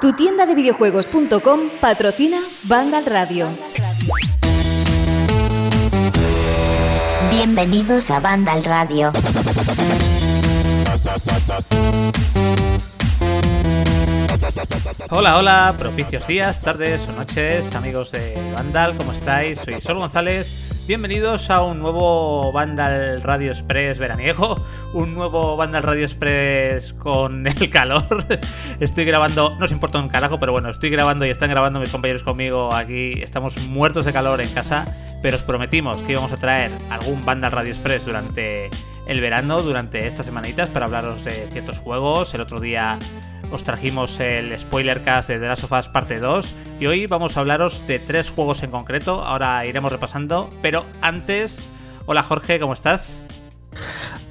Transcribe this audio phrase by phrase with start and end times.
[0.00, 3.46] Tu tienda de videojuegos.com patrocina Vandal Radio.
[7.30, 9.12] Bienvenidos a Vandal Radio.
[15.10, 19.58] Hola, hola, propicios días, tardes o noches, amigos de Vandal, ¿cómo estáis?
[19.60, 20.79] Soy Sol González.
[20.90, 24.56] Bienvenidos a un nuevo Vandal Radio Express veraniego,
[24.92, 28.26] un nuevo Vandal Radio Express con el calor.
[28.80, 31.90] Estoy grabando, no os importa un carajo, pero bueno, estoy grabando y están grabando mis
[31.90, 33.12] compañeros conmigo aquí.
[33.22, 34.84] Estamos muertos de calor en casa,
[35.22, 38.68] pero os prometimos que íbamos a traer algún Vandal Radio Express durante
[39.06, 42.34] el verano, durante estas semanitas, para hablaros de ciertos juegos.
[42.34, 42.98] El otro día
[43.50, 47.36] os trajimos el spoiler cast de The Last of Us parte 2 y hoy vamos
[47.36, 51.66] a hablaros de tres juegos en concreto, ahora iremos repasando, pero antes,
[52.06, 53.26] hola Jorge, ¿cómo estás?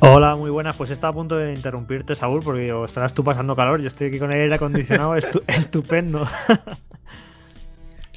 [0.01, 0.75] Hola, muy buenas.
[0.77, 3.81] Pues estaba a punto de interrumpirte, Saúl, porque estarás tú pasando calor.
[3.81, 5.15] Yo estoy aquí con el aire acondicionado
[5.47, 6.27] estupendo.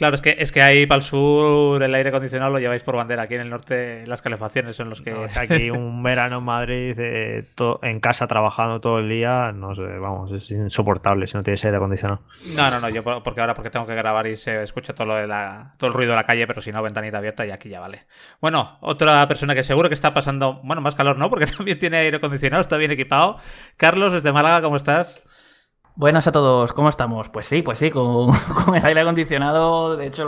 [0.02, 2.96] Claro, es que, es que ahí para el sur el aire acondicionado lo lleváis por
[2.96, 3.22] bandera.
[3.22, 5.14] Aquí en el norte las calefacciones son los que.
[5.36, 7.44] aquí un verano en Madrid, eh,
[7.82, 11.76] en casa trabajando todo el día, no sé, vamos, es insoportable si no tienes aire
[11.76, 12.20] acondicionado.
[12.46, 15.14] No, no, no, yo porque ahora porque tengo que grabar y se escucha todo, lo
[15.14, 17.68] de la, todo el ruido de la calle, pero si no, ventanita abierta y aquí
[17.68, 18.06] ya vale.
[18.40, 21.98] Bueno, otra persona que seguro que está pasando, bueno, más calor no, porque también tiene
[21.98, 23.38] aire acondicionado, está bien equipado.
[23.76, 25.22] Carlos, desde Málaga, ¿cómo estás?
[25.94, 27.28] Buenas a todos, ¿cómo estamos?
[27.28, 28.30] Pues sí, pues sí, con,
[28.74, 30.24] el aire acondicionado, de hecho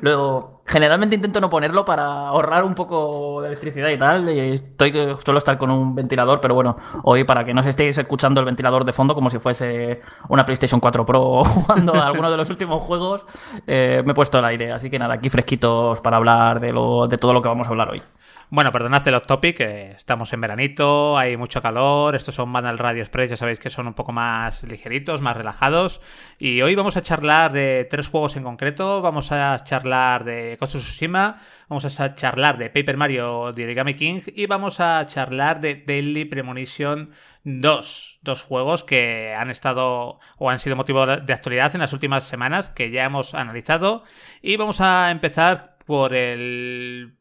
[0.00, 4.92] lo, generalmente intento no ponerlo para ahorrar un poco de electricidad y tal, y estoy
[5.24, 8.46] suelo estar con un ventilador, pero bueno, hoy para que no os estéis escuchando el
[8.46, 12.50] ventilador de fondo como si fuese una PlayStation 4 Pro jugando a alguno de los
[12.50, 13.26] últimos juegos,
[13.68, 17.06] eh, me he puesto el aire, así que nada, aquí fresquitos para hablar de, lo,
[17.06, 18.02] de todo lo que vamos a hablar hoy.
[18.48, 23.02] Bueno, perdonad el off topic, estamos en veranito, hay mucho calor, estos son Vandal Radio
[23.02, 26.00] Express, ya sabéis que son un poco más ligeritos, más relajados.
[26.38, 30.76] Y hoy vamos a charlar de tres juegos en concreto, vamos a charlar de Ghost
[30.76, 36.24] Tsushima, vamos a charlar de Paper Mario de King y vamos a charlar de Daily
[36.24, 37.10] Premonition
[37.42, 38.18] 2.
[38.22, 42.70] Dos juegos que han estado o han sido motivo de actualidad en las últimas semanas
[42.70, 44.04] que ya hemos analizado.
[44.40, 47.15] Y vamos a empezar por el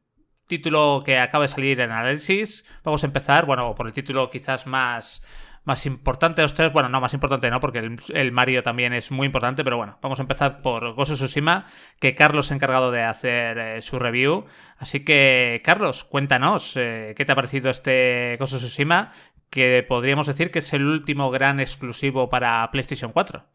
[0.48, 2.66] título que acaba de salir en análisis.
[2.84, 5.22] Vamos a empezar, bueno, por el título quizás más,
[5.64, 6.72] más importante de los tres.
[6.72, 7.80] Bueno, no, más importante no, porque
[8.14, 11.68] el, Mario también es muy importante, pero bueno, vamos a empezar por of Tsushima,
[12.00, 14.46] que Carlos se ha encargado de hacer eh, su review.
[14.78, 19.12] Así que, Carlos, cuéntanos, eh, ¿qué te ha parecido este of Tsushima?
[19.50, 23.46] Que podríamos decir que es el último gran exclusivo para PlayStation 4.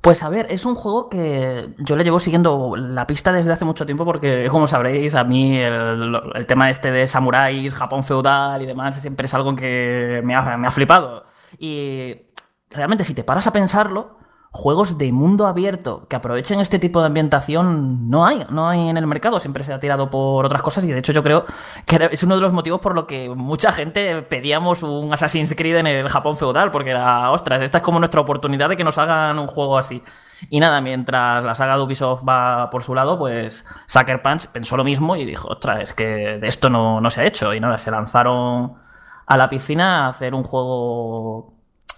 [0.00, 3.64] Pues a ver, es un juego que yo le llevo siguiendo la pista desde hace
[3.64, 8.66] mucho tiempo porque, como sabréis, a mí el, tema este de samuráis, Japón feudal y
[8.66, 11.24] demás siempre es algo que me ha, me ha flipado.
[11.58, 12.14] Y
[12.70, 14.18] realmente si te paras a pensarlo,
[14.50, 18.96] juegos de mundo abierto que aprovechen este tipo de ambientación no hay, no hay en
[18.96, 21.44] el mercado, siempre se ha tirado por otras cosas y de hecho yo creo
[21.84, 25.76] que es uno de los motivos por lo que mucha gente pedíamos un Assassin's Creed
[25.76, 28.98] en el Japón feudal, porque era, ostras, esta es como nuestra oportunidad de que nos
[28.98, 30.02] hagan un juego así.
[30.50, 34.76] Y nada, mientras la saga de Ubisoft va por su lado, pues Sucker Punch pensó
[34.76, 37.52] lo mismo y dijo, ostras, es que de esto no, no se ha hecho.
[37.54, 38.74] Y nada, se lanzaron
[39.26, 41.54] a la piscina a hacer un juego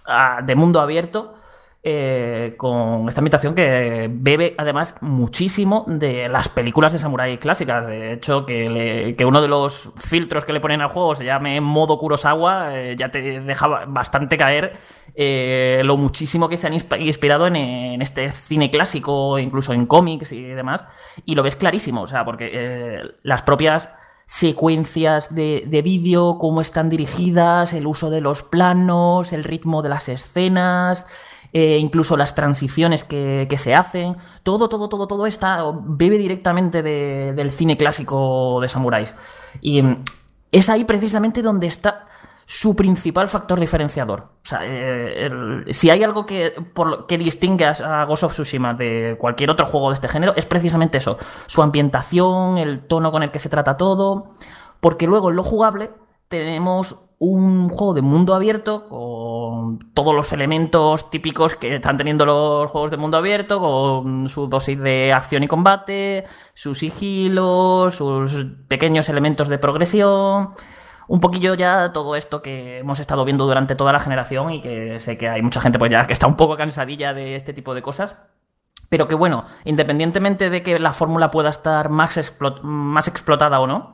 [0.07, 1.35] ah, de mundo abierto
[1.83, 7.87] eh, con esta ambientación que bebe además muchísimo de las películas de samurai clásicas.
[7.87, 11.97] De hecho, que, uno de los filtros que le ponen al juego se llame modo
[11.97, 14.73] Kurosawa, eh, ya te deja bastante caer
[15.15, 20.43] eh, lo muchísimo que se han inspirado en, este cine clásico, incluso en cómics y
[20.43, 20.85] demás.
[21.25, 23.91] Y lo ves clarísimo, o sea, porque las propias
[24.27, 29.89] secuencias de, de vídeo, cómo están dirigidas, el uso de los planos, el ritmo de
[29.89, 31.07] las escenas,
[31.53, 37.51] eh, incluso las transiciones que, se hacen, todo, todo, todo, todo está, bebe directamente del
[37.51, 39.15] cine clásico de samuráis.
[39.61, 40.03] Y mm,
[40.51, 42.07] es ahí precisamente donde está
[42.45, 44.19] su principal factor diferenciador.
[44.43, 45.29] O sea, eh,
[45.69, 49.89] si hay algo que, por, que distingue a Ghost of Tsushima de cualquier otro juego
[49.89, 51.17] de este género, es precisamente eso.
[51.47, 54.27] Su ambientación, el tono con el que se trata todo.
[54.81, 55.91] Porque luego en lo jugable
[56.27, 62.71] tenemos un juego de mundo abierto con todos los elementos típicos que están teniendo los
[62.71, 66.25] juegos de mundo abierto, con su dosis de acción y combate,
[66.55, 70.49] sus sigilos, sus pequeños elementos de progresión.
[71.07, 74.99] Un poquillo ya todo esto que hemos estado viendo durante toda la generación y que
[74.99, 77.75] sé que hay mucha gente pues ya que está un poco cansadilla de este tipo
[77.75, 78.17] de cosas.
[78.89, 83.93] Pero que bueno, independientemente de que la fórmula pueda estar más, explotada o no,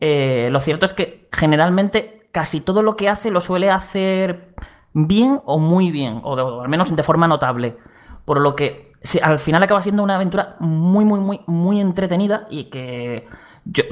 [0.00, 4.54] eh, lo cierto es que generalmente casi todo lo que hace lo suele hacer
[4.94, 7.76] bien o muy bien, o, al menos de forma notable.
[8.24, 8.92] Por lo que
[9.22, 13.28] al final acaba siendo una aventura muy, muy, muy, muy entretenida y que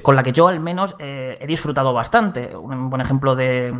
[0.03, 2.57] con la que yo al menos eh, he disfrutado bastante.
[2.57, 3.75] Un buen ejemplo de,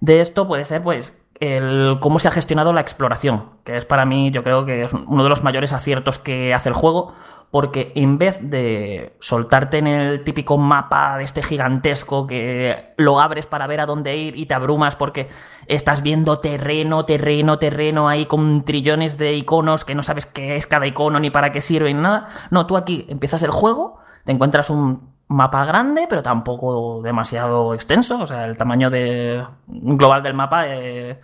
[0.00, 4.04] de esto puede ser, pues, el cómo se ha gestionado la exploración, que es para
[4.04, 7.14] mí, yo creo que es uno de los mayores aciertos que hace el juego,
[7.50, 13.46] porque en vez de soltarte en el típico mapa de este gigantesco que lo abres
[13.46, 15.28] para ver a dónde ir y te abrumas porque
[15.66, 20.66] estás viendo terreno, terreno, terreno ahí con trillones de iconos que no sabes qué es
[20.66, 22.26] cada icono ni para qué sirve ni nada.
[22.50, 28.20] No, tú aquí empiezas el juego, te encuentras un mapa grande, pero tampoco demasiado extenso.
[28.20, 31.20] O sea, el tamaño de, global del mapa eh,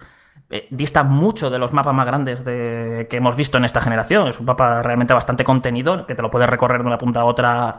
[0.49, 4.29] eh, dista mucho de los mapas más grandes de, que hemos visto en esta generación.
[4.29, 7.25] Es un mapa realmente bastante contenido, que te lo puedes recorrer de una punta a
[7.25, 7.79] otra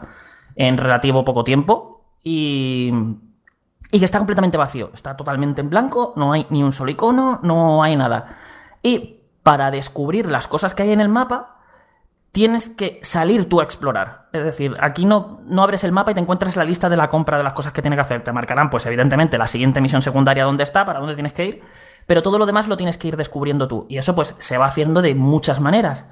[0.54, 2.04] en relativo poco tiempo.
[2.22, 2.92] Y,
[3.90, 4.90] y que está completamente vacío.
[4.92, 8.36] Está totalmente en blanco, no hay ni un solo icono, no hay nada.
[8.82, 11.57] Y para descubrir las cosas que hay en el mapa,
[12.32, 14.28] tienes que salir tú a explorar.
[14.32, 17.08] Es decir, aquí no, no abres el mapa y te encuentras la lista de la
[17.08, 18.24] compra de las cosas que tienes que hacer.
[18.24, 21.62] Te marcarán, pues evidentemente, la siguiente misión secundaria dónde está, para dónde tienes que ir,
[22.06, 23.86] pero todo lo demás lo tienes que ir descubriendo tú.
[23.88, 26.06] Y eso pues se va haciendo de muchas maneras.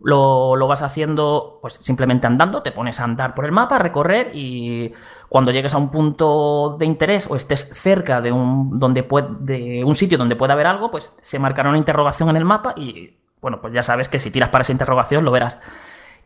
[0.00, 3.78] Lo, lo vas haciendo pues simplemente andando, te pones a andar por el mapa, a
[3.78, 4.92] recorrer y
[5.30, 9.82] cuando llegues a un punto de interés o estés cerca de un, donde puede, de
[9.82, 13.14] un sitio donde pueda haber algo, pues se marcará una interrogación en el mapa y
[13.44, 15.58] bueno, pues ya sabes que si tiras para esa interrogación lo verás.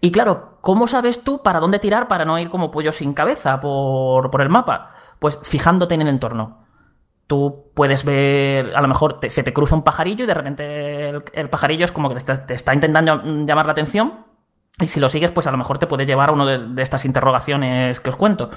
[0.01, 3.59] Y claro, ¿cómo sabes tú para dónde tirar para no ir como pollo sin cabeza
[3.59, 4.93] por, por el mapa?
[5.19, 6.65] Pues fijándote en el entorno.
[7.27, 11.51] Tú puedes ver, a lo mejor se te cruza un pajarillo y de repente el,
[11.51, 14.25] pajarillo es como que te está, te está intentando llamar la atención
[14.79, 16.83] y si lo sigues, pues a lo mejor te puede llevar a una de, de
[16.83, 18.49] estas interrogaciones que os cuento.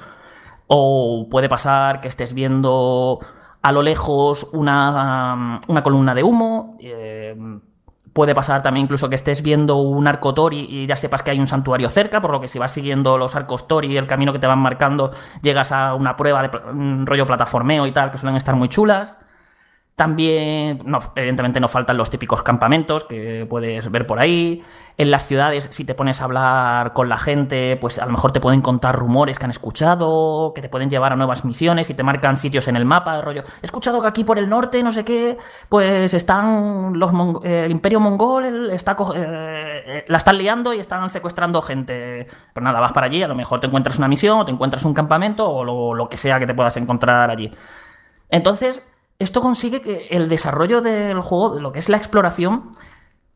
[0.68, 3.18] O puede pasar que estés viendo
[3.60, 6.76] a lo lejos una, una columna de humo.
[6.78, 7.34] eh,
[8.12, 11.40] puede pasar también incluso que estés viendo un arco Tori y ya sepas que hay
[11.40, 14.32] un santuario cerca, por lo que si vas siguiendo los arcos Tori y el camino
[14.32, 15.12] que te van marcando,
[15.42, 16.50] llegas a una prueba de
[17.04, 19.18] rollo plataformeo y tal, que suelen estar muy chulas.
[19.94, 24.62] También, no, evidentemente, no faltan los típicos campamentos que puedes ver por ahí.
[24.96, 28.32] En las ciudades, si te pones a hablar con la gente, pues a lo mejor
[28.32, 31.94] te pueden contar rumores que han escuchado, que te pueden llevar a nuevas misiones y
[31.94, 33.20] te marcan sitios en el mapa.
[33.20, 35.36] Rollo, he escuchado que aquí por el norte, no sé qué,
[35.68, 37.12] pues están los
[37.44, 42.26] eh, el Imperio Mongol, está eh, eh, la están liando y están secuestrando gente.
[42.54, 44.84] Pero nada, vas para allí, a lo mejor te encuentras una misión, o te encuentras
[44.86, 47.50] un campamento o lo- lo que sea que te puedas encontrar allí.
[48.30, 48.86] Entonces,
[49.22, 52.72] esto consigue que el desarrollo del juego, lo que es la exploración,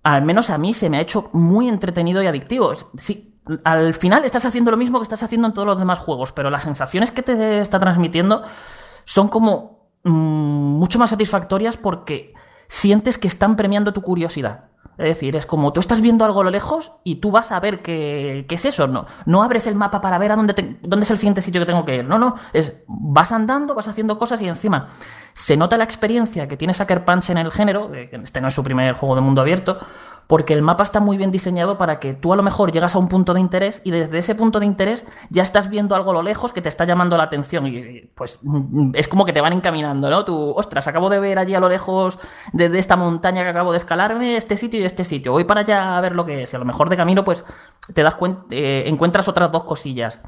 [0.02, 2.72] al menos a mí se me ha hecho muy entretenido y adictivo.
[2.96, 6.32] Sí, al final estás haciendo lo mismo que estás haciendo en todos los demás juegos,
[6.32, 8.42] pero las sensaciones que te está transmitiendo
[9.04, 12.34] son como mm, mucho más satisfactorias porque
[12.68, 14.66] sientes que están premiando tu curiosidad.
[14.98, 17.60] Es decir, es como tú estás viendo algo a lo lejos y tú vas a
[17.60, 18.86] ver qué, qué es eso.
[18.86, 21.60] No, no abres el mapa para ver a dónde, te- dónde es el siguiente sitio
[21.60, 22.04] que tengo que ir.
[22.04, 22.36] No, no.
[22.52, 24.86] Es, vas andando, vas haciendo cosas y encima
[25.34, 28.54] se nota la experiencia que tiene Sucker Punch en el género, eh, este no es
[28.54, 29.78] su primer juego de mundo abierto,
[30.26, 32.98] porque el mapa está muy bien diseñado para que tú a lo mejor llegas a
[32.98, 36.14] un punto de interés y desde ese punto de interés ya estás viendo algo a
[36.14, 39.40] lo lejos que te está llamando la atención y pues mm, es como que te
[39.40, 40.24] van encaminando, ¿no?
[40.24, 42.18] Tú, ostras, acabo de ver allí a lo lejos
[42.52, 45.96] desde esta montaña que acabo de escalarme este sitio y este sitio, voy para allá
[45.96, 47.44] a ver lo que es y a lo mejor de camino pues
[47.94, 50.20] te das cuenta, encuentras otras dos cosillas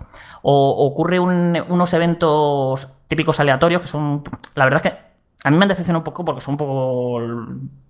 [0.42, 4.22] o ocurre un- unos eventos típicos aleatorios que son,
[4.54, 5.07] la verdad es que
[5.44, 7.20] a mí me han decepcionado un poco porque son un poco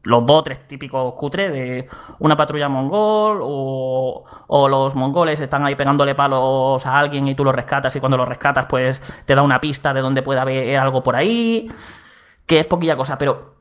[0.05, 1.89] los dos tres típicos cutre de
[2.19, 7.45] una patrulla mongol o, o los mongoles están ahí pegándole palos a alguien y tú
[7.45, 10.77] los rescatas y cuando los rescatas pues te da una pista de dónde puede haber
[10.79, 11.71] algo por ahí,
[12.47, 13.55] que es poquilla cosa, pero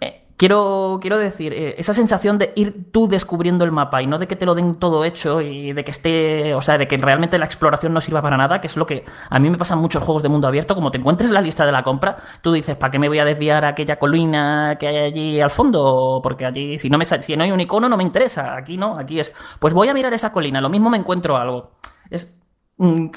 [0.00, 4.18] eh, quiero, quiero decir, eh, esa sensación de ir tú descubriendo el mapa y no
[4.18, 6.96] de que te lo den todo hecho y de que esté, o sea, de que
[6.96, 9.74] realmente la exploración no sirva para nada, que es lo que a mí me pasa
[9.74, 12.52] en muchos juegos de mundo abierto, como te encuentres la lista de la compra, tú
[12.52, 16.20] dices, ¿para qué me voy a desviar a aquella colina que hay allí al fondo?
[16.22, 18.96] Porque allí, si no, me, si no hay un icono, no me interesa, aquí no,
[18.96, 21.72] aquí es, pues voy a mirar esa colina, lo mismo me encuentro algo.
[22.10, 22.37] Es,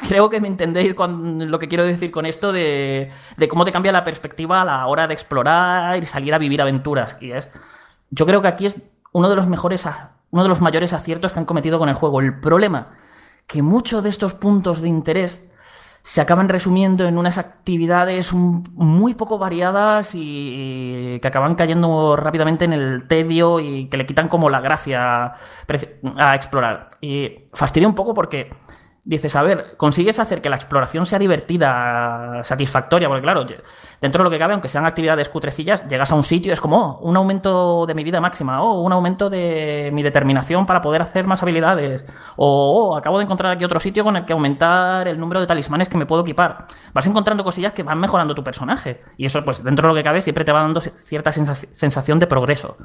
[0.08, 3.92] Creo que me entendéis lo que quiero decir con esto de, de cómo te cambia
[3.92, 7.18] la perspectiva a la hora de explorar y salir a vivir aventuras.
[7.22, 7.48] Y es,
[8.10, 9.88] yo creo que aquí es uno de los mejores,
[10.32, 12.22] uno de los mayores aciertos que han cometido con el juego.
[12.22, 12.98] El problema
[13.46, 15.48] que muchos de estos puntos de interés
[16.04, 22.74] se acaban resumiendo en unas actividades muy poco variadas y que acaban cayendo rápidamente en
[22.74, 25.34] el tedio y que le quitan como la gracia
[26.18, 26.98] a explorar.
[27.02, 28.50] Y fastidia un poco porque
[29.04, 33.46] dices, a ver, consigues hacer que la exploración sea divertida, satisfactoria, porque claro,
[34.00, 36.78] dentro de lo que cabe, aunque sean actividades cutrecillas, llegas a un sitio, es como
[36.78, 40.82] oh, un aumento de mi vida máxima, o oh, un aumento de mi determinación para
[40.82, 42.06] poder hacer más habilidades,
[42.36, 45.48] o oh, acabo de encontrar aquí otro sitio con el que aumentar el número de
[45.48, 46.66] talismanes que me puedo equipar.
[46.94, 50.04] Vas encontrando cosillas que van mejorando tu personaje, y eso, pues, dentro de lo que
[50.04, 52.78] cabe, siempre te va dando cierta sensación de progreso.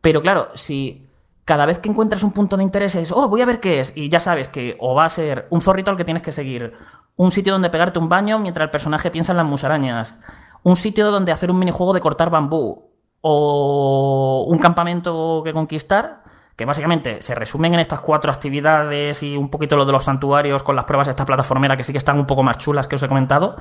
[0.00, 1.13] Pero claro, si
[1.44, 3.92] cada vez que encuentras un punto de interés es, oh, voy a ver qué es,
[3.96, 6.72] y ya sabes que o va a ser un zorrito al que tienes que seguir,
[7.16, 10.14] un sitio donde pegarte un baño mientras el personaje piensa en las musarañas,
[10.62, 12.90] un sitio donde hacer un minijuego de cortar bambú,
[13.26, 16.22] o un campamento que conquistar,
[16.56, 20.62] que básicamente se resumen en estas cuatro actividades y un poquito lo de los santuarios
[20.62, 22.96] con las pruebas de esta plataformera que sí que están un poco más chulas que
[22.96, 23.56] os he comentado,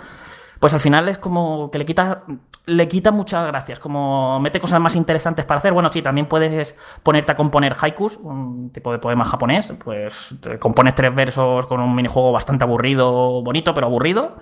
[0.63, 2.23] pues al final es como que le quita,
[2.67, 5.73] le quita muchas gracias, como mete cosas más interesantes para hacer.
[5.73, 10.57] Bueno, sí, también puedes ponerte a componer haikus, un tipo de poema japonés, pues te
[10.59, 14.37] compones tres versos con un minijuego bastante aburrido, bonito, pero aburrido.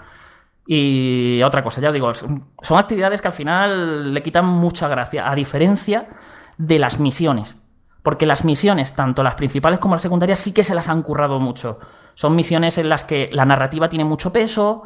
[0.67, 5.27] Y otra cosa, ya os digo, son actividades que al final le quitan mucha gracia,
[5.27, 6.07] a diferencia
[6.55, 7.57] de las misiones.
[8.03, 11.39] Porque las misiones, tanto las principales como las secundarias, sí que se las han currado
[11.39, 11.79] mucho.
[12.13, 14.83] Son misiones en las que la narrativa tiene mucho peso,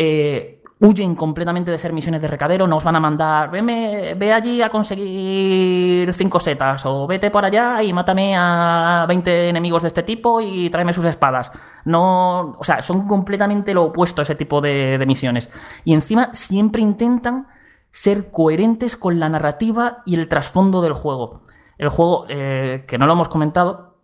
[0.00, 4.68] eh, huyen completamente de ser misiones de recadero, nos van a mandar, ve allí a
[4.68, 10.40] conseguir cinco setas, o vete por allá y mátame a 20 enemigos de este tipo
[10.40, 11.50] y tráeme sus espadas.
[11.84, 15.50] No, o sea, son completamente lo opuesto a ese tipo de, misiones.
[15.84, 17.48] Y encima siempre intentan
[17.90, 21.42] ser coherentes con la narrativa y el trasfondo del juego.
[21.78, 23.96] El juego, eh, que no lo hemos comentado,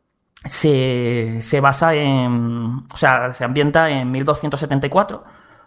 [0.45, 2.85] se, se basa en.
[2.93, 5.25] O sea, se ambienta en 1274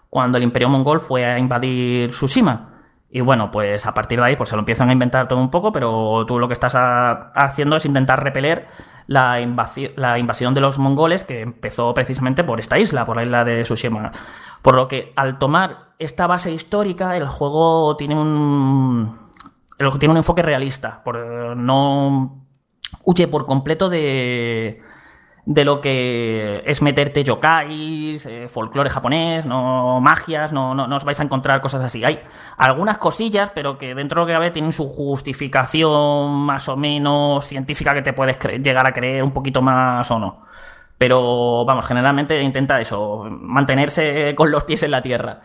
[0.09, 2.73] cuando el Imperio Mongol fue a invadir Tsushima.
[3.09, 5.49] Y bueno, pues a partir de ahí pues se lo empiezan a inventar todo un
[5.49, 8.67] poco, pero tú lo que estás haciendo es intentar repeler
[9.07, 13.63] la, invasión de los mongoles que empezó precisamente por esta isla, por la isla de
[13.63, 14.11] Tsushima.
[14.61, 19.17] Por lo que al tomar esta base histórica, el juego tiene un,
[19.99, 22.43] tiene un enfoque realista, por, no
[23.03, 24.81] huye por completo de,
[25.47, 31.17] de lo que es meterte yokais, eh, folclore japonés, no magias, no, no, os vais
[31.21, 32.03] a encontrar cosas así.
[32.03, 32.19] Hay
[32.57, 37.45] algunas cosillas, pero que dentro de lo que cabe tienen su justificación más o menos
[37.45, 40.43] científica que te puedes llegar a creer un poquito más o no.
[40.97, 45.39] Pero vamos, generalmente intenta eso, mantenerse con los pies en la tierra.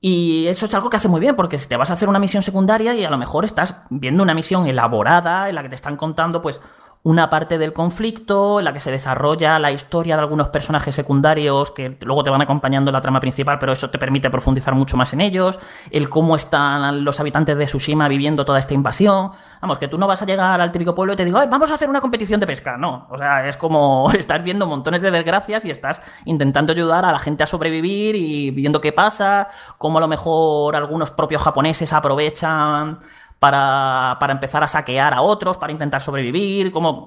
[0.00, 2.18] Y eso es algo que hace muy bien, porque si te vas a hacer una
[2.20, 5.74] misión secundaria y a lo mejor estás viendo una misión elaborada en la que te
[5.74, 6.60] están contando, pues,
[7.04, 11.70] una parte del conflicto en la que se desarrolla la historia de algunos personajes secundarios
[11.70, 14.96] que luego te van acompañando en la trama principal, pero eso te permite profundizar mucho
[14.96, 19.32] más en ellos, el cómo están los habitantes de Tsushima viviendo toda esta invasión.
[19.60, 21.74] Vamos, que tú no vas a llegar al típico pueblo y te digo, vamos a
[21.74, 22.78] hacer una competición de pesca.
[22.78, 27.12] No, o sea, es como estás viendo montones de desgracias y estás intentando ayudar a
[27.12, 31.92] la gente a sobrevivir y viendo qué pasa, cómo a lo mejor algunos propios japoneses
[31.92, 32.98] aprovechan
[33.44, 37.04] para, para, empezar a saquear a otros, para intentar sobrevivir, como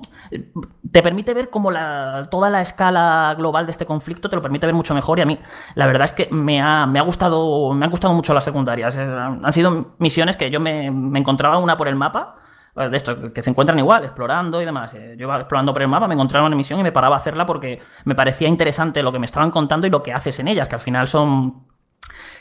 [0.91, 4.67] te permite ver como la, toda la escala global de este conflicto te lo permite
[4.67, 5.39] ver mucho mejor y a mí
[5.73, 8.95] la verdad es que me ha, me ha gustado me han gustado mucho las secundarias,
[8.97, 12.35] eh, han sido misiones que yo me, me encontraba una por el mapa
[12.75, 14.93] eh, de esto, que se encuentran igual, explorando y demás.
[14.93, 17.17] Eh, yo iba explorando por el mapa, me encontraba una misión y me paraba a
[17.17, 20.49] hacerla porque me parecía interesante lo que me estaban contando y lo que haces en
[20.49, 21.65] ellas, que al final son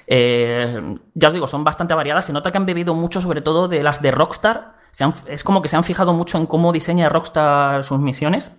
[0.06, 2.24] eh, ya os digo, son bastante variadas.
[2.24, 4.74] Se nota que han bebido mucho, sobre todo de las de Rockstar.
[5.26, 8.50] es como que se han fijado mucho en cómo diseña Rockstar sus misiones.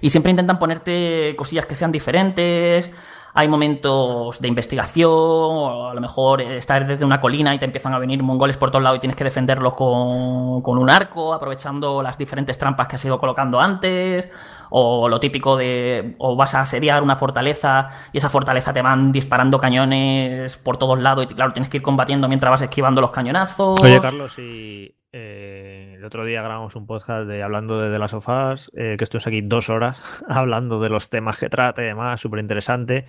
[0.00, 2.90] Y siempre intentan ponerte cosillas que sean diferentes.
[3.32, 8.00] Hay momentos de investigación, a lo mejor estás desde una colina y te empiezan a
[8.00, 12.18] venir mongoles por todos lados y tienes que defenderlos con, con un arco, aprovechando las
[12.18, 14.28] diferentes trampas que has ido colocando antes
[14.70, 19.12] o lo típico de o vas a asediar una fortaleza y esa fortaleza te van
[19.12, 23.10] disparando cañones por todos lados y claro, tienes que ir combatiendo mientras vas esquivando los
[23.10, 23.80] cañonazos.
[23.80, 28.70] Oye, Carlos, y eh, el otro día grabamos un podcast de hablando de, las sofás,
[28.76, 32.38] eh, que estuvimos aquí dos horas hablando de los temas que trata y demás, súper
[32.38, 33.06] interesante.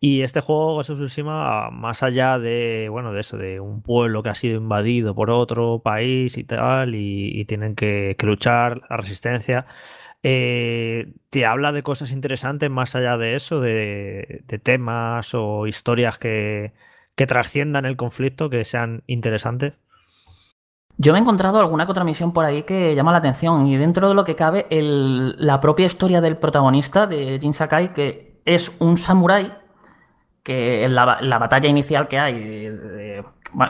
[0.00, 4.22] Y este juego, Ghost of Tsushima, más allá de, bueno, de eso, de un pueblo
[4.22, 8.96] que ha sido invadido por otro país y tal, y, tienen que, que luchar la
[8.96, 9.66] resistencia,
[10.22, 16.72] eh, te habla de cosas interesantes más allá de eso, de, temas o historias que,
[17.14, 19.74] trasciendan el conflicto, que sean interesantes.
[20.96, 24.08] Yo me he encontrado alguna otra misión por ahí que llama la atención y dentro
[24.08, 28.96] de lo que cabe la propia historia del protagonista de Jin Sakai que es un
[28.96, 29.52] samurái
[30.42, 32.66] que en la, batalla inicial que hay,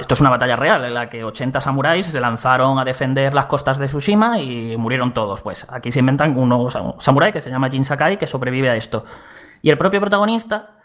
[0.01, 3.47] esto es una batalla real en la que 80 samuráis se lanzaron a defender las
[3.47, 5.43] costas de Tsushima y murieron todos.
[5.43, 9.05] Pues aquí se inventan unos samuráis que se llama Jin Sakai que sobrevive a esto.
[9.63, 10.81] Y el propio protagonista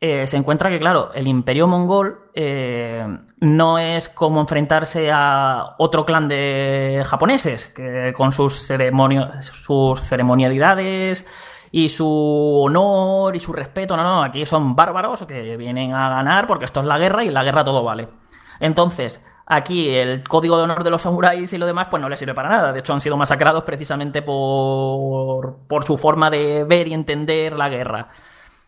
[0.00, 3.04] eh, se encuentra que, claro, el imperio mongol eh,
[3.40, 8.70] no es como enfrentarse a otro clan de japoneses, que con sus,
[9.40, 11.26] sus ceremonialidades
[11.70, 16.46] y su honor y su respeto, no, no, aquí son bárbaros que vienen a ganar
[16.46, 18.08] porque esto es la guerra y la guerra todo vale.
[18.60, 22.18] Entonces, aquí el código de honor de los samuráis y lo demás, pues no les
[22.18, 22.72] sirve para nada.
[22.72, 27.68] De hecho, han sido masacrados precisamente por, por su forma de ver y entender la
[27.68, 28.08] guerra.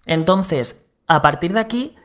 [0.06, 1.96] Entonces, a partir de aquí,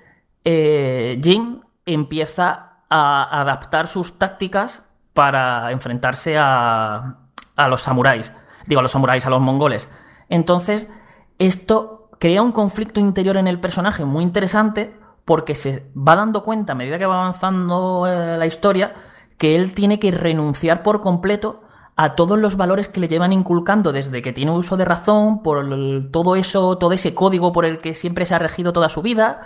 [0.43, 7.17] eh, Jin empieza a adaptar sus tácticas para enfrentarse a,
[7.55, 8.33] a los samuráis.
[8.65, 9.89] Digo, a los samuráis, a los mongoles.
[10.29, 10.89] Entonces,
[11.39, 14.93] esto crea un conflicto interior en el personaje muy interesante
[15.25, 18.93] porque se va dando cuenta a medida que va avanzando eh, la historia
[19.37, 21.61] que él tiene que renunciar por completo
[21.97, 25.65] a todos los valores que le llevan inculcando desde que tiene uso de razón, por
[26.11, 29.41] todo eso, todo ese código por el que siempre se ha regido toda su vida.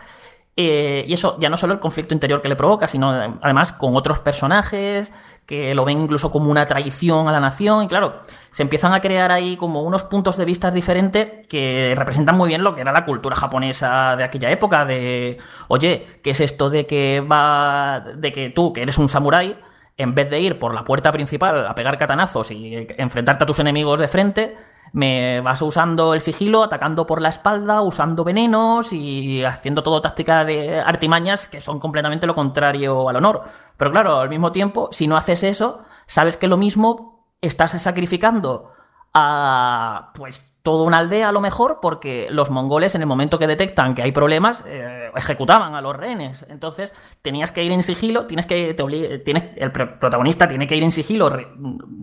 [0.55, 3.95] Eh, y eso ya no solo el conflicto interior que le provoca, sino además con
[3.95, 5.11] otros personajes
[5.49, 7.83] que lo ven incluso como una traición a la nación.
[7.83, 8.17] Y claro,
[8.51, 12.63] se empiezan a crear ahí como unos puntos de vista diferentes que representan muy bien
[12.63, 14.85] lo que era la cultura japonesa de aquella época.
[14.85, 17.99] De, oye, ¿qué es esto de que va.
[18.15, 19.57] de que tú, que eres un samurái,
[19.99, 23.59] en vez de ir por la puerta principal a pegar catanazos y enfrentarte a tus
[23.59, 24.55] enemigos de frente,
[24.93, 30.45] me vas usando el sigilo, atacando por la espalda, usando venenos y haciendo todo táctica
[30.45, 33.43] de artimañas que son completamente lo contrario al honor.
[33.75, 38.71] Pero claro, al mismo tiempo, si no haces eso, sabes que lo mismo estás sacrificando
[39.13, 43.47] a pues toda una aldea a lo mejor, porque los mongoles en el momento que
[43.47, 46.45] detectan que hay problemas, eh, ejecutaban a los rehenes.
[46.49, 48.75] Entonces tenías que ir en sigilo, tienes que,
[49.23, 51.31] tienes, el protagonista tiene que ir en sigilo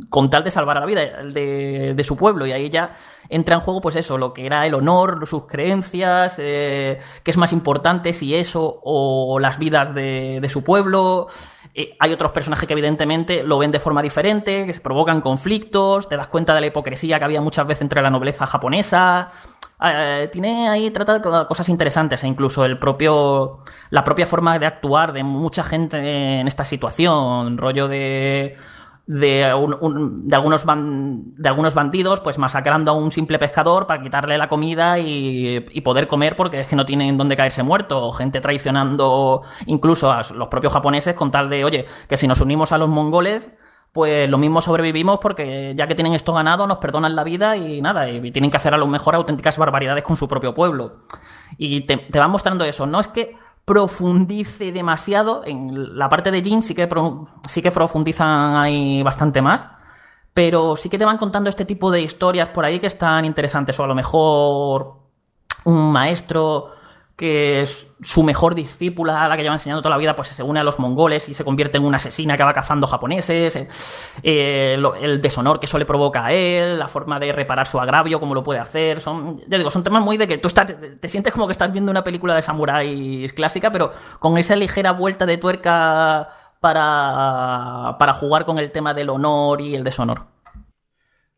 [0.09, 2.47] con tal de salvar la vida de, su pueblo.
[2.47, 2.93] Y ahí ya
[3.29, 7.37] entra en juego, pues eso, lo que era el honor, sus creencias, eh, qué es
[7.37, 11.29] más importante, si eso o las vidas de, de su pueblo.
[11.79, 16.09] Eh, hay otros personajes que evidentemente lo ven de forma diferente, que se provocan conflictos,
[16.09, 19.29] te das cuenta de la hipocresía que había muchas veces entre la nobleza japonesa.
[19.85, 23.59] Eh, tiene ahí trata cosas interesantes e incluso el propio
[23.91, 28.57] la propia forma de actuar de mucha gente en esta situación, rollo de
[29.07, 34.99] de, algunos de algunos bandidos, pues masacrando a un simple pescador para quitarle la comida
[34.99, 38.05] y, poder comer porque es que no tienen dónde caerse muerto.
[38.07, 42.41] O gente traicionando incluso a los propios japoneses con tal de, oye, que si nos
[42.41, 43.53] unimos a los mongoles,
[43.93, 47.81] pues lo mismo sobrevivimos porque ya que tienen esto ganado nos perdonan la vida y
[47.81, 50.97] nada, y tienen que hacer a lo mejor auténticas barbaridades con su propio pueblo.
[51.57, 52.87] Y te van mostrando eso.
[52.87, 55.43] No es que profundice demasiado.
[55.45, 56.89] En la parte de Jin sí que,
[57.49, 59.69] sí que profundizan ahí bastante más.
[60.33, 63.79] Pero sí que te van contando este tipo de historias por ahí que están interesantes.
[63.79, 64.95] O a lo mejor
[65.65, 66.76] un maestro
[67.17, 70.61] que es su mejor discípula, la que lleva enseñando toda la vida, pues se une
[70.61, 73.69] a los mongoles y se convierte en una asesina que va cazando japoneses, eh,
[74.23, 78.21] eh, el deshonor que eso le provoca a él, la forma de reparar su agravio,
[78.21, 80.49] cómo lo puede hacer, son, ya digo, son temas muy de que tú
[81.01, 84.93] te sientes como que estás viendo una película de samuráis clásica, pero con esa ligera
[84.93, 86.29] vuelta de tuerca
[86.61, 90.27] para, para jugar con el tema del honor y el deshonor.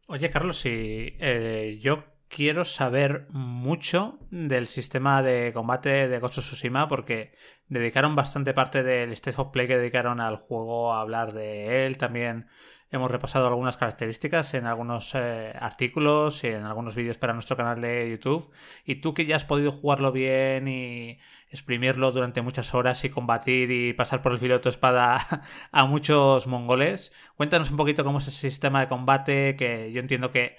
[0.08, 6.44] Oye, Carlos, si eh, yo quiero saber mucho del sistema de combate de Ghost of
[6.44, 7.32] Tsushima porque
[7.68, 11.98] dedicaron bastante parte del State of Play que dedicaron al juego a hablar de él.
[11.98, 12.46] También
[12.90, 17.80] hemos repasado algunas características en algunos eh, artículos y en algunos vídeos para nuestro canal
[17.80, 18.50] de YouTube.
[18.84, 21.18] Y tú que ya has podido jugarlo bien y
[21.50, 25.18] exprimirlo durante muchas horas y combatir y pasar por el filo de tu espada
[25.72, 30.30] a muchos mongoles, cuéntanos un poquito cómo es ese sistema de combate que yo entiendo
[30.30, 30.56] que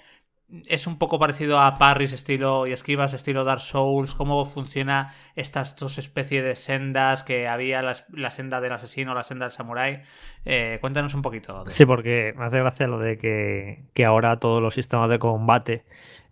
[0.66, 5.76] es un poco parecido a Parris estilo y esquivas estilo Dark Souls, cómo funciona estas
[5.76, 10.02] dos especies de sendas que había la, senda del asesino, la senda del samurái.
[10.44, 11.64] Eh, cuéntanos un poquito.
[11.68, 15.84] Sí, porque me hace gracia lo de que, ahora todos los sistemas de combate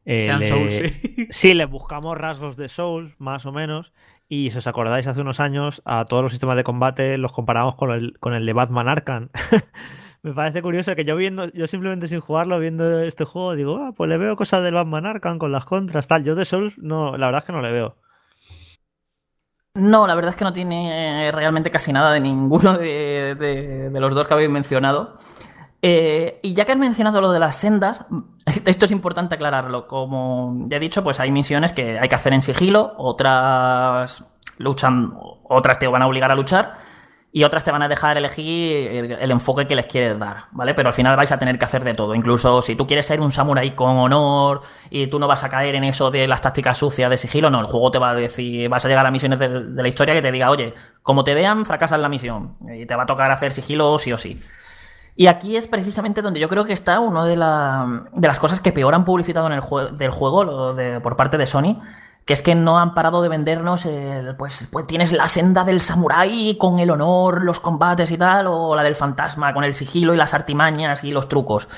[0.05, 1.27] eh, Sean Souls, sí.
[1.31, 3.93] sí, le buscamos rasgos de Souls, más o menos.
[4.29, 7.77] Y si os acordáis, hace unos años a todos los sistemas de combate los comparamos
[7.77, 9.31] con el, con el de Batman Arkham.
[10.23, 13.93] Me parece curioso que yo viendo, yo simplemente sin jugarlo, viendo este juego, digo, ah,
[13.97, 16.25] pues le veo cosas del Batman Arkham con las contras, tal.
[16.25, 17.97] Yo de Souls, no, la verdad es que no le veo.
[19.75, 24.27] No, la verdad es que no tiene realmente casi nada de ninguno de, los dos
[24.27, 25.15] que habéis mencionado.
[25.81, 28.05] Eh, y ya que has mencionado lo de las sendas,
[28.65, 29.87] esto es importante aclararlo.
[29.87, 34.25] Como ya he dicho, pues hay misiones que hay que hacer en sigilo, otras
[34.59, 36.73] luchan, otras te van a obligar a luchar.
[37.31, 40.73] Y otras te van a dejar elegir el, enfoque que les quieres dar, ¿vale?
[40.75, 42.15] Pero al final vais a tener que hacer de todo.
[42.15, 45.75] Incluso si tú quieres ser un samurái con honor y tú no vas a caer
[45.75, 48.69] en eso de las tácticas sucias de sigilo, no, el juego te va a decir,
[48.71, 51.35] vas a llegar a misiones de, de la historia que te diga, oye, como te
[51.35, 54.41] vean, fracasas la misión y te va a tocar hacer sigilo sí o sí.
[55.21, 58.61] Y aquí es precisamente donde yo creo que está una de, la, de las cosas
[58.61, 61.81] que peor han publicitado en el jue del juego lo de, por parte de Sony,
[62.29, 65.81] que es que no han parado de vendernos, el, pues, pues tienes la senda del
[65.81, 70.13] samurái con el honor, los combates y tal, o la del fantasma con el sigilo
[70.13, 71.69] y las artimañas y los trucos.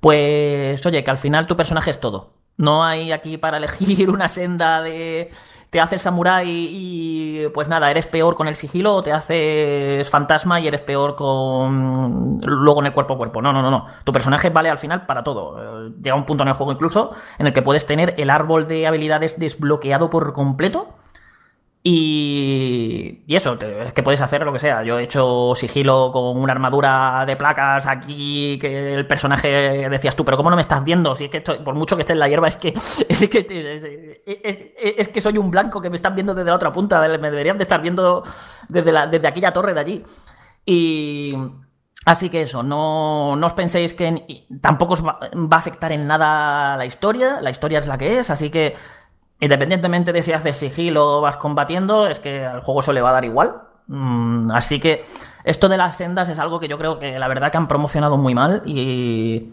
[0.00, 2.32] Pues oye, que al final tu personaje es todo.
[2.56, 5.30] No hay aquí para elegir una senda de
[5.74, 10.60] te haces samurái y pues nada, eres peor con el sigilo o te haces fantasma
[10.60, 13.42] y eres peor con luego en el cuerpo a cuerpo.
[13.42, 13.84] No, no, no, no.
[14.04, 15.88] Tu personaje vale al final para todo.
[16.00, 18.86] Llega un punto en el juego incluso en el que puedes tener el árbol de
[18.86, 20.90] habilidades desbloqueado por completo
[21.86, 24.82] y, y, eso, es que puedes hacer lo que sea.
[24.82, 30.24] Yo he hecho sigilo con una armadura de placas aquí que el personaje decías tú,
[30.24, 31.14] pero ¿cómo no me estás viendo?
[31.14, 32.68] Si es que estoy, por mucho que esté en la hierba, es que
[33.08, 36.56] es que, es, es, es que soy un blanco que me están viendo desde la
[36.56, 36.98] otra punta.
[37.00, 38.22] Me deberían de estar viendo
[38.66, 40.02] desde, desde aquella torre de allí.
[40.64, 41.36] Y,
[42.06, 46.76] Así que eso, no, no os penséis que tampoco os va, a afectar en nada
[46.76, 48.76] la historia, la historia es la que es, así que
[49.44, 53.10] Independientemente de si haces sigilo o vas combatiendo, es que al juego se le va
[53.10, 53.54] a dar igual.
[53.86, 55.04] Mm, así que
[55.44, 58.16] esto de las sendas es algo que yo creo que la verdad que han promocionado
[58.16, 59.48] muy mal y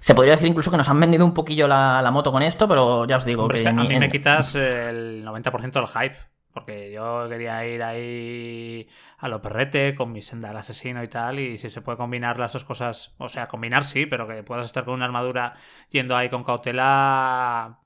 [0.00, 2.66] se podría decir incluso que nos han vendido un poquillo la, la moto con esto,
[2.66, 3.68] pero ya os digo Hombre, que...
[3.68, 6.16] Es que a mí me quitas el 90% del hype,
[6.52, 11.38] porque yo quería ir ahí a lo perrete con mi senda al asesino y tal,
[11.38, 14.66] y si se puede combinar las dos cosas, o sea, combinar sí, pero que puedas
[14.66, 15.54] estar con una armadura
[15.90, 17.78] yendo ahí con cautela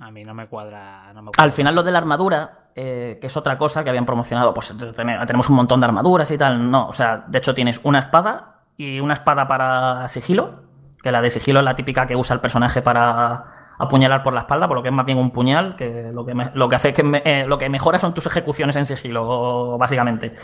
[0.00, 1.12] a mí no me cuadra.
[1.14, 1.44] No me cuadra.
[1.44, 4.74] Al final, lo de la armadura, eh, que es otra cosa que habían promocionado, pues
[4.96, 6.70] tenemos un montón de armaduras y tal.
[6.70, 10.62] No, o sea, de hecho tienes una espada y una espada para sigilo,
[11.02, 14.40] que la de sigilo es la típica que usa el personaje para apuñalar por la
[14.40, 16.76] espalda, por lo que es más bien un puñal, que lo que, me, lo que
[16.76, 20.34] hace es que me, eh, lo que mejora son tus ejecuciones en sigilo, básicamente.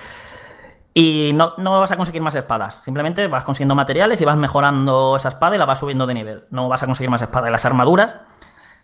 [0.93, 2.81] Y no, no, vas a conseguir más espadas.
[2.83, 6.45] Simplemente vas consiguiendo materiales y vas mejorando esa espada y la vas subiendo de nivel.
[6.51, 7.49] No vas a conseguir más espadas.
[7.49, 8.19] Y las armaduras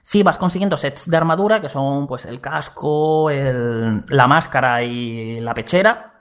[0.07, 5.40] Sí, vas consiguiendo sets de armadura, que son pues el casco, el, la máscara y
[5.40, 6.21] la pechera.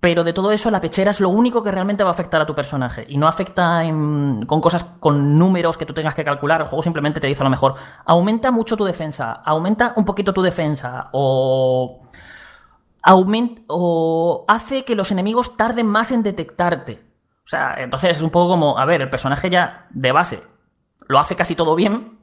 [0.00, 2.46] Pero de todo eso, la pechera es lo único que realmente va a afectar a
[2.46, 3.06] tu personaje.
[3.08, 6.60] Y no afecta con cosas, con números que tú tengas que calcular.
[6.60, 10.32] El juego simplemente te dice a lo mejor, aumenta mucho tu defensa, aumenta un poquito
[10.32, 12.00] tu defensa, o,
[13.00, 17.00] aumenta, o hace que los enemigos tarden más en detectarte.
[17.44, 20.42] O sea, entonces es un poco como, a ver, el personaje ya de base
[21.06, 22.17] lo hace casi todo bien,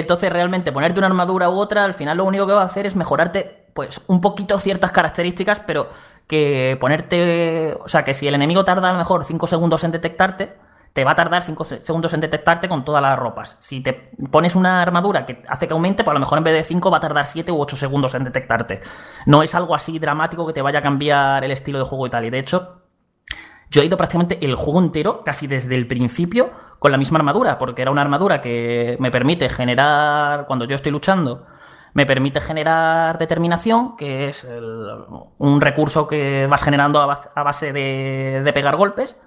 [0.00, 2.84] entonces, realmente, ponerte una armadura u otra, al final lo único que va a hacer
[2.84, 5.88] es mejorarte, pues, un poquito ciertas características, pero
[6.26, 7.74] que ponerte.
[7.74, 10.56] O sea, que si el enemigo tarda a lo mejor 5 segundos en detectarte,
[10.92, 13.56] te va a tardar 5 segundos en detectarte con todas las ropas.
[13.60, 16.54] Si te pones una armadura que hace que aumente, pues a lo mejor en vez
[16.54, 18.80] de 5 va a tardar 7 u 8 segundos en detectarte.
[19.26, 22.10] No es algo así dramático que te vaya a cambiar el estilo de juego y
[22.10, 22.24] tal.
[22.24, 22.83] Y de hecho,
[23.74, 27.58] yo he ido prácticamente el juego entero, casi desde el principio, con la misma armadura,
[27.58, 31.44] porque era una armadura que me permite generar, cuando yo estoy luchando,
[31.92, 34.46] me permite generar determinación, que es
[35.38, 39.20] un recurso que vas generando a base, de, de, pegar golpes,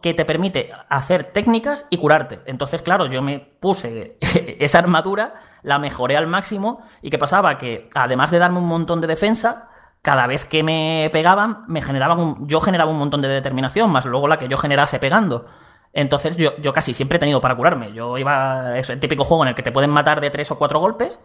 [0.00, 2.40] que te permite hacer técnicas y curarte.
[2.46, 4.16] Entonces, claro, yo me puse
[4.58, 7.58] esa armadura, la mejoré al máximo, y ¿qué pasaba?
[7.58, 9.68] Que además de darme un montón de defensa,
[10.02, 14.06] cada vez que me pegaban, me generaban un, yo generaba un montón de determinación, más
[14.06, 15.46] luego la que yo generase pegando.
[15.92, 17.92] Entonces yo, yo casi siempre he tenido para curarme.
[17.92, 18.78] Yo iba.
[18.78, 21.18] Es el típico juego en el que te pueden matar de tres o cuatro golpes.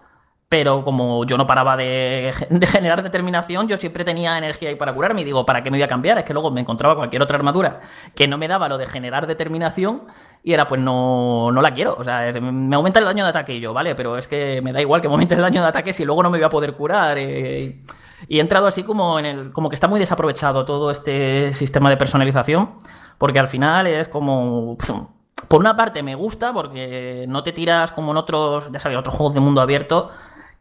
[0.48, 2.32] Pero como yo no paraba de,
[2.68, 5.22] generar determinación, yo siempre tenía energía ahí para curarme.
[5.22, 6.20] Y digo, ¿para qué me voy a cambiar?
[6.20, 7.82] Es que luego me encontraba cualquier otra armadura
[8.14, 10.04] que no me daba lo de generar determinación.
[10.44, 11.96] Y era, pues no, no la quiero.
[11.98, 13.96] O sea, me aumenta el daño de ataque y yo, ¿vale?
[13.96, 16.22] Pero es que me da igual que me aumente el daño de ataque si luego
[16.22, 17.18] no me voy a poder curar.
[17.18, 17.80] Eh,
[18.28, 19.52] y he entrado así como en el.
[19.52, 22.76] como que está muy desaprovechado todo este sistema de personalización.
[23.18, 24.78] Porque al final es como.
[25.48, 29.16] Por una parte me gusta porque no te tiras como en otros, ya sabes, otros
[29.16, 30.10] juegos de mundo abierto,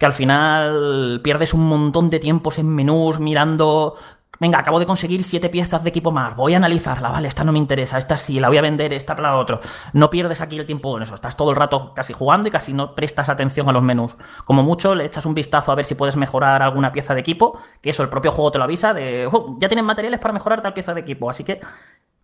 [0.05, 3.95] que al final pierdes un montón de tiempos en menús mirando
[4.38, 7.53] venga, acabo de conseguir siete piezas de equipo más, voy a analizarla, vale, esta no
[7.53, 9.61] me interesa, esta sí, la voy a vender, esta la otro.
[9.95, 12.75] No pierdes aquí el tiempo en eso, estás todo el rato casi jugando y casi
[12.75, 14.14] no prestas atención a los menús.
[14.45, 17.59] Como mucho le echas un vistazo a ver si puedes mejorar alguna pieza de equipo,
[17.81, 20.61] que eso el propio juego te lo avisa de, oh, ya tienes materiales para mejorar
[20.61, 21.61] tal pieza de equipo, así que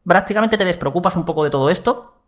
[0.05, 2.20] prácticamente te despreocupas un poco de todo esto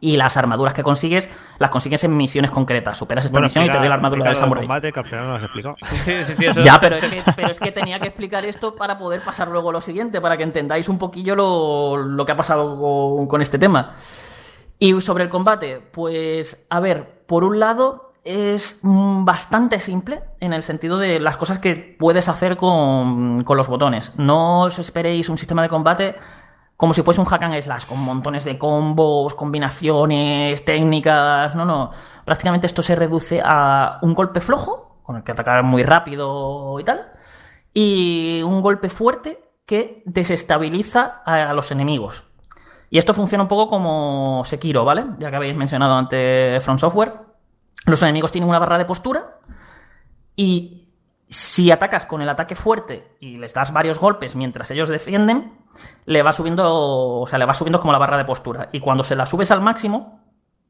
[0.00, 2.96] Y las armaduras que consigues, las consigues en misiones concretas.
[2.96, 4.62] Superas esta Bueno, misión y te doy la armadura del samurai.
[4.64, 5.74] combate, que al final no lo has explicado.
[6.04, 8.76] Sí, sí, sí, eso- Ya, pero es, que, pero es que tenía que explicar esto
[8.76, 12.32] para poder pasar luego a lo siguiente, para que entendáis un poquillo lo, lo que
[12.32, 13.94] ha pasado con, con este tema.
[14.78, 20.62] Y sobre el combate, pues, a ver, por un lado es bastante simple en el
[20.62, 24.12] sentido de las cosas que puedes hacer con, con los botones.
[24.16, 26.14] No os esperéis un sistema de combate
[26.82, 31.54] como si fuese un hack and slash, con montones de combos, combinaciones, técnicas.
[31.54, 31.92] No, no.
[32.24, 36.82] Prácticamente esto se reduce a un golpe flojo, con el que atacar muy rápido y
[36.82, 37.12] tal,
[37.72, 42.24] y un golpe fuerte que desestabiliza a, los enemigos.
[42.90, 45.04] Y esto funciona un poco como Sekiro, ¿vale?
[45.20, 47.12] Ya que habéis mencionado antes From Software.
[47.86, 49.38] Los enemigos tienen una barra de postura
[50.34, 50.81] y
[51.32, 55.54] si atacas con el ataque fuerte y les das varios golpes mientras ellos defienden,
[56.04, 58.68] le va subiendo, o sea, le va subiendo como la barra de postura.
[58.72, 60.20] Y cuando se la subes al máximo,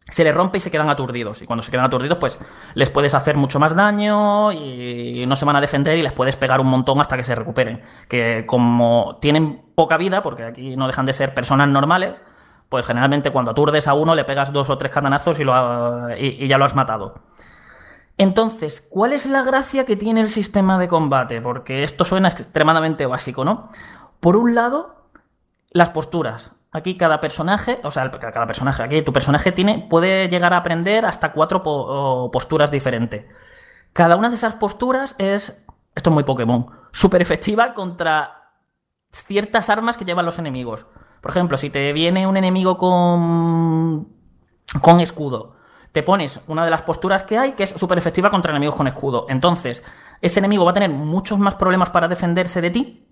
[0.08, 1.42] se le rompe y se quedan aturdidos.
[1.42, 2.38] Y cuando se quedan aturdidos, pues
[2.74, 6.36] les puedes hacer mucho más daño y no se van a defender y les puedes
[6.36, 7.82] pegar un montón hasta que se recuperen.
[8.08, 12.22] Que como tienen poca vida, porque aquí no dejan de ser personas normales,
[12.68, 16.56] pues generalmente cuando aturdes a uno le pegas dos o tres catanazos y, y ya
[16.56, 17.14] lo has matado.
[18.22, 21.40] Entonces, ¿cuál es la gracia que tiene el sistema de combate?
[21.40, 23.66] Porque esto suena extremadamente básico, ¿no?
[24.20, 25.08] Por un lado,
[25.72, 26.52] las posturas.
[26.70, 31.04] Aquí cada personaje, o sea, cada personaje, aquí tu personaje tiene, puede llegar a aprender
[31.04, 31.64] hasta cuatro
[32.30, 33.26] posturas diferentes.
[33.92, 38.52] Cada una de esas posturas es, esto es muy Pokémon, súper efectiva contra
[39.10, 40.86] ciertas armas que llevan los enemigos.
[41.20, 44.06] Por ejemplo, si te viene un enemigo con,
[44.80, 45.56] con escudo,
[45.92, 48.88] te pones una de las posturas que hay que es súper efectiva contra enemigos con
[48.88, 49.26] escudo.
[49.28, 49.84] Entonces,
[50.20, 53.06] ese enemigo va a tener muchos más problemas para defenderse de ti,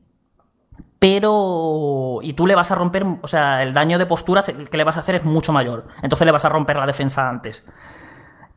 [0.99, 2.21] pero.
[2.23, 3.07] Y tú le vas a romper.
[3.23, 5.87] O sea, el daño de posturas que le vas a hacer es mucho mayor.
[6.03, 7.65] Entonces le vas a romper la defensa antes.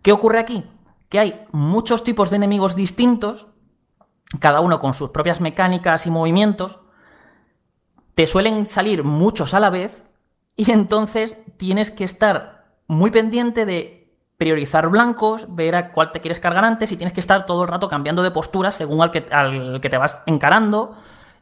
[0.02, 0.70] ¿Qué ocurre aquí?
[1.10, 3.48] Que hay muchos tipos de enemigos distintos,
[4.40, 6.80] cada uno con sus propias mecánicas y movimientos.
[8.16, 10.04] Te suelen salir muchos a la vez,
[10.56, 14.03] y entonces tienes que estar muy pendiente de
[14.38, 17.68] priorizar blancos, ver a cuál te quieres cargar antes, y tienes que estar todo el
[17.70, 20.94] rato cambiando de postura según al que, al que te vas encarando.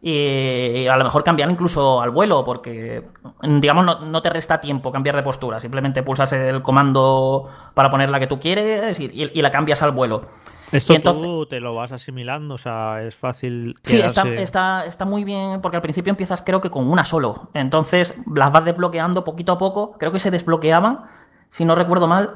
[0.03, 3.03] Y a lo mejor cambiar incluso al vuelo, porque,
[3.43, 5.59] digamos, no, no te resta tiempo cambiar de postura.
[5.59, 9.83] Simplemente pulsas el comando para poner la que tú quieres y, y- y la cambias
[9.83, 10.23] al vuelo.
[10.71, 13.75] Esto entonces- tú te lo vas asimilando, o sea, es fácil.
[13.83, 17.49] Sí, está, está, está muy bien, porque al principio empiezas creo que con una solo.
[17.53, 19.91] Entonces las vas desbloqueando poquito a poco.
[19.99, 21.01] Creo que se desbloqueaban,
[21.49, 22.31] si no recuerdo mal,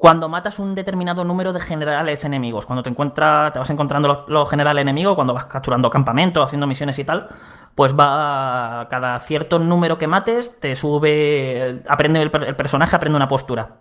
[0.00, 2.64] cuando matas un determinado número de generales enemigos.
[2.64, 6.98] Cuando te encuentras, te vas encontrando los, generales enemigos, cuando vas capturando campamentos, haciendo misiones
[6.98, 7.28] y tal,
[7.74, 13.28] pues va cada cierto número que mates, te sube, aprende el, el personaje, aprende una
[13.28, 13.76] postura.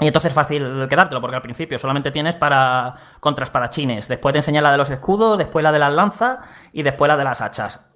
[0.00, 4.08] Y entonces es fácil quedártelo, porque al principio solamente tienes para contra espadachines.
[4.08, 6.38] Después te enseña la de los escudos, después la de las lanzas
[6.72, 7.88] y después la de las hachas.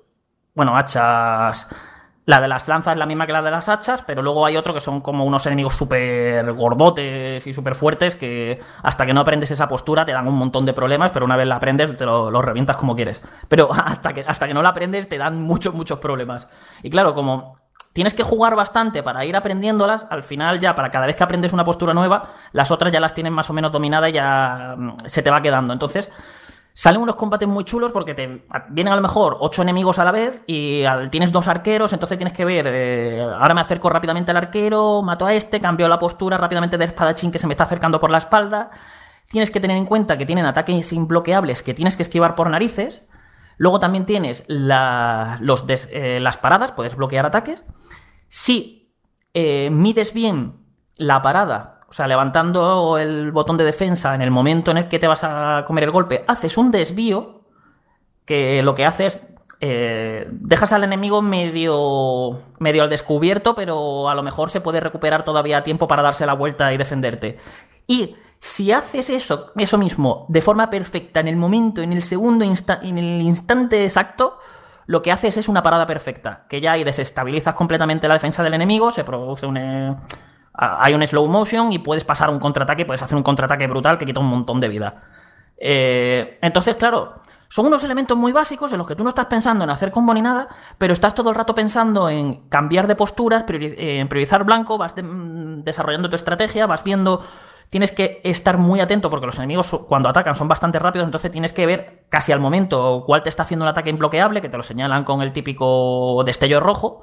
[0.54, 1.66] Bueno, hachas.
[2.30, 4.56] La de las lanzas es la misma que la de las hachas, pero luego hay
[4.56, 9.22] otro que son como unos enemigos súper gordotes y súper fuertes que hasta que no
[9.22, 12.06] aprendes esa postura te dan un montón de problemas, pero una vez la aprendes te
[12.06, 13.20] lo, revientas como quieres.
[13.48, 16.46] Pero hasta que, hasta que no la aprendes te dan muchos, muchos problemas.
[16.84, 17.56] Y claro, como
[17.92, 21.52] tienes que jugar bastante para ir aprendiéndolas, al final ya para cada vez que aprendes
[21.52, 24.96] una postura nueva, las otras ya las tienes más o menos dominadas y ya mm,
[25.06, 25.72] se te va quedando.
[25.72, 26.08] Entonces,
[26.72, 30.12] salen unos combates muy chulos porque te vienen a lo mejor ocho enemigos a la
[30.12, 34.36] vez y tienes dos arqueros, entonces tienes que ver, eh, ahora me acerco rápidamente al
[34.36, 38.00] arquero, mato a este, cambio la postura rápidamente del espadachín que se me está acercando
[38.00, 38.70] por la espalda.
[39.28, 43.04] Tienes que tener en cuenta que tienen ataques imbloqueables que tienes que esquivar por narices.
[43.58, 47.64] Luego también tienes eh, las paradas, puedes bloquear ataques.
[48.28, 48.94] Si
[49.34, 50.64] eh, mides bien
[50.96, 55.00] la parada, o sea, levantando el botón de defensa en el momento en el que
[55.00, 57.40] te vas a comer el golpe, haces un desvío
[58.24, 59.26] que lo que hace es
[59.62, 65.24] eh, dejas al enemigo medio, medio al descubierto, pero a lo mejor se puede recuperar
[65.24, 67.36] todavía tiempo para darse la vuelta y defenderte.
[67.86, 72.44] Y si haces eso, eso mismo, de forma perfecta, en el momento, en el segundo
[72.44, 74.38] insta- en el instante exacto,
[74.86, 78.54] lo que haces es una parada perfecta, que ya ahí desestabilizas completamente la defensa del
[78.54, 79.56] enemigo, se produce un...
[79.58, 79.96] eh,
[80.60, 84.04] hay un slow motion y puedes pasar un contraataque, puedes hacer un contraataque brutal que
[84.04, 85.02] quita un montón de vida.
[85.56, 87.14] Eh, entonces, claro,
[87.48, 90.12] son unos elementos muy básicos en los que tú no estás pensando en hacer combo
[90.12, 94.44] ni nada, pero estás todo el rato pensando en cambiar de posturas, eh, en priorizar
[94.44, 97.22] blanco, vas mm, desarrollando tu estrategia, vas viendo.
[97.70, 101.52] Tienes que estar muy atento porque los enemigos cuando atacan son bastante rápidos, entonces tienes
[101.52, 104.62] que ver casi al momento cuál te está haciendo un ataque imbloqueable, que te lo
[104.62, 107.02] señalan con el típico destello rojo.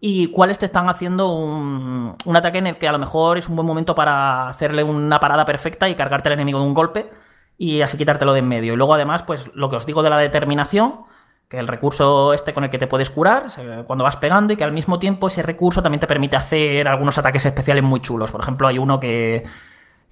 [0.00, 3.48] Y cuáles te están haciendo un, un ataque en el que a lo mejor es
[3.48, 7.10] un buen momento para hacerle una parada perfecta y cargarte al enemigo de un golpe
[7.56, 8.74] y así quitártelo de en medio.
[8.74, 11.00] Y luego además, pues lo que os digo de la determinación,
[11.48, 13.46] que el recurso este con el que te puedes curar
[13.86, 17.18] cuando vas pegando y que al mismo tiempo ese recurso también te permite hacer algunos
[17.18, 18.30] ataques especiales muy chulos.
[18.30, 19.44] Por ejemplo, hay uno que,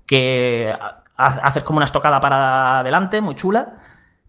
[0.06, 0.74] que
[1.16, 3.74] haces como una estocada para adelante, muy chula,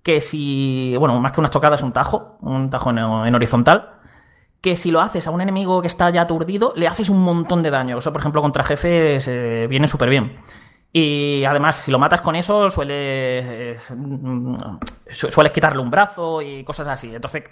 [0.03, 3.96] que si, bueno, más que una estocada es un tajo, un tajo en, en horizontal,
[4.67, 7.63] que si lo haces a un enemigo que está ya aturdido, le haces un montón
[7.63, 7.97] de daño.
[7.99, 10.35] Eso, por ejemplo, contra jefes eh, viene súper bien.
[10.91, 13.81] Y además, si lo matas con eso, sueles,
[15.09, 17.15] sueles quitarle un brazo y cosas así.
[17.15, 17.43] Entonces,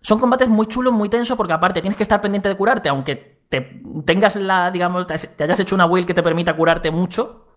[0.00, 3.40] son combates muy chulos, muy tensos, porque aparte tienes que estar pendiente de curarte, aunque
[3.48, 7.53] te tengas la, digamos, te hayas hecho una build que te permita curarte mucho.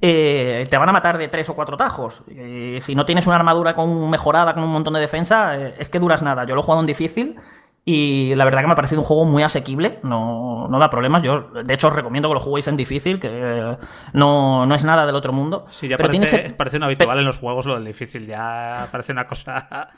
[0.00, 2.22] Eh, te van a matar de tres o cuatro tajos.
[2.80, 5.98] Si no tienes una armadura con mejorada, con un montón de defensa, eh, es que
[5.98, 6.44] duras nada.
[6.44, 7.36] Yo lo he jugado en difícil
[7.84, 11.22] y la verdad que me ha parecido un juego muy asequible, no, no da problemas.
[11.22, 13.76] Yo, de hecho, os recomiendo que lo juguéis en difícil, que
[14.12, 15.64] no, no es nada del otro mundo.
[15.70, 18.88] Sí, ya pero parece, tiene parece un habitual en los juegos lo del difícil, ya
[18.92, 19.88] parece una cosa...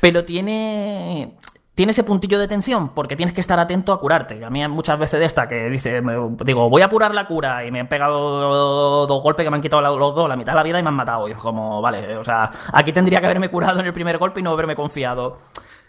[0.00, 1.36] Pero tiene
[1.80, 4.44] tiene ese puntillo de tensión porque tienes que estar atento a curarte.
[4.44, 6.02] A mí muchas veces de esta que dice,
[6.44, 9.62] digo, voy a apurar la cura y me han pegado dos golpes que me han
[9.62, 11.26] quitado los dos, la mitad de la vida y me han matado.
[11.26, 14.40] Y es como, vale, o sea, aquí tendría que haberme curado en el primer golpe
[14.40, 15.38] y no haberme confiado.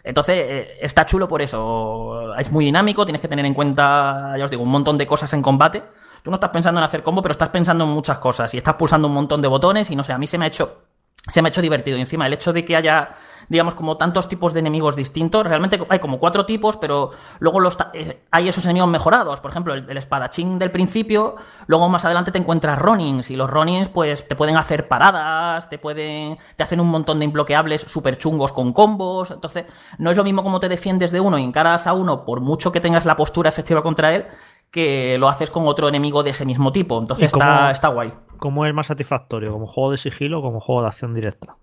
[0.02, 2.38] Entonces, eh, está chulo por eso.
[2.38, 5.34] Es muy dinámico, tienes que tener en cuenta, ya os digo, un montón de cosas
[5.34, 5.84] en combate.
[6.24, 8.76] Tú no estás pensando en hacer combo, pero estás pensando en muchas cosas y estás
[8.76, 10.91] pulsando un montón de botones y no sé, a mí se me ha hecho
[11.28, 11.98] se me ha hecho divertido.
[11.98, 13.10] Y encima, el hecho de que haya,
[13.48, 17.78] digamos, como tantos tipos de enemigos distintos, realmente hay como cuatro tipos, pero luego los
[17.94, 19.40] eh, hay esos enemigos mejorados.
[19.40, 21.36] Por ejemplo, el, espadachín del principio,
[21.68, 25.78] luego más adelante te encuentras Ronins, y los Ronins, pues, te pueden hacer paradas, te
[25.78, 26.38] pueden.
[26.56, 29.30] te hacen un montón de imbloqueables súper chungos con combos.
[29.30, 29.66] Entonces,
[30.00, 32.72] no es lo mismo como te defiendes de uno y encaras a uno, por mucho
[32.72, 34.26] que tengas la postura efectiva contra él,
[34.72, 36.98] que lo haces con otro enemigo de ese mismo tipo.
[36.98, 38.12] Entonces está, está guay.
[38.38, 39.52] ¿Cómo es más satisfactorio?
[39.52, 41.58] ¿Como juego de sigilo o como juego de acción directa?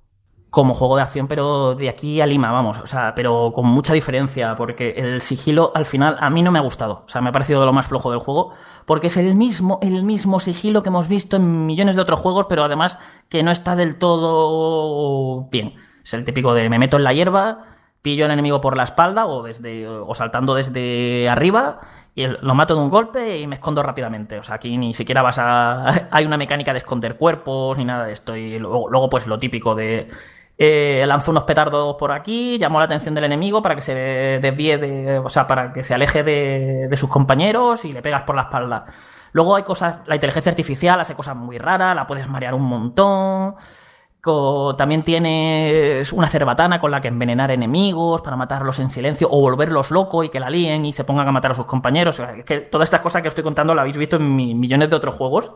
[0.50, 2.78] Como juego de acción, pero de aquí a Lima, vamos.
[2.78, 6.58] O sea, pero con mucha diferencia, porque el sigilo al final a mí no me
[6.58, 7.02] ha gustado.
[7.06, 8.52] O sea, me ha parecido de lo más flojo del juego,
[8.86, 12.46] porque es el mismo, el mismo sigilo que hemos visto en millones de otros juegos,
[12.48, 15.74] pero además que no está del todo bien.
[16.02, 19.26] Es el típico de me meto en la hierba, pillo al enemigo por la espalda
[19.26, 21.80] o desde o saltando desde arriba
[22.18, 24.40] y lo mato de un golpe y me escondo rápidamente.
[24.40, 26.08] O sea, aquí ni siquiera vas a...
[26.10, 28.34] hay una mecánica de esconder cuerpos ni nada de esto.
[28.34, 30.08] Y luego, pues lo típico de...
[30.60, 34.78] Eh, lanzo unos petardos por aquí, llamo la atención del enemigo para que se desvíe
[34.78, 35.20] de...
[35.20, 38.42] O sea, para que se aleje de, de sus compañeros y le pegas por la
[38.42, 38.84] espalda.
[39.30, 40.00] Luego hay cosas...
[40.06, 43.54] La inteligencia artificial hace cosas muy raras, la puedes marear un montón
[44.76, 49.90] también tienes una cerbatana con la que envenenar enemigos para matarlos en silencio o volverlos
[49.90, 52.20] locos y que la líen y se pongan a matar a sus compañeros.
[52.20, 55.14] es que todas estas cosas que estoy contando la habéis visto en millones de otros
[55.14, 55.52] juegos.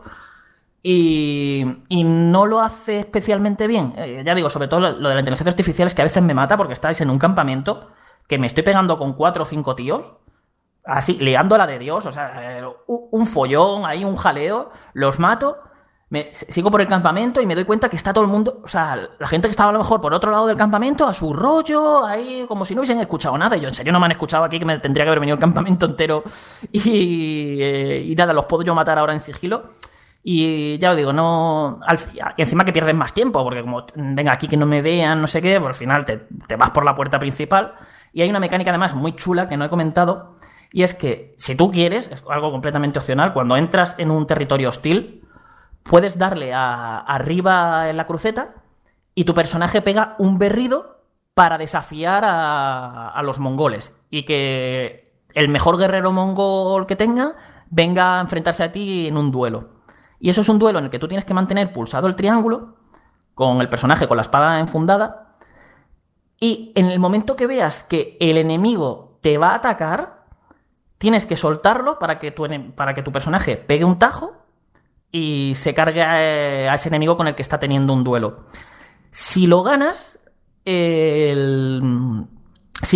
[0.85, 3.93] Y, no lo hace especialmente bien.
[3.95, 6.33] Eh, ya digo, sobre todo lo, de la inteligencia artificial es que a veces me
[6.33, 7.87] mata porque estáis en un campamento
[8.27, 10.15] que me estoy pegando con cuatro o cinco tíos.
[10.85, 15.57] Así, liándola de Dios, o sea, eh, un follón, ahí un jaleo, los mato
[16.13, 18.67] me, sigo por el campamento y me doy cuenta que está todo el mundo, o
[18.67, 21.33] sea, la gente que estaba a lo mejor por otro lado del campamento, a su
[21.33, 23.57] rollo, ahí como si no hubiesen escuchado nada.
[23.57, 25.33] Y yo, en serio, no me han escuchado aquí, que me tendría que haber venido
[25.33, 26.23] el campamento entero.
[26.71, 29.63] Y, eh, y nada, los puedo yo matar ahora en sigilo.
[30.21, 31.79] Y ya os digo, no.
[32.37, 35.25] y encima que pierdes más tiempo, porque como venga aquí que no me vean, no
[35.25, 37.73] sé qué, pues al final te, te vas por la puerta principal.
[38.13, 40.29] Y hay una mecánica además muy chula que no he comentado.
[40.71, 44.69] Y es que si tú quieres, es algo completamente opcional, cuando entras en un territorio
[44.69, 45.23] hostil,
[45.83, 48.55] puedes darle a, arriba en la cruceta
[49.15, 51.01] y tu personaje pega un berrido
[51.33, 57.35] para desafiar a, los mongoles y que el mejor guerrero mongol que tenga
[57.69, 59.69] venga a enfrentarse a ti en un duelo.
[60.19, 62.75] Y eso es un duelo en el que tú tienes que mantener pulsado el triángulo
[63.33, 65.33] con el personaje con la espada enfundada
[66.39, 70.25] y en el momento que veas que el enemigo te va a atacar,
[70.97, 74.42] tienes que soltarlo para que tu, para que tu personaje pegue un tajo
[75.13, 78.39] y se carga eh, a ese enemigo con el que está teniendo un duelo.
[79.11, 80.19] Si lo ganas,
[80.65, 81.69] si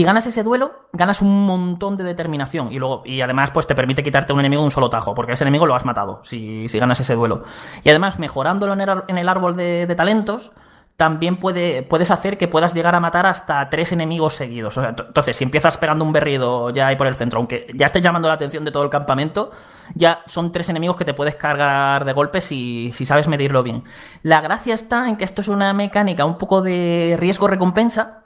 [0.04, 4.02] ganas ese duelo, ganas un montón de determinación y luego y además pues te permite
[4.02, 6.80] quitarte un enemigo de un solo tajo, porque ese enemigo lo has matado si, si
[6.80, 7.44] ganas ese duelo.
[7.84, 10.52] Y además mejorándolo en el, árbol de talentos,
[10.98, 14.78] también puede, puedes hacer que puedas llegar a matar hasta tres enemigos seguidos.
[14.78, 18.28] entonces, si empiezas pegando un berrido ya ahí por el centro, aunque ya estés llamando
[18.28, 19.52] la atención de todo el campamento,
[19.94, 23.84] ya son tres enemigos que te puedes cargar de golpes si, si sabes medirlo bien.
[24.24, 28.24] La gracia está en que esto es una mecánica un poco de riesgo-recompensa,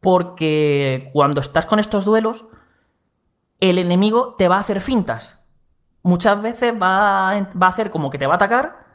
[0.00, 2.46] porque cuando estás con estos duelos,
[3.60, 5.38] el enemigo te va a hacer fintas.
[6.02, 8.89] Muchas veces va a, va a hacer como que te va a atacar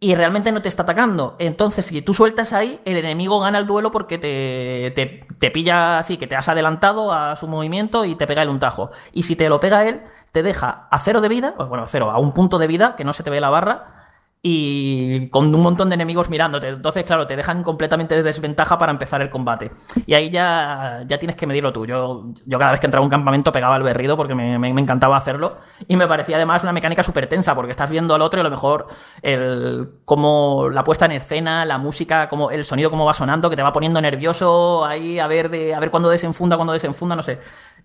[0.00, 1.34] y realmente no te está atacando.
[1.38, 5.98] Entonces, si tú sueltas ahí, el enemigo gana el duelo porque te, te, te, pilla
[5.98, 8.90] así, que te has adelantado a su movimiento y te pega el un tajo.
[9.12, 12.10] Y si te lo pega él, te deja a cero de vida, bueno, a cero,
[12.10, 13.97] a un punto de vida, que no se te ve la barra,
[14.40, 16.68] y con un montón de enemigos mirándote.
[16.68, 19.72] Entonces, claro, te dejan completamente de desventaja para empezar el combate.
[20.06, 21.86] Y ahí ya, ya tienes que medirlo tú.
[21.86, 24.68] Yo, yo cada vez que entraba a un campamento pegaba el berrido porque me, me,
[24.68, 25.58] encantaba hacerlo.
[25.88, 28.44] Y me parecía además una mecánica súper tensa porque estás viendo al otro y a
[28.44, 28.86] lo mejor
[29.22, 33.56] el, como la puesta en escena, la música, como el sonido como va sonando, que
[33.56, 37.22] te va poniendo nervioso ahí a ver, de, a ver cuándo desenfunda, cuándo desenfunda, no
[37.22, 37.40] sé.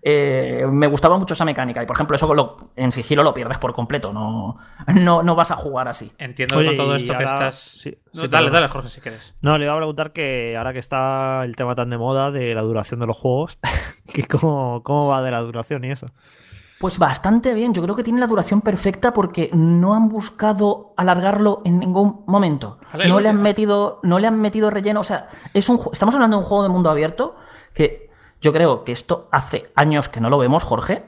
[0.06, 3.56] Eh, me gustaba mucho esa mecánica y por ejemplo eso lo, en sigilo lo pierdes
[3.56, 4.58] por completo, no,
[4.96, 6.12] no, no vas a jugar así.
[6.18, 7.56] Entiendo Oye, con todo esto que estás...
[7.56, 9.32] Sí, no, sí, dale, dale Jorge si quieres.
[9.40, 12.54] No, le iba a preguntar que ahora que está el tema tan de moda de
[12.54, 13.58] la duración de los juegos,
[14.12, 16.08] que cómo, cómo va de la duración y eso.
[16.80, 21.62] Pues bastante bien, yo creo que tiene la duración perfecta porque no han buscado alargarlo
[21.64, 22.78] en ningún momento.
[23.06, 26.36] No le han metido, no le han metido relleno, o sea, es un estamos hablando
[26.36, 27.36] de un juego de mundo abierto
[27.72, 28.03] que
[28.44, 31.06] yo creo que esto hace años que no lo vemos, Jorge,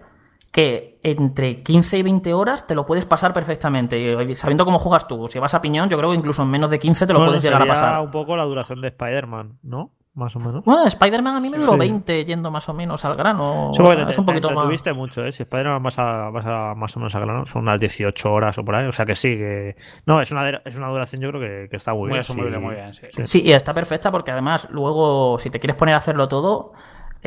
[0.50, 4.34] que entre 15 y 20 horas te lo puedes pasar perfectamente.
[4.34, 6.78] Sabiendo cómo juegas tú, si vas a piñón, yo creo que incluso en menos de
[6.78, 8.00] 15 te lo bueno, puedes llegar a pasar.
[8.00, 9.92] un poco la duración de Spider-Man, ¿no?
[10.14, 10.64] Más o menos.
[10.64, 11.78] Bueno, Spider-Man a mí me duró sí.
[11.78, 13.70] 20 yendo más o menos al grano.
[13.74, 14.64] Sí, o sea, es un poquito más.
[14.64, 15.30] tuviste mucho, ¿eh?
[15.30, 18.56] Si Spider-Man vas, a, vas a más o menos al grano, son unas 18 horas
[18.56, 18.86] o por ahí.
[18.86, 19.76] O sea que sí, que.
[20.06, 22.20] No, es una, es una duración, yo creo que, que está muy, muy bien.
[22.20, 22.64] Asumible, sí.
[22.64, 23.06] muy bien, sí.
[23.24, 23.42] sí.
[23.44, 26.72] y está perfecta porque además, luego, si te quieres poner a hacerlo todo,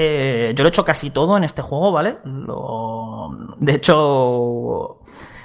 [0.01, 2.19] eh, yo lo he hecho casi todo en este juego, ¿vale?
[3.57, 5.01] De hecho,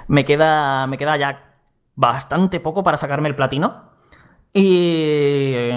[0.07, 1.55] me queda, me queda ya
[1.93, 3.91] bastante poco para sacarme el platino.
[4.53, 5.67] Y,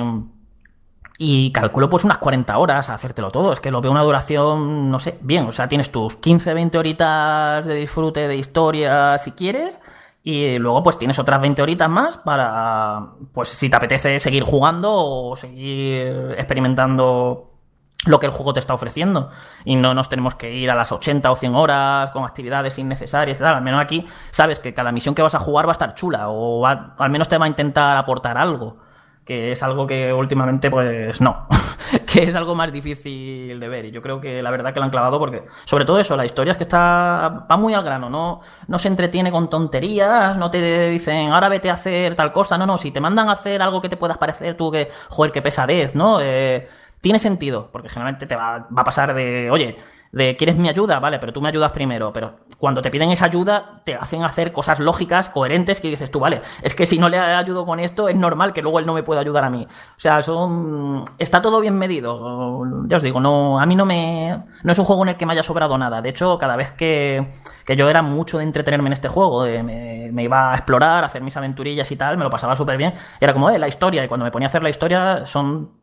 [1.18, 3.52] y calculo pues unas 40 horas a hacértelo todo.
[3.52, 5.48] Es que lo veo una duración, no sé, bien.
[5.48, 9.80] O sea, tienes tus 15, 20 horitas de disfrute de historia si quieres.
[10.22, 14.92] Y luego pues tienes otras 20 horitas más para, pues si te apetece seguir jugando
[14.92, 17.57] o seguir experimentando
[18.06, 19.30] lo que el juego te está ofreciendo.
[19.64, 23.38] Y no nos tenemos que ir a las 80 o 100 horas con actividades innecesarias
[23.38, 23.56] tal.
[23.56, 26.28] Al menos aquí sabes que cada misión que vas a jugar va a estar chula
[26.28, 28.76] o va, al menos te va a intentar aportar algo.
[29.24, 31.48] Que es algo que últimamente, pues no.
[32.06, 33.84] que es algo más difícil de ver.
[33.84, 36.24] Y yo creo que la verdad que lo han clavado porque, sobre todo eso, la
[36.24, 37.44] historia es que está.
[37.50, 38.08] va muy al grano.
[38.08, 40.34] No, no se entretiene con tonterías.
[40.38, 42.56] No te dicen, ahora vete a hacer tal cosa.
[42.56, 42.78] No, no.
[42.78, 45.94] Si te mandan a hacer algo que te puedas parecer tú que, joder, qué pesadez,
[45.94, 46.20] ¿no?
[46.22, 46.66] Eh,
[47.00, 49.76] tiene sentido, porque generalmente te va, a pasar de, oye,
[50.12, 50.98] de ¿quieres mi ayuda?
[51.00, 52.12] Vale, pero tú me ayudas primero.
[52.12, 56.20] Pero cuando te piden esa ayuda, te hacen hacer cosas lógicas, coherentes, que dices tú,
[56.20, 58.94] vale, es que si no le ayudo con esto, es normal que luego él no
[58.94, 59.66] me pueda ayudar a mí.
[59.66, 62.64] O sea, son, está todo bien medido.
[62.86, 64.42] Ya os digo, no, a mí no me.
[64.62, 66.00] No es un juego en el que me haya sobrado nada.
[66.00, 67.28] De hecho, cada vez que,
[67.64, 71.04] que yo era mucho de entretenerme en este juego, de, me, me, iba a explorar,
[71.04, 72.94] a hacer mis aventurillas y tal, me lo pasaba súper bien.
[73.20, 74.04] Y era como, eh, la historia.
[74.04, 75.77] Y cuando me ponía a hacer la historia, son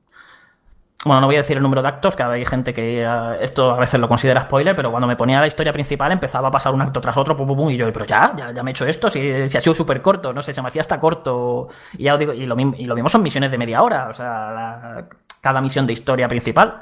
[1.05, 3.07] bueno, no voy a decir el número de actos, que hay gente que
[3.39, 6.51] esto a veces lo considera spoiler, pero cuando me ponía la historia principal empezaba a
[6.51, 8.73] pasar un acto tras otro, pum, pum, pum, y yo, pero ya, ya, me he
[8.73, 11.67] hecho esto, si, si ha sido súper corto, no sé, se me hacía hasta corto,
[11.97, 14.13] y ya os digo, y lo, y lo mismo son misiones de media hora, o
[14.13, 15.05] sea,
[15.41, 16.81] cada misión de historia principal,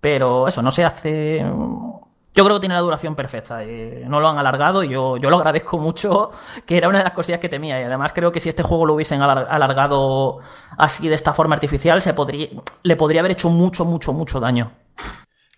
[0.00, 1.44] pero eso no se hace
[2.34, 3.62] yo creo que tiene la duración perfecta.
[3.62, 6.30] Eh, no lo han alargado y yo, yo lo agradezco mucho,
[6.66, 7.80] que era una de las cosillas que temía.
[7.80, 10.40] Y además creo que si este juego lo hubiesen alargado
[10.76, 12.48] así de esta forma artificial, se podría,
[12.82, 14.72] le podría haber hecho mucho, mucho, mucho daño.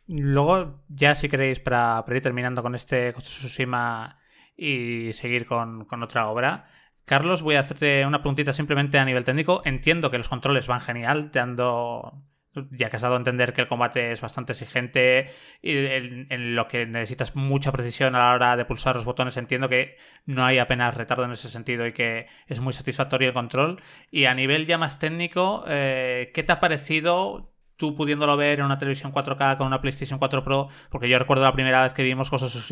[0.07, 4.18] Luego, ya si queréis, para, ir terminando con este Ghost Tsushima
[4.57, 6.68] y seguir con, con otra obra,
[7.07, 9.62] Carlos, voy a hacerte una puntita simplemente a nivel técnico.
[9.64, 12.22] Entiendo que los controles van genial, te ando
[12.71, 15.31] ya que has dado a entender que el combate es bastante exigente
[15.63, 19.37] y en, en, lo que necesitas mucha precisión a la hora de pulsar los botones,
[19.37, 23.35] entiendo que no hay apenas retardo en ese sentido y que es muy satisfactorio el
[23.35, 23.83] control.
[24.11, 28.64] Y a nivel ya más técnico, eh, ¿qué te ha parecido tú pudiéndolo ver en
[28.64, 32.03] una televisión 4K con una PlayStation 4 Pro, porque yo recuerdo la primera vez que
[32.03, 32.70] vimos Ghost of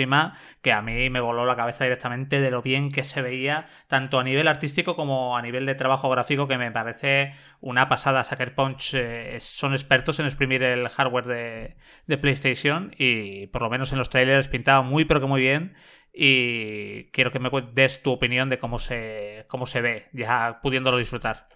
[0.63, 4.19] que a mí me voló la cabeza directamente de lo bien que se veía, tanto
[4.19, 8.25] a nivel artístico como a nivel de trabajo gráfico, que me parece una pasada.
[8.25, 11.77] Sucker Punch eh, son expertos en exprimir el hardware de,
[12.07, 15.75] de PlayStation y por lo menos en los trailers pintaba muy pero que muy bien
[16.15, 20.97] y quiero que me des tu opinión de cómo se, cómo se ve, ya pudiéndolo
[20.97, 21.49] disfrutar.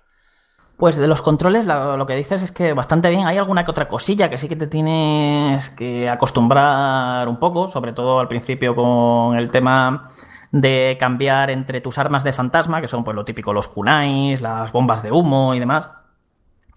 [0.79, 3.26] Pues de los controles lo, que dices es que bastante bien.
[3.26, 7.93] Hay alguna que otra cosilla que sí que te tienes que acostumbrar un poco, sobre
[7.93, 10.07] todo al principio con el tema
[10.53, 14.70] de cambiar entre tus armas de fantasma, que son pues lo típico, los kunais, las
[14.70, 15.89] bombas de humo y demás,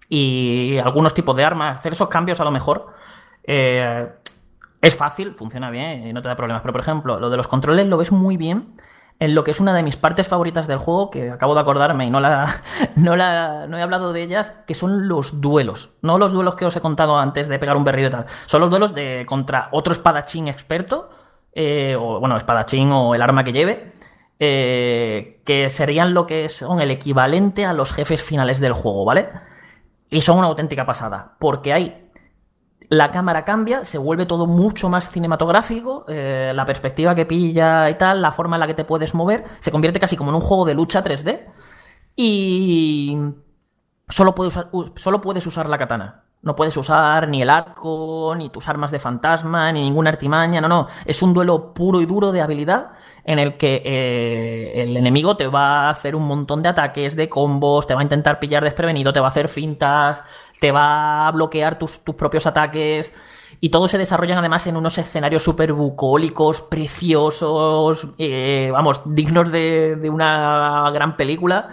[0.08, 1.78] y algunos tipos de armas.
[1.78, 2.88] Hacer esos cambios a lo mejor
[3.44, 4.08] eh,
[4.80, 6.62] es fácil, funciona bien y no te da problemas.
[6.62, 8.74] Pero, por ejemplo, lo de los controles lo ves muy bien
[9.22, 12.06] en lo que es una de mis partes favoritas del juego, que acabo de acordarme
[12.06, 12.52] y no la,
[12.96, 15.90] no la no he hablado de ellas, que son los duelos.
[16.02, 18.26] No los duelos que os he contado antes de pegar un berrido y tal.
[18.46, 21.08] Son los duelos de contra otro espadachín experto,
[21.54, 23.92] eh, o bueno, espadachín o el arma que lleve.
[24.40, 29.28] Eh, que serían lo que son el equivalente a los jefes finales del juego, ¿vale?
[30.10, 32.01] Y son una auténtica pasada, porque hay
[32.92, 37.96] la cámara cambia, se vuelve todo mucho más cinematográfico, eh, la perspectiva que pilla y
[37.96, 40.42] tal, la forma en la que te puedes mover, se convierte casi como en un
[40.42, 41.40] juego de lucha 3D
[42.14, 43.16] y
[44.10, 44.58] solo puedes
[44.96, 46.21] solo puedes usar la katana.
[46.42, 50.66] No puedes usar ni el arco, ni tus armas de fantasma, ni ninguna artimaña, no,
[50.66, 50.88] no.
[51.04, 52.90] Es un duelo puro y duro de habilidad
[53.24, 57.28] en el que eh, el enemigo te va a hacer un montón de ataques, de
[57.28, 60.24] combos, te va a intentar pillar desprevenido, te va a hacer fintas,
[60.60, 63.12] te va a bloquear tus, tus propios ataques.
[63.60, 69.94] Y todos se desarrollan además en unos escenarios súper bucólicos, preciosos, eh, vamos, dignos de,
[69.94, 71.68] de una gran película.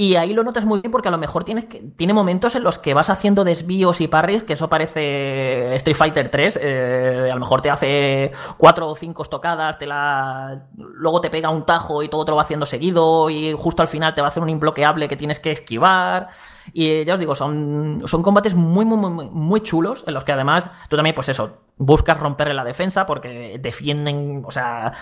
[0.00, 2.78] Y ahí lo notas muy bien porque a lo mejor tienes tiene momentos en los
[2.78, 6.58] que vas haciendo desvíos y parries, que eso parece Street Fighter 3.
[6.62, 11.50] Eh, a lo mejor te hace cuatro o cinco estocadas, te la, luego te pega
[11.50, 13.28] un tajo y todo te lo va haciendo seguido.
[13.28, 16.28] Y justo al final te va a hacer un imbloqueable que tienes que esquivar.
[16.72, 20.04] Y ya os digo, son, son combates muy, muy, muy, muy chulos.
[20.06, 24.50] En los que además tú también, pues eso, buscas romperle la defensa porque defienden, o
[24.50, 24.92] sea,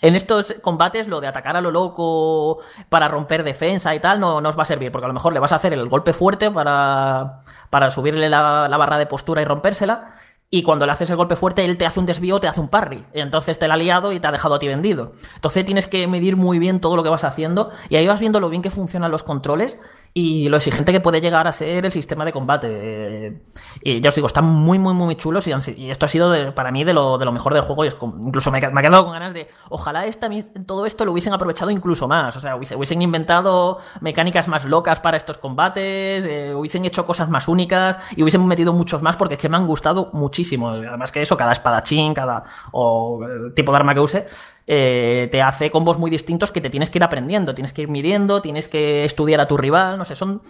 [0.00, 4.40] en estos combates lo de atacar a lo loco para romper defensa y tal no,
[4.40, 6.12] no os va a servir, porque a lo mejor le vas a hacer el golpe
[6.12, 7.38] fuerte para,
[7.68, 10.12] para subirle la, la barra de postura y rompérsela,
[10.50, 12.68] y cuando le haces el golpe fuerte, él te hace un desvío, te hace un
[12.68, 13.04] parry.
[13.12, 15.10] Y entonces te la ha liado y te ha dejado a ti vendido.
[15.34, 17.70] Entonces tienes que medir muy bien todo lo que vas haciendo.
[17.88, 19.80] Y ahí vas viendo lo bien que funcionan los controles
[20.16, 23.42] y lo exigente que puede llegar a ser el sistema de combate.
[23.82, 25.48] Y ya os digo, están muy, muy, muy chulos.
[25.48, 27.84] Y, esto ha sido para mí de lo, de lo, mejor del juego.
[27.84, 29.48] Y es como, incluso me, me, ha quedado con ganas de.
[29.70, 30.30] Ojalá esta,
[30.66, 32.36] todo esto lo hubiesen aprovechado incluso más.
[32.36, 36.24] O sea, hubiesen inventado mecánicas más locas para estos combates.
[36.24, 37.96] Eh, hubiesen hecho cosas más únicas.
[38.14, 40.68] Y hubiesen metido muchos más porque es que me han gustado muchísimo.
[40.68, 42.44] Además que eso, cada espadachín, cada.
[42.70, 43.18] o
[43.56, 44.26] tipo de arma que use
[44.66, 47.88] eh, te hace combos muy distintos que te tienes que ir aprendiendo, tienes que ir
[47.88, 50.40] midiendo, tienes que estudiar a tu rival, no sé, son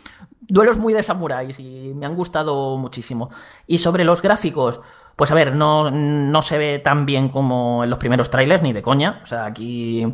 [0.41, 3.31] duelos muy de samuráis y me han gustado muchísimo.
[3.67, 4.81] Y sobre los gráficos,
[5.17, 8.73] pues a ver, no, no se ve tan bien como en los primeros trailers, ni
[8.73, 10.07] de coña, o sea, aquí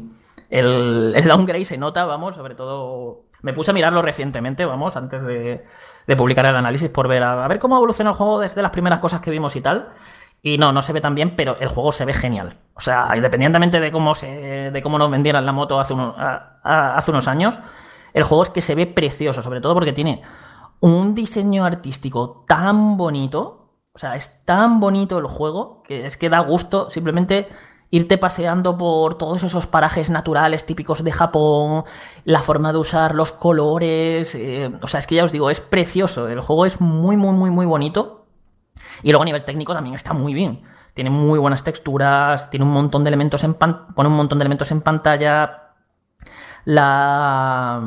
[0.49, 3.25] el, el downgrade se nota, vamos, sobre todo...
[3.43, 5.65] Me puse a mirarlo recientemente, vamos, antes de,
[6.15, 9.01] publicar el análisis por ver a, a ver cómo evoluciona el juego desde las primeras
[9.01, 9.89] cosas que vimos y tal.
[10.43, 12.59] Y no, no se ve tan bien, pero el juego se ve genial.
[12.75, 14.27] O sea, independientemente de cómo, se,
[14.71, 16.15] de cómo nos vendieran la moto hace, uno,
[16.65, 17.59] hace unos años,
[18.15, 20.23] el juego es que se ve precioso, sobre todo porque tiene
[20.81, 23.57] un diseño artístico tan bonito.
[23.93, 27.49] O sea, es tan bonito el juego que es que da gusto simplemente
[27.91, 31.85] irte paseando por todos esos parajes naturales típicos de Japón,
[32.25, 34.35] la forma de usar los colores.
[34.35, 36.29] Eh, o sea, es que ya os digo, es precioso.
[36.29, 38.20] El juego es muy, muy, muy, muy bonito.
[39.03, 40.63] Y luego a nivel técnico también está muy bien.
[40.95, 44.71] Tiene muy buenas texturas, tiene un montón de elementos en pone un montón de elementos
[44.71, 45.71] en pantalla.
[46.67, 47.81] La,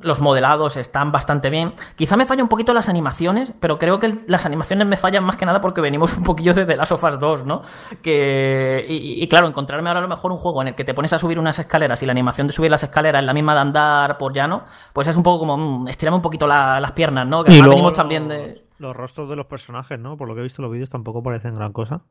[0.00, 1.74] los modelados están bastante bien.
[1.94, 5.36] Quizá me falla un poquito las animaciones, pero creo que las animaciones me fallan más
[5.36, 7.60] que nada porque venimos un poquillo de The Last of Us 2, ¿no?
[8.02, 10.94] Que, y, y, claro, encontrarme ahora a lo mejor un juego en el que te
[10.94, 13.52] pones a subir unas escaleras y la animación de subir las escaleras es la misma
[13.54, 16.92] de andar por llano, pues es un poco como mmm, estirame un poquito la, las
[16.92, 17.44] piernas, ¿no?
[17.44, 18.63] Que y luego venimos también de.
[18.84, 20.18] Los rostros de los personajes, ¿no?
[20.18, 22.02] Por lo que he visto los vídeos tampoco parecen gran cosa.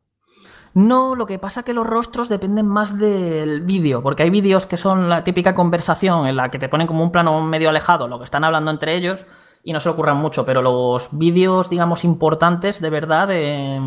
[0.73, 4.65] No, lo que pasa es que los rostros dependen más del vídeo, porque hay vídeos
[4.65, 8.07] que son la típica conversación en la que te ponen como un plano medio alejado,
[8.07, 9.23] lo que están hablando entre ellos,
[9.63, 13.79] y no se le ocurran mucho, pero los vídeos, digamos, importantes, de verdad, eh,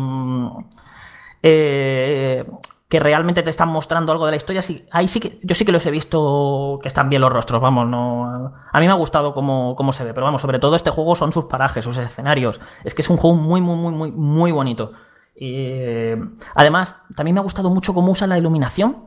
[1.43, 2.45] eh,
[2.89, 5.65] que realmente te están mostrando algo de la historia, sí, ahí sí que yo sí
[5.65, 8.95] que los he visto que están bien los rostros, vamos, no a mí me ha
[8.95, 11.97] gustado cómo, cómo se ve, pero vamos, sobre todo este juego son sus parajes, sus
[11.97, 14.91] escenarios, es que es un juego muy muy muy muy muy bonito.
[15.39, 16.13] Y,
[16.55, 19.03] además, también me ha gustado mucho cómo usa la iluminación,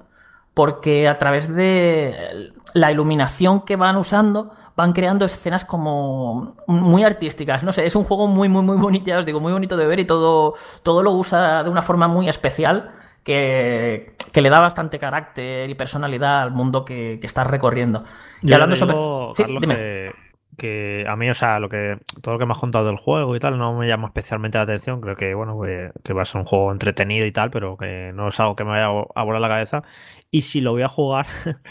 [0.54, 7.62] porque a través de la iluminación que van usando van creando escenas como muy artísticas.
[7.64, 9.86] No sé, es un juego muy, muy, muy bonito, ya os digo, muy bonito de
[9.86, 12.92] ver y todo, todo lo usa de una forma muy especial
[13.24, 18.04] que, que, le da bastante carácter y personalidad al mundo que, que estás recorriendo.
[18.42, 19.34] Y Yo hablando digo, sobre.
[19.34, 20.12] Sí, Carlos, dime.
[20.56, 23.36] que, a mí, o sea, lo que todo lo que me has contado del juego
[23.36, 25.00] y tal no me llama especialmente la atención.
[25.00, 25.60] Creo que, bueno,
[26.04, 28.64] que va a ser un juego entretenido y tal, pero que no es algo que
[28.64, 29.82] me vaya a volar la cabeza.
[30.30, 31.26] Y si lo voy a jugar.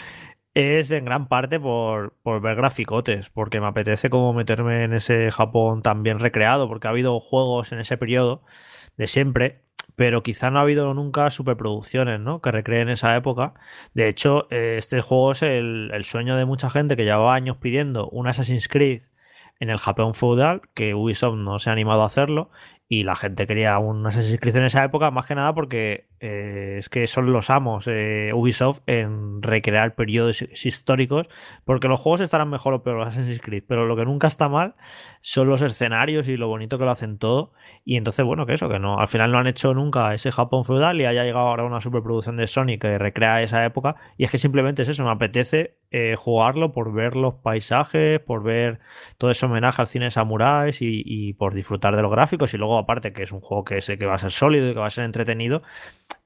[0.55, 5.31] es en gran parte por, por, ver graficotes, porque me apetece como meterme en ese
[5.31, 8.43] Japón tan bien recreado, porque ha habido juegos en ese periodo
[8.97, 9.63] de siempre
[9.99, 12.39] pero quizá no ha habido nunca superproducciones, ¿no?
[12.39, 13.55] Que recreen esa época.
[13.93, 17.57] De hecho, eh, este juego es el, el, sueño de mucha gente que llevaba años
[17.57, 19.01] pidiendo un Assassin's Creed
[19.59, 22.49] en el Japón feudal, que Ubisoft no se ha animado a hacerlo,
[22.91, 26.77] y la gente quería un Assassin's Creed en esa época, más que nada porque eh,
[26.79, 31.27] es que son los amos eh, Ubisoft en recrear periodos históricos,
[31.65, 34.49] porque los juegos estarán mejor o peor los Assassin's Creed, pero lo que nunca está
[34.49, 34.73] mal
[35.21, 37.53] son los escenarios y lo bonito que lo hacen todo.
[37.85, 40.65] Y entonces, bueno, que eso, que no, al final no han hecho nunca ese Japón
[40.65, 43.95] feudal y haya llegado ahora una superproducción de Sony que recrea esa época.
[44.17, 48.41] Y es que simplemente es eso, me apetece eh, jugarlo por ver los paisajes, por
[48.41, 48.79] ver
[49.19, 53.13] todo ese homenaje al cine samuráis y por disfrutar de los gráficos y luego aparte
[53.13, 54.91] que es un juego que sé que va a ser sólido y que va a
[54.91, 55.61] ser entretenido,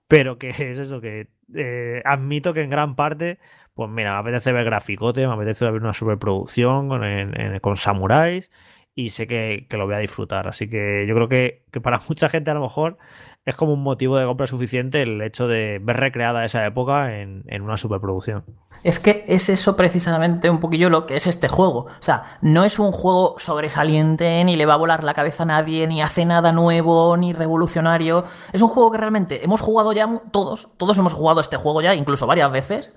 [0.08, 3.40] pero que es eso, que eh, admito que en gran parte,
[3.74, 8.52] pues mira, me apetece ver graficote, me apetece ver una superproducción con, en, con samuráis
[8.96, 10.48] y sé que, que, lo voy a disfrutar.
[10.48, 12.98] Así que yo creo que, que, para mucha gente a lo mejor
[13.46, 17.44] es como un motivo de compra suficiente el hecho de ver recreada esa época en,
[17.48, 18.46] en una superproducción.
[18.84, 21.86] Es que es eso precisamente un poquillo lo que es este juego.
[21.86, 25.46] O sea, no es un juego sobresaliente, ni le va a volar la cabeza a
[25.46, 28.26] nadie, ni hace nada nuevo, ni revolucionario.
[28.52, 31.96] Es un juego que realmente hemos jugado ya todos, todos hemos jugado este juego ya,
[31.96, 32.94] incluso varias veces,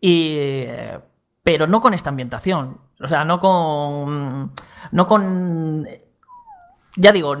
[0.00, 0.66] y...
[1.48, 2.76] pero no con esta ambientación.
[3.00, 4.52] O sea, no con...
[4.92, 5.88] No con...
[6.96, 7.34] Ya digo,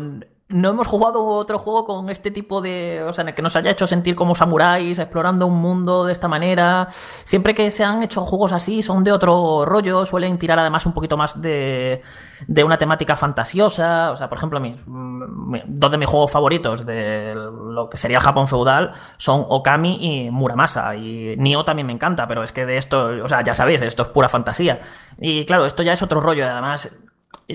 [0.50, 3.02] no hemos jugado otro juego con este tipo de.
[3.02, 6.86] O sea, que nos haya hecho sentir como samuráis, explorando un mundo de esta manera.
[6.90, 10.94] Siempre que se han hecho juegos así, son de otro rollo, suelen tirar además un
[10.94, 12.02] poquito más de,
[12.46, 14.10] de una temática fantasiosa.
[14.10, 14.80] O sea, por ejemplo, mis,
[15.66, 20.30] dos de mis juegos favoritos de lo que sería el Japón feudal son Okami y
[20.30, 20.96] Muramasa.
[20.96, 24.04] Y Nioh también me encanta, pero es que de esto, o sea, ya sabéis, esto
[24.04, 24.80] es pura fantasía.
[25.18, 26.90] Y claro, esto ya es otro rollo, además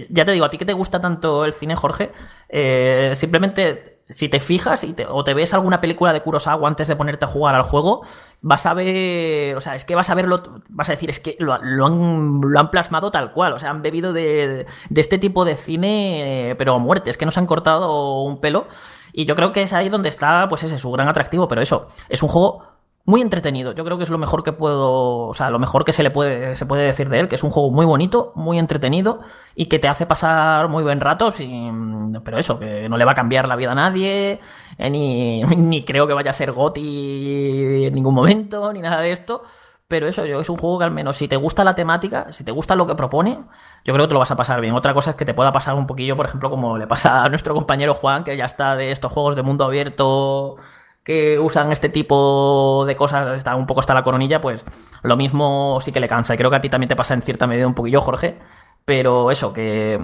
[0.09, 2.11] ya te digo, a ti que te gusta tanto el cine, Jorge,
[2.49, 6.87] eh, simplemente si te fijas y te, o te ves alguna película de Kurosawa antes
[6.87, 8.03] de ponerte a jugar al juego,
[8.41, 11.37] vas a ver, o sea, es que vas a verlo, vas a decir, es que
[11.39, 16.75] lo, han, plasmado tal cual, o sea, han bebido de, este tipo de cine, pero
[16.75, 18.67] a muerte, es que nos han cortado un pelo.
[19.15, 21.87] Y yo creo que es ahí donde está, pues ese, su gran atractivo, pero eso,
[22.09, 22.72] es un juego
[23.05, 23.73] muy entretenido.
[23.73, 26.11] Yo creo que es lo mejor que puedo, o sea, lo mejor que se le
[26.11, 29.19] puede, se puede decir de él, que es un juego muy bonito, muy entretenido
[29.55, 33.11] y que te hace pasar muy buen rato, sin, pero eso, que no le va
[33.11, 34.39] a cambiar la vida a nadie,
[34.77, 39.11] eh, ni, ni creo que vaya a ser Goti en ningún momento, ni nada de
[39.11, 39.43] esto.
[39.87, 42.43] Pero eso, yo es un juego que al menos si te gusta la temática, si
[42.43, 43.37] te gusta lo que propone,
[43.85, 44.73] yo creo que te lo vas a pasar bien.
[44.73, 47.29] Otra cosa es que te pueda pasar un poquillo, por ejemplo, como le pasa a
[47.29, 50.55] nuestro compañero Juan, que ya está de estos juegos de mundo abierto
[51.03, 54.65] que usan este tipo de cosas, está un poco hasta la coronilla, pues
[55.01, 56.33] lo mismo sí que le cansa.
[56.33, 58.37] Y creo que a ti también te pasa en cierta medida un poquillo, Jorge.
[58.85, 59.99] Pero eso, que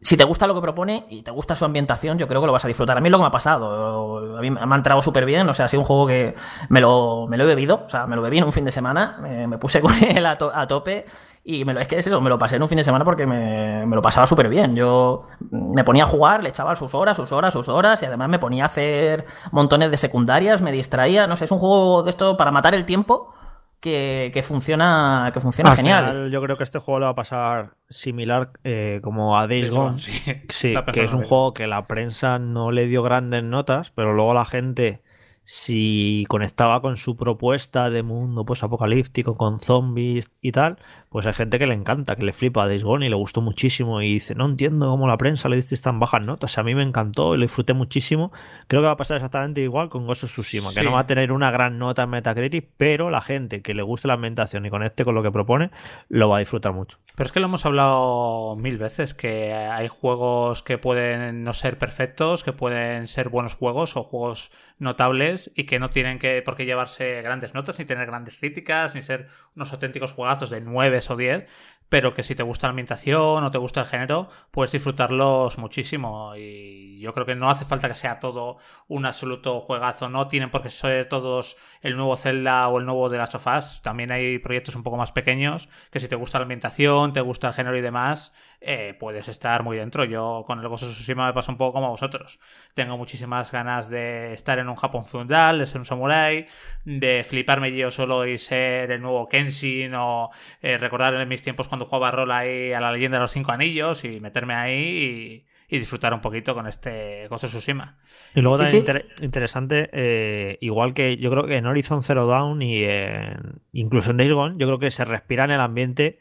[0.00, 2.52] si te gusta lo que propone y te gusta su ambientación, yo creo que lo
[2.52, 2.96] vas a disfrutar.
[2.96, 5.54] A mí lo que me ha pasado, a mí me ha entrado súper bien, o
[5.54, 6.34] sea, ha sido un juego que
[6.68, 8.70] me lo, me lo he bebido, o sea, me lo bebí en un fin de
[8.70, 11.04] semana, me, puse con él a, tope
[11.50, 13.06] y me lo, es que es eso, me lo pasé en un fin de semana
[13.06, 14.76] porque me, me lo pasaba súper bien.
[14.76, 18.28] Yo me ponía a jugar, le echaba sus horas, sus horas, sus horas y además
[18.28, 22.10] me ponía a hacer montones de secundarias, me distraía, no sé, es un juego de
[22.10, 23.32] esto para matar el tiempo
[23.80, 26.06] que, que, funciona, que funciona Al genial.
[26.06, 29.70] Final, yo creo que este juego le va a pasar similar eh, como a Days
[29.70, 29.98] Gone.
[29.98, 30.12] Sí,
[30.50, 34.34] sí que es un juego que la prensa no le dio grandes notas, pero luego
[34.34, 35.02] la gente,
[35.44, 40.78] si conectaba con su propuesta de mundo pues apocalíptico, con zombies y tal,
[41.10, 43.40] pues hay gente que le encanta, que le flipa a Days Gone y le gustó
[43.40, 46.74] muchísimo y dice, no entiendo cómo la prensa le diste tan bajas notas, a mí
[46.74, 48.32] me encantó y lo disfruté muchísimo.
[48.66, 50.76] Creo que va a pasar exactamente igual con Ghost of Tsushima, sí.
[50.76, 53.82] que no va a tener una gran nota en Metacritic, pero la gente que le
[53.82, 55.70] guste la ambientación y conecte con lo que propone,
[56.08, 56.98] lo va a disfrutar mucho.
[57.14, 61.78] Pero es que lo hemos hablado mil veces, que hay juegos que pueden no ser
[61.78, 66.54] perfectos, que pueden ser buenos juegos o juegos notables y que no tienen que por
[66.54, 70.97] qué llevarse grandes notas, ni tener grandes críticas, ni ser unos auténticos juegazos de 9
[71.10, 71.46] o 10,
[71.88, 76.34] pero que si te gusta la ambientación o te gusta el género, puedes disfrutarlos muchísimo.
[76.36, 80.50] Y yo creo que no hace falta que sea todo un absoluto juegazo, no tienen
[80.50, 83.80] por qué ser todos el nuevo Zelda o el nuevo de las sofás.
[83.82, 87.48] También hay proyectos un poco más pequeños que si te gusta la ambientación, te gusta
[87.48, 90.04] el género y demás, eh, puedes estar muy dentro.
[90.04, 92.40] Yo con el of Tsushima me pasa un poco como a vosotros.
[92.74, 96.46] Tengo muchísimas ganas de estar en un Japón feudal, de ser un samurái,
[96.84, 100.30] de fliparme yo solo y ser el nuevo Kenshin o
[100.62, 103.52] eh, recordar en mis tiempos cuando jugaba rol ahí a la leyenda de los cinco
[103.52, 107.98] anillos y meterme ahí y, disfrutar un poquito con este Ghost of Tsushima.
[108.34, 108.78] Y luego sí, también sí.
[108.78, 114.10] Inter interesante, eh, igual que yo creo que en Horizon Zero Dawn y en, incluso
[114.10, 116.18] en Days Gone, yo creo que se respira en el ambiente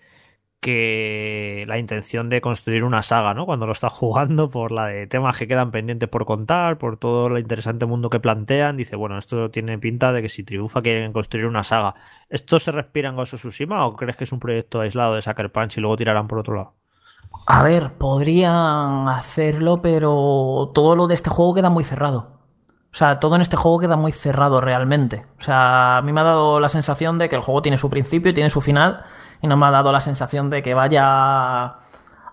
[0.60, 3.46] que la intención de construir una saga, ¿no?
[3.46, 7.28] Cuando lo estás jugando, por la de temas que quedan pendientes por contar, por todo
[7.28, 11.14] el interesante mundo que plantean, dice, bueno, esto tiene pinta de que si triunfa quieren
[11.14, 11.94] construir una saga.
[12.30, 15.22] ¿Esto se respira en Ghost of Tsushima o crees que es un proyecto aislado de
[15.22, 16.74] Sucker Punch y luego tirarán por otro lado?
[17.46, 22.38] A ver, podrían hacerlo, pero todo lo de este juego queda muy cerrado.
[22.92, 25.26] O sea, todo en este juego queda muy cerrado realmente.
[25.40, 27.90] O sea, a mí me ha dado la sensación de que el juego tiene su
[27.90, 29.04] principio y tiene su final,
[29.42, 31.76] y no me ha dado la sensación de que vaya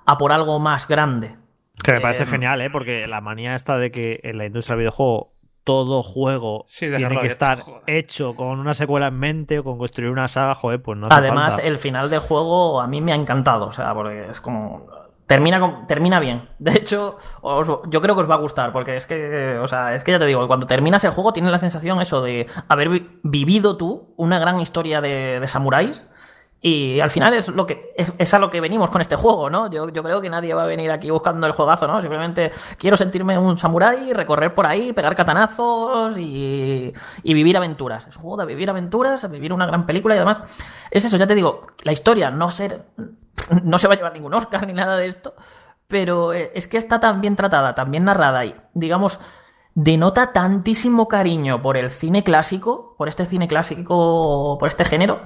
[0.06, 1.36] a por algo más grande.
[1.82, 2.70] Que me parece Eh, genial, ¿eh?
[2.70, 5.33] Porque la manía está de que en la industria del videojuego
[5.64, 10.10] todo juego Sí, tiene que estar hecho con una secuela en mente o con construir
[10.10, 11.66] una saga, joder, pues no hace Además, falta.
[11.68, 14.86] el final del juego a mí me ha encantado, o sea, porque es como...
[15.26, 16.50] Termina, termina bien.
[16.58, 19.94] De hecho, os- yo creo que os va a gustar, porque es que, o sea,
[19.94, 22.90] es que ya te digo, cuando terminas el juego tienes la sensación eso de haber
[22.90, 26.02] vi- vivido tú una gran historia de, de samuráis.
[26.66, 29.70] Y al final es lo que es, a lo que venimos con este juego, ¿no?
[29.70, 32.00] Yo, yo creo que nadie va a venir aquí buscando el juegazo, ¿no?
[32.00, 36.90] Simplemente quiero sentirme un samurái, recorrer por ahí, pegar katanazos y,
[37.22, 38.06] y vivir aventuras.
[38.06, 40.40] Es un juego de vivir aventuras, vivir una gran película y además
[40.90, 42.86] es eso, ya te digo, la historia no, ser,
[43.62, 45.34] no se va a llevar ningún Oscar ni nada de esto,
[45.86, 49.20] pero eh, es que está tan bien tratada, tan bien narrada y, digamos,
[49.74, 55.20] denota tantísimo cariño por el cine clásico, por este cine clásico, por este género,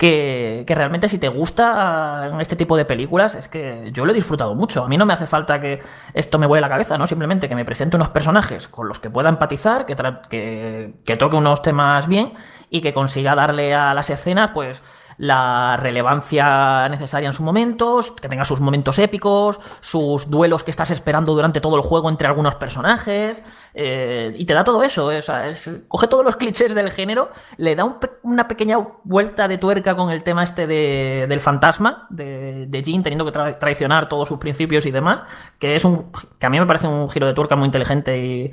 [0.00, 4.14] que, que realmente si te gusta este tipo de películas, es que yo lo he
[4.14, 4.82] disfrutado mucho.
[4.82, 5.80] A mí no me hace falta que
[6.14, 7.06] esto me vuele la cabeza, ¿no?
[7.06, 9.94] Simplemente que me presente unos personajes con los que pueda empatizar, que,
[10.30, 12.32] que, que toque unos temas bien
[12.70, 14.82] y que consiga darle a las escenas, pues,
[15.22, 20.90] la relevancia necesaria en sus momentos, que tenga sus momentos épicos, sus duelos que estás
[20.90, 23.44] esperando durante todo el juego entre algunos personajes,
[23.74, 27.76] eh, y te da todo eso, eh, es- coge todos los clichés del género, le
[27.76, 32.82] da una pequeña vuelta de tuerca con el tema este de- del fantasma, de, de
[32.82, 35.22] Jin teniendo que tra- traicionar todos sus principios y demás,
[35.58, 38.50] que es un que a mí me parece un giro de tuerca muy inteligente y,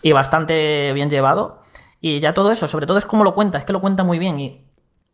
[0.00, 1.58] y bastante bien llevado.
[2.00, 4.20] Y ya todo eso, sobre todo es cómo lo cuenta, es que lo cuenta muy
[4.20, 4.38] bien.
[4.38, 4.60] Y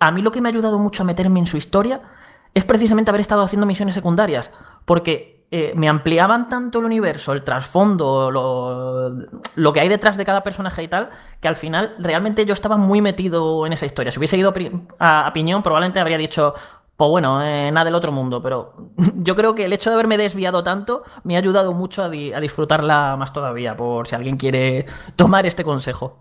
[0.00, 2.00] a mí lo que me ha ayudado mucho a meterme en su historia
[2.54, 4.52] es precisamente haber estado haciendo misiones secundarias,
[4.84, 10.42] porque eh, me ampliaban tanto el universo, el trasfondo, lo, que hay detrás de cada
[10.42, 14.10] personaje y tal, que al final realmente yo estaba muy metido en esa historia.
[14.10, 14.52] Si hubiese ido
[14.98, 16.54] a, a piñón, probablemente habría dicho,
[16.96, 18.74] pues bueno, eh, nada del otro mundo, pero
[19.16, 23.16] yo creo que el hecho de haberme desviado tanto me ha ayudado mucho a disfrutarla
[23.16, 24.86] más todavía, por si alguien quiere
[25.16, 26.20] tomar este consejo.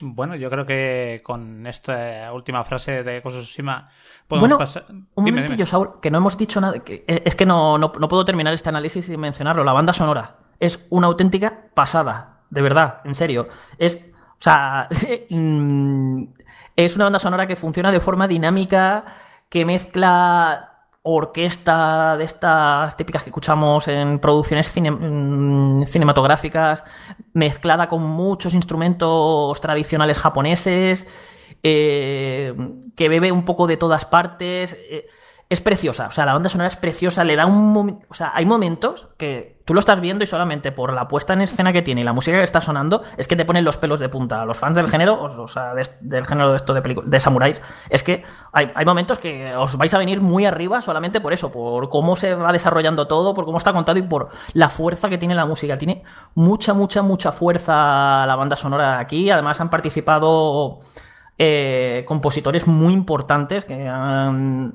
[0.00, 3.88] Bueno, yo creo que con esta última frase de Tsushima
[4.26, 4.86] podemos Bueno, pasar.
[4.90, 5.66] Un momentillo, dime.
[5.66, 6.80] Saúl, que no hemos dicho nada.
[6.80, 9.62] que- es que no, no- no puedo terminar este análisis sin mencionarlo.
[9.62, 12.40] La banda sonora es una auténtica pasada.
[12.50, 13.48] De verdad, en serio.
[13.78, 14.04] Es.
[14.32, 14.88] O sea.
[15.30, 16.24] mm,
[16.76, 19.04] es una banda sonora que funciona de forma dinámica,
[19.48, 20.73] que mezcla
[21.06, 26.82] orquesta de estas típicas que escuchamos en producciones mm, cinematográficas,
[27.34, 31.06] mezclada con muchos instrumentos tradicionales japoneses,
[31.62, 32.54] eh,
[32.96, 34.76] que bebe un poco de todas partes.
[34.90, 35.06] eh,
[35.50, 38.46] es preciosa, o sea, la banda sonora es preciosa, le da un o sea, hay
[38.46, 42.02] momentos que tú lo estás viendo y solamente por la puesta en escena que tiene
[42.02, 44.42] y la música que está sonando es que te ponen los pelos de punta.
[44.42, 47.62] A los fans del género, o, sea, de- del género de esto de, de samuráis,
[47.88, 51.88] es que hay, momentos que os vais a venir muy arriba solamente por eso, por
[51.88, 55.34] cómo se va desarrollando todo, por cómo está contado y por la fuerza que tiene
[55.34, 55.76] la música.
[55.78, 56.02] Tiene
[56.34, 59.30] mucha, mucha, mucha fuerza la banda sonora aquí.
[59.30, 60.78] Además han participado
[61.38, 64.74] eh, compositores muy importantes que han,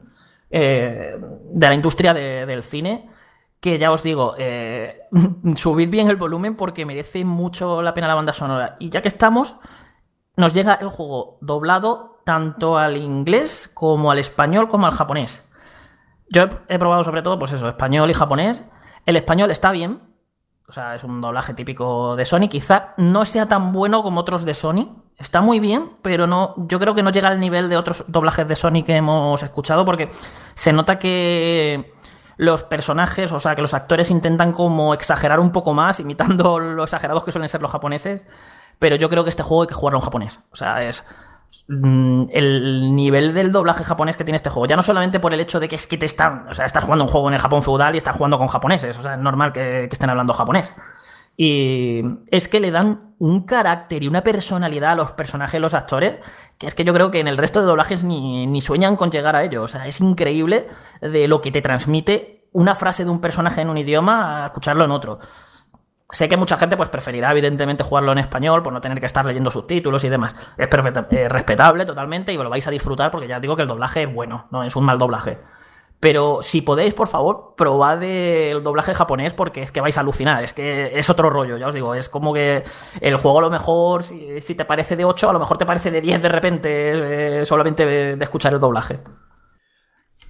[0.49, 1.15] eh,
[1.51, 3.07] de la industria de- del cine.
[3.59, 5.01] Que ya os digo, eh,
[5.55, 8.75] subid bien el volumen porque merece mucho la pena la banda sonora.
[8.79, 9.57] Y ya que estamos,
[10.35, 15.49] nos llega el juego doblado tanto al inglés como al español como al japonés.
[16.29, 18.63] Yo he, probado sobre todo, pues eso, español y japonés.
[19.05, 20.01] El español está bien.
[20.67, 22.47] O sea, es un doblaje típico de Sony.
[22.47, 25.03] Quizá no sea tan bueno como otros de Sony.
[25.17, 26.53] Está muy bien, pero no.
[26.67, 29.83] Yo creo que no llega al nivel de otros doblajes de Sony que hemos escuchado.
[29.83, 30.09] Porque
[30.53, 31.91] se nota que
[32.39, 36.85] los personajes, o sea, que los actores intentan como exagerar un poco más, imitando lo
[36.85, 38.25] exagerados que suelen ser los japoneses.
[38.79, 40.39] Pero yo creo que este juego hay que jugarlo en japonés.
[40.49, 41.03] O sea, es
[41.67, 44.67] mm, el nivel del doblaje japonés que tiene este juego.
[44.67, 46.47] Ya no solamente por el hecho de que es que te están.
[46.47, 48.97] O sea, estás jugando un juego en el Japón feudal y estás jugando con japoneses.
[48.97, 50.73] O sea, es normal que, que estén hablando japonés.
[51.41, 56.17] Y es que le dan un carácter y una personalidad a los personajes, los actores,
[56.57, 59.09] que es que yo creo que en el resto de doblajes ni, ni sueñan con
[59.09, 59.63] llegar a ello.
[59.63, 60.67] O sea, es increíble
[60.99, 64.83] de lo que te transmite una frase de un personaje en un idioma a escucharlo
[64.83, 65.19] en otro.
[66.11, 69.25] Sé que mucha gente pues preferirá evidentemente jugarlo en español por no tener que estar
[69.25, 70.35] leyendo subtítulos y demás.
[70.57, 73.67] Es perfecta- eh, respetable totalmente y lo vais a disfrutar porque ya digo que el
[73.69, 75.37] doblaje es bueno, no es un mal doblaje.
[75.99, 80.43] Pero si podéis, por favor, probad el doblaje japonés porque es que vais a alucinar.
[80.43, 81.93] Es que es otro rollo, ya os digo.
[81.93, 82.63] Es como que
[83.01, 85.91] el juego a lo mejor, si, te parece de 8, a lo mejor te parece
[85.91, 89.01] de 10 de repente, eh, solamente de, escuchar el doblaje.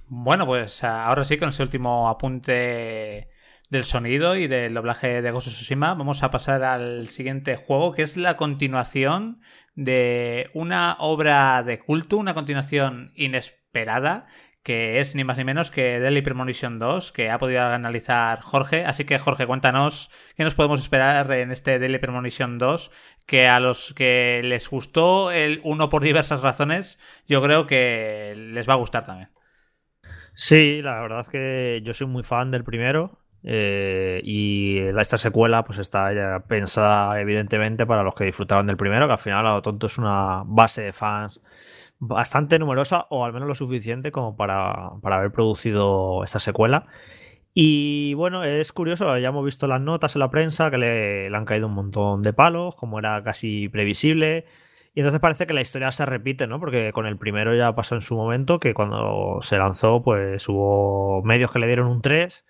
[0.08, 3.28] Bueno, pues ahora sí, con ese último apunte
[3.68, 8.02] del sonido y del doblaje de of Tsushima, vamos a pasar al siguiente juego, que
[8.02, 9.40] es la continuación
[9.76, 14.26] de una obra de culto, una continuación inesperada
[14.62, 18.84] que es ni más ni menos que Deadly Premonition 2, que ha podido analizar Jorge.
[18.84, 22.90] Así que, Jorge, cuéntanos qué nos podemos esperar en este Deadly Premonition 2,
[23.26, 28.68] que a los que les gustó el uno por diversas razones, yo creo que les
[28.68, 29.30] va a gustar también.
[30.34, 33.18] Sí, la verdad es que yo soy muy fan del primero.
[33.42, 39.06] Eh, y esta secuela pues está ya pensada evidentemente para los que disfrutaban del primero,
[39.06, 41.40] que al final a lo tonto es una base de fans
[42.00, 46.86] bastante numerosa o al menos lo suficiente como para, para haber producido esta secuela.
[47.52, 51.44] Y bueno, es curioso, ya hemos visto las notas en la prensa que le, han
[51.44, 54.46] caído un montón de palos, como era casi previsible.
[54.94, 56.60] Y entonces parece que la historia se repite, ¿no?
[56.60, 61.22] Porque con el primero ya pasó en su momento que cuando se lanzó, pues hubo
[61.22, 62.44] medios que le dieron un 3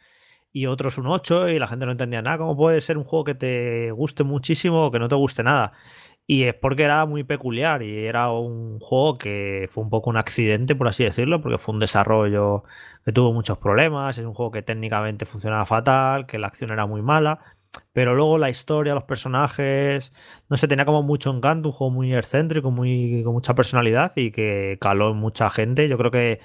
[0.53, 2.39] y otros un 8 y la gente no entendía nada.
[2.39, 5.73] ¿Cómo puede ser un juego que te guste muchísimo o que no te guste nada?
[6.33, 10.17] Y es porque era muy peculiar y era un juego que fue un poco un
[10.17, 12.63] accidente, por así decirlo, porque fue un desarrollo
[13.05, 16.87] que tuvo muchos problemas, es un juego que técnicamente funcionaba fatal, que la acción era
[16.87, 17.41] muy mala,
[17.93, 20.13] pero luego la historia, los personajes,
[20.49, 24.31] no sé, tenía como mucho encanto, un juego muy excéntrico, muy, con mucha personalidad y
[24.31, 25.89] que caló en mucha gente.
[25.89, 26.41] Yo creo que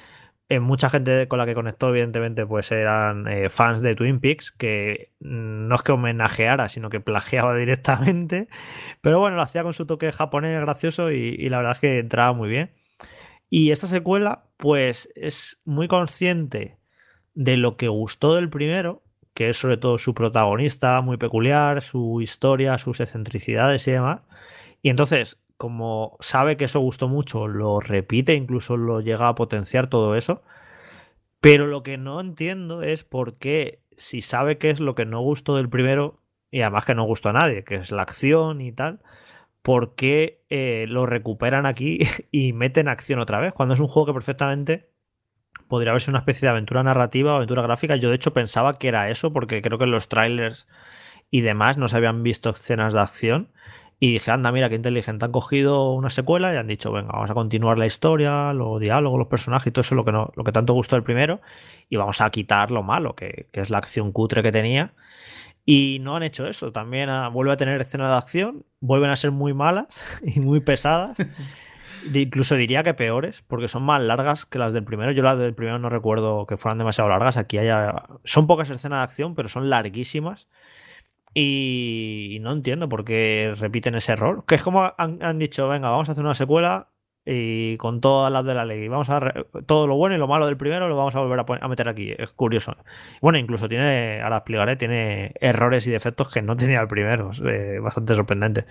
[0.48, 4.52] en mucha gente con la que conectó, evidentemente, pues eran eh, fans de Twin Peaks,
[4.52, 8.48] que no es que homenajeara, sino que plagiaba directamente.
[9.02, 12.34] Pero bueno, lo hacía con su toque japonés gracioso y, la verdad es que entraba
[12.34, 12.72] muy bien.
[13.50, 16.78] Y esta secuela, pues es muy consciente
[17.34, 22.22] de lo que gustó del primero, que es sobre todo su protagonista, muy peculiar, su
[22.22, 24.22] historia, sus excentricidades y demás.
[24.82, 29.88] Y entonces como sabe que eso gustó mucho, lo repite, incluso lo llega a potenciar
[29.90, 30.44] todo eso.
[31.42, 35.22] Pero lo que no entiendo es por qué, si sabe que es lo que no
[35.22, 38.72] gustó del primero, y además que no gustó a nadie, que es la acción y
[38.72, 39.02] tal,
[39.62, 42.00] ¿por qué eh, lo recuperan aquí
[42.32, 43.54] y meten acción otra vez?
[43.54, 44.90] Cuando es un juego que perfectamente
[45.68, 47.96] podría haberse una especie de aventura narrativa o aventura gráfica.
[47.96, 50.68] Yo de hecho pensaba que era eso, porque creo que en los trailers
[51.32, 53.52] y demás no se habían visto escenas de acción.
[54.06, 55.26] Y dije, anda, mira qué inteligente.
[55.26, 59.18] Han cogido una secuela y han dicho, venga, vamos a continuar la historia, los diálogos,
[59.18, 61.42] los personajes todo eso, lo que, no, lo que tanto gustó el primero.
[61.90, 64.94] Y vamos a quitar lo malo, que, es la acción cutre que tenía.
[65.66, 66.72] Y no han hecho eso.
[66.72, 71.16] También vuelve a tener escenas de acción, vuelven a ser muy malas y muy pesadas.
[72.14, 75.14] incluso diría que peores, porque son más largas que las del primero.
[75.14, 77.38] Yo las del primero no recuerdo que fueran demasiado largas.
[77.38, 78.04] Aquí haya...
[78.24, 80.48] son pocas escenas de acción, pero son larguísimas.
[81.38, 84.46] Y no entiendo por qué repiten ese error.
[84.48, 86.88] Que es como han, dicho, venga, vamos a hacer una secuela
[87.26, 88.88] y con todas las de la ley.
[88.88, 89.34] Vamos a
[89.66, 92.14] todo lo bueno y lo malo del primero lo vamos a volver a, meter aquí.
[92.18, 92.78] Es curioso.
[93.22, 97.32] Bueno, incluso tiene, ahora explicaré, tiene errores y defectos que no tenía el primero.
[97.32, 98.66] Es bastante sorprendente.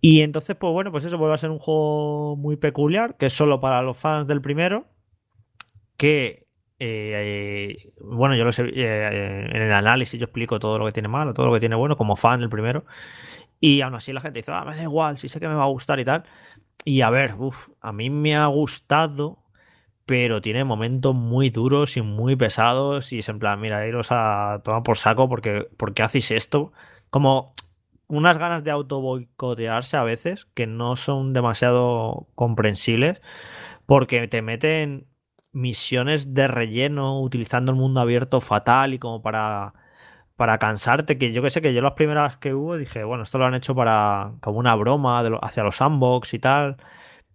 [0.00, 3.32] Y entonces, pues bueno, pues eso vuelve a ser un juego muy peculiar, que es
[3.32, 4.86] solo para los fans del primero.
[5.96, 6.45] Que
[6.78, 11.08] eh, bueno, yo lo sé, eh, en el análisis yo explico todo lo que tiene
[11.08, 12.84] malo, todo lo que tiene bueno, como fan del primero.
[13.60, 15.64] Y aún así la gente dice, ah, me da igual, sí sé que me va
[15.64, 16.24] a gustar y tal.
[16.84, 17.34] Y a ver,
[17.80, 19.38] a mí me ha gustado,
[20.06, 23.12] pero tiene momentos muy duros y muy pesados.
[23.12, 26.72] Y es en plan, mira, iros a tomar por saco porque, porque hacéis esto.
[27.10, 27.52] Como
[28.08, 33.20] unas ganas de auto boicotearse a veces que no son demasiado comprensibles
[33.86, 35.06] porque te meten
[35.56, 39.74] misiones de relleno utilizando el mundo abierto fatal y como para,
[40.36, 43.38] para cansarte, que yo que sé, que yo las primeras que hubo dije, bueno, esto
[43.38, 46.76] lo han hecho para como una broma hacia los sandbox y tal,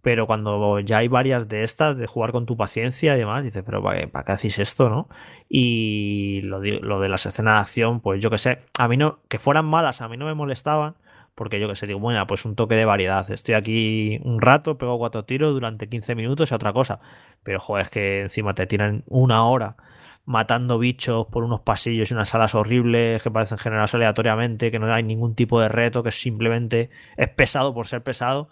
[0.02, 3.64] pero cuando ya hay varias de estas, de jugar con tu paciencia y demás, dices,
[3.66, 5.08] pero ¿para qué, hacéis esto, no?
[5.48, 8.96] Y lo de, lo de las escenas de acción, pues yo que sé, a mí
[8.96, 10.94] no, que fueran malas, a mí no me molestaban,
[11.34, 13.28] porque yo que sé, digo, bueno, pues un toque de variedad.
[13.30, 17.00] Estoy aquí un rato, pego cuatro tiros durante 15 minutos y otra cosa.
[17.42, 19.76] Pero joder, es que encima te tiran una hora
[20.24, 24.92] matando bichos por unos pasillos y unas salas horribles que parecen generadas aleatoriamente, que no
[24.92, 28.48] hay ningún tipo de reto, que simplemente es pesado por ser pesado.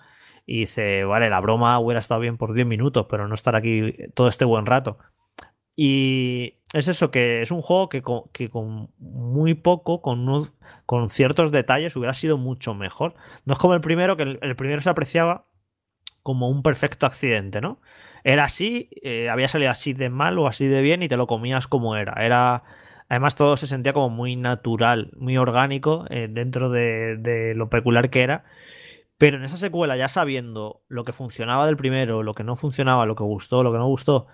[0.46, 3.94] Y dice, vale, la broma hubiera estado bien por 10 minutos, pero no estar aquí
[4.14, 4.98] todo este buen rato.
[5.82, 10.52] Y es eso, que es un juego que con, muy poco, con,
[10.84, 13.14] con ciertos detalles, hubiera sido mucho mejor.
[13.46, 15.46] No es como el primero, que el, primero se apreciaba
[16.22, 17.80] como un perfecto accidente, ¿no?
[18.24, 21.26] Era así, eh, había salido así de mal o así de bien y te lo
[21.26, 22.12] comías como era.
[22.22, 22.62] Era.
[23.08, 28.10] Además, todo se sentía como muy natural, muy orgánico eh, dentro de, de lo peculiar
[28.10, 28.44] que era.
[29.16, 33.06] Pero en esa secuela, ya sabiendo lo que funcionaba del primero, lo que no funcionaba,
[33.06, 34.26] lo que gustó, lo que no gustó,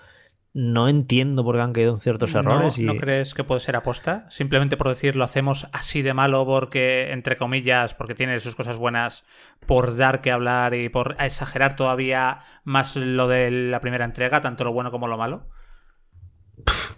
[0.58, 2.78] no entiendo por qué han caído en ciertos errores.
[2.78, 2.86] ¿No, y...
[2.86, 4.24] ¿No crees que puede ser aposta?
[4.30, 8.78] Simplemente por decir lo hacemos así de malo porque, entre comillas, porque tiene sus cosas
[8.78, 9.26] buenas,
[9.66, 14.64] por dar que hablar y por exagerar todavía más lo de la primera entrega, tanto
[14.64, 15.46] lo bueno como lo malo.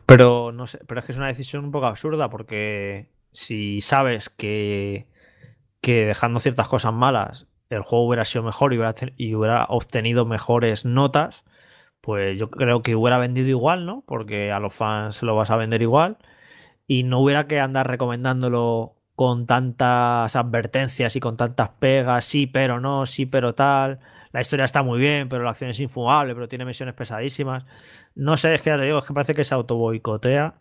[0.06, 4.28] Pero no sé, pero es que es una decisión un poco absurda porque si sabes
[4.28, 5.08] que,
[5.80, 10.24] que dejando ciertas cosas malas el juego hubiera sido mejor y hubiera, y hubiera obtenido
[10.24, 11.44] mejores notas,
[12.08, 14.02] pues yo creo que hubiera vendido igual, ¿no?
[14.06, 16.16] Porque a los fans se lo vas a vender igual
[16.86, 22.80] y no hubiera que andar recomendándolo con tantas advertencias y con tantas pegas, sí, pero
[22.80, 24.00] no, sí, pero tal.
[24.32, 27.66] La historia está muy bien, pero la acción es infumable, pero tiene misiones pesadísimas.
[28.14, 30.54] No sé, es que ya te digo, es que parece que se auto boicotea.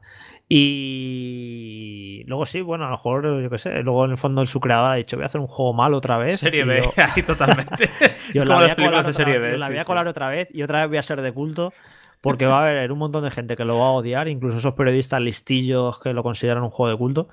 [0.50, 4.62] Y luego sí, bueno, a lo mejor, yo qué sé, luego en el fondo su
[4.62, 6.39] creador ha dicho, voy a hacer un juego malo otra vez.
[6.39, 7.89] Serie B, yo, ahí totalmente.
[8.34, 10.10] yo la voy a colar, de serie B, la voy a colar sí.
[10.10, 11.74] otra vez y otra vez voy a ser de culto.
[12.20, 14.74] Porque va a haber un montón de gente que lo va a odiar, incluso esos
[14.74, 17.30] periodistas listillos que lo consideran un juego de culto.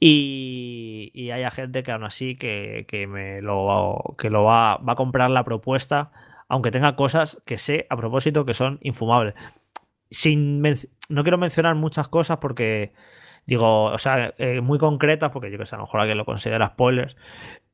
[0.00, 4.94] Y, y haya gente que aún así que, que me lo, que lo va, va
[4.94, 6.10] a comprar la propuesta,
[6.48, 9.34] aunque tenga cosas que sé a propósito que son infumables
[10.10, 10.62] sin
[11.08, 12.92] no quiero mencionar muchas cosas porque
[13.46, 16.24] digo, o sea, eh, muy concretas, porque yo que sé, a lo mejor alguien lo
[16.24, 17.16] considera spoilers,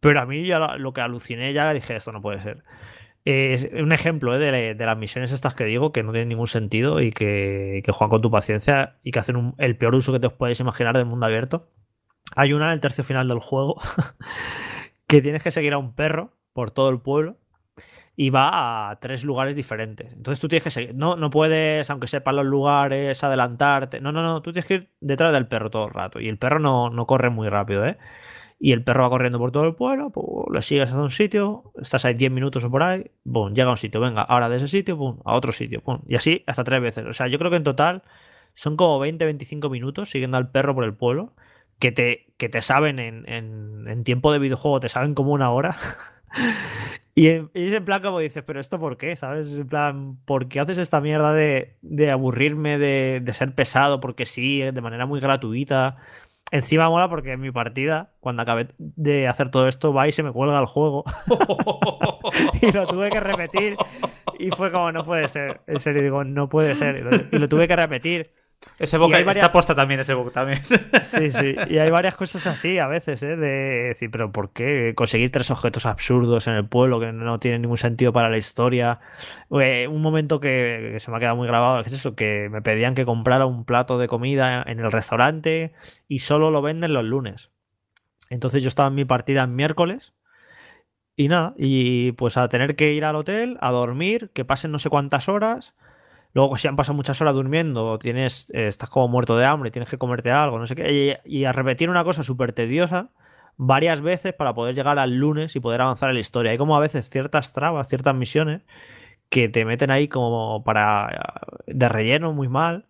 [0.01, 2.65] pero a mí ya lo, que aluciné ya dije, esto no puede ser.
[3.27, 6.47] Eh, un ejemplo eh, de, de, las misiones estas que digo que no tienen ningún
[6.47, 10.21] sentido y que, que juegan con tu paciencia y que hacen el peor uso que
[10.21, 11.69] te os imaginar del mundo abierto.
[12.35, 13.81] Hay una en el tercio final del juego
[15.07, 17.37] que tienes que seguir a un perro por todo el pueblo
[18.17, 20.13] y va a tres lugares diferentes.
[20.13, 24.01] Entonces tú tienes que seguir, no, no puedes, aunque sepas los lugares, adelantarte.
[24.01, 26.21] No, no, no, tú tienes que ir detrás del perro todo el rato.
[26.21, 27.99] Y el perro no, no corre muy rápido, ¿eh?
[28.59, 31.73] Y el perro va corriendo por todo el pueblo, pues, le sigues a un sitio,
[31.81, 34.59] estás ahí 10 minutos o por ahí, boom, llega a un sitio, venga, ahora de
[34.59, 36.03] ese sitio, boom, a otro sitio, boom.
[36.07, 37.07] Y así hasta tres veces.
[37.07, 38.03] O sea, yo creo que en total
[38.55, 41.33] son como 20, 25 minutos siguiendo al perro por el pueblo,
[41.79, 45.51] que te, que te saben en, en, en tiempo de videojuego, te saben como una
[45.51, 45.77] hora.
[47.15, 49.49] Y, es en plan como dices, pero esto por qué, ¿sabes?
[49.49, 54.01] Es en plan, ¿por qué haces esta mierda de, de aburrirme, de, de, ser pesado?
[54.01, 55.97] Porque sí, de manera muy gratuita.
[56.53, 60.23] Encima mola porque en mi partida, cuando acabé de hacer todo esto, va y se
[60.23, 61.05] me cuelga el juego.
[62.63, 63.77] y lo tuve que repetir.
[64.39, 65.61] Y fue como, no puede ser.
[65.67, 67.29] En serio, digo, no puede ser.
[67.31, 68.33] Y lo tuve que repetir.
[68.79, 69.39] Ese boca varias...
[69.39, 70.59] está posta también, ese book también.
[71.03, 71.57] Sí, sí.
[71.69, 73.37] Y hay varias cosas así a veces, ¿eh?
[73.37, 77.63] De decir, pero ¿por qué conseguir tres objetos absurdos en el pueblo que no tienen
[77.63, 79.01] ningún sentido para la historia?
[79.51, 82.61] Eh, un momento que, que, se me ha quedado muy grabado es eso, que me
[82.61, 85.73] pedían que comprara un plato de comida en el restaurante
[86.07, 87.51] y solo lo venden los lunes.
[88.29, 90.13] Entonces yo estaba en mi partida en miércoles
[91.17, 94.79] y nada, y pues a tener que ir al hotel, a dormir, que pasen no
[94.79, 95.75] sé cuántas horas
[96.33, 99.91] Luego, si han pasado muchas horas durmiendo, tienes, eh, estás como muerto de hambre, tienes
[99.91, 103.11] que comerte algo, no sé qué, y, y a repetir una cosa súper tediosa
[103.57, 106.53] varias veces para poder llegar al lunes y poder avanzar en la historia.
[106.53, 108.63] Hay como a veces ciertas trabas, ciertas misiones
[109.29, 112.87] que te meten ahí como para de relleno muy mal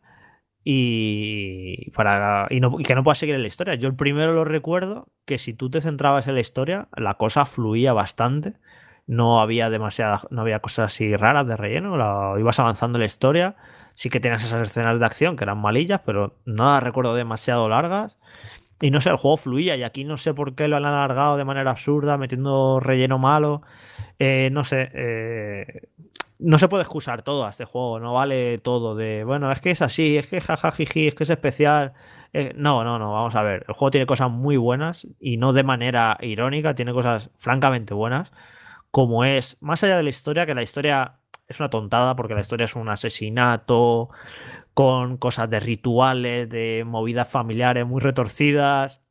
[0.65, 3.75] y para y, no, y que no puedas seguir en la historia.
[3.77, 7.47] Yo el primero lo recuerdo que si tú te centrabas en la historia, la cosa
[7.47, 8.55] fluía bastante
[9.07, 13.57] no había demasiadas, no había cosas así raras de relleno, ibas avanzando en la historia,
[13.95, 18.17] sí que tenías esas escenas de acción que eran malillas, pero no recuerdo demasiado largas.
[18.81, 21.37] Y no sé, el juego fluía y aquí no sé por qué lo han alargado
[21.37, 23.61] de manera absurda, metiendo relleno malo.
[24.19, 25.89] Eh, no sé, eh,
[26.39, 29.71] no se puede excusar todo a este juego, no vale todo de, bueno, es que
[29.71, 31.93] es así, es que jajajiji, es que es especial.
[32.33, 35.53] Eh, no, no, no, vamos a ver, el juego tiene cosas muy buenas y no
[35.53, 38.33] de manera irónica, tiene cosas francamente buenas
[38.91, 42.41] como es, más allá de la historia, que la historia es una tontada porque la
[42.41, 44.11] historia es un asesinato
[44.75, 49.03] con cosas de rituales, de movidas familiares muy retorcidas,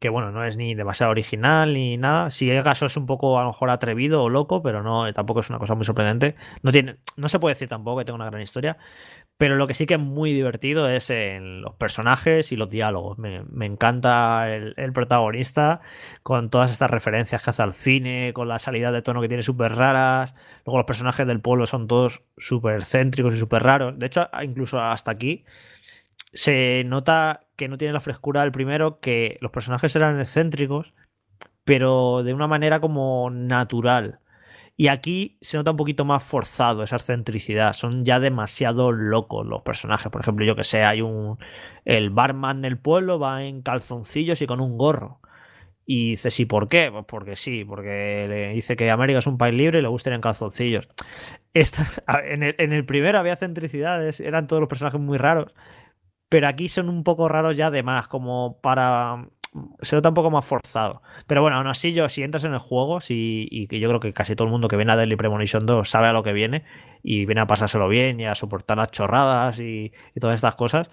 [0.00, 2.30] que bueno, no es ni demasiado original ni nada.
[2.30, 5.50] Si acaso es un poco a lo mejor atrevido o loco, pero no, tampoco es
[5.50, 6.36] una cosa muy sorprendente.
[6.62, 8.78] No, tiene, no se puede decir tampoco que tenga una gran historia,
[9.40, 13.16] pero lo que sí que es muy divertido es en los personajes y los diálogos.
[13.16, 15.80] Me, encanta el, el, protagonista
[16.22, 19.42] con todas estas referencias que hace al cine, con la salida de tono que tiene
[19.42, 20.34] súper raras.
[20.66, 23.98] Luego los personajes del pueblo son todos súper céntricos y súper raros.
[23.98, 25.46] De hecho, incluso hasta aquí
[26.34, 30.92] se nota que no tiene la frescura del primero, que los personajes eran excéntricos,
[31.64, 34.20] pero de una manera como natural
[34.80, 37.74] Y aquí se nota un poquito más forzado esa excentricidad.
[37.74, 40.10] Son ya demasiado locos los personajes.
[40.10, 41.38] Por ejemplo, yo que sé, hay un.
[41.84, 45.20] El barman del pueblo va en calzoncillos y con un gorro.
[45.84, 46.90] Y dice, ¿sí por qué?
[46.90, 50.14] Pues porque sí, porque le dice que América es un país libre y le gustan
[50.14, 50.88] en calzoncillos.
[51.52, 55.52] En, el, en el primero había centricidades, eran todos los personajes muy raros.
[56.30, 59.28] Pero aquí son un poco raros ya de más, como para
[59.82, 61.02] se nota un poco más forzado.
[61.26, 64.00] Pero bueno, aún así, yo, si entras en el juego, sí, y que yo creo
[64.00, 66.32] que casi todo el mundo que viene a Deadly Premonition 2 sabe a lo que
[66.32, 66.64] viene
[67.02, 70.90] y viene a pasárselo bien y a soportar las chorradas y, y todas estas cosas,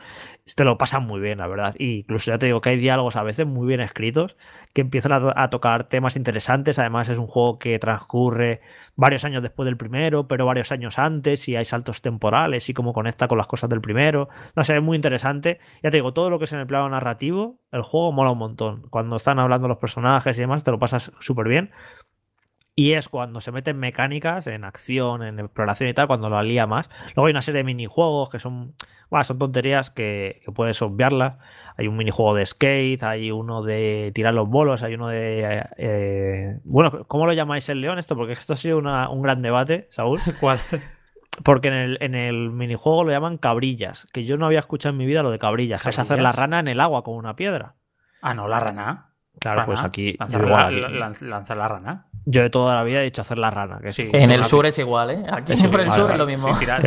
[0.55, 1.76] te lo pasan muy bien, la verdad.
[1.78, 4.36] Y incluso ya te digo que hay diálogos a veces muy bien escritos
[4.74, 6.80] que empiezan a tocar temas interesantes.
[6.80, 8.62] Además, es un juego que transcurre
[8.98, 12.91] varios años después del primero, pero varios años antes y hay saltos temporales y cómo
[12.93, 14.28] conecta con las cosas del primero.
[14.56, 15.60] No sé, es muy interesante.
[15.84, 18.39] Ya te digo, todo lo que es en el plano narrativo, el juego mola un
[18.39, 18.89] montón.
[18.89, 21.72] Cuando están hablando los personajes y demás, te lo pasas súper bien.
[22.80, 26.67] Y es cuando se meten mecánicas, en acción, en exploración y tal, cuando lo alía
[26.67, 26.88] más.
[27.15, 28.75] Luego hay una serie de minijuegos que son,
[29.09, 31.39] bueno, son tonterías que, que, puedes obviarlas.
[31.75, 35.65] Hay un minijuego de skate, hay uno de tirar los bolos, hay uno de...
[35.78, 38.15] Eh, bueno, ¿cómo lo llamáis el león esto?
[38.15, 40.19] Porque esto ha sido una, un gran debate, Saúl.
[40.39, 40.59] ¿Cuál?
[41.43, 44.97] Porque en el, en el, minijuego lo llaman cabrillas, que yo no había escuchado en
[44.97, 47.36] mi vida lo de cabrillas, que es hacer la rana en el agua con una
[47.36, 47.73] piedra.
[48.21, 49.15] Ah, no, la rana.
[49.40, 49.66] Claro, Rana.
[49.66, 52.06] pues aquí, Lanzar, la, lanzar rana.
[52.26, 53.80] yo de toda la vida he dicho hacer la rana.
[53.82, 54.10] Que es Sí.
[54.14, 55.24] En el sur es igual, ¿eh?
[55.32, 56.54] Aquí Es por el sur es lo mismo.
[56.56, 56.82] Sí, tirar,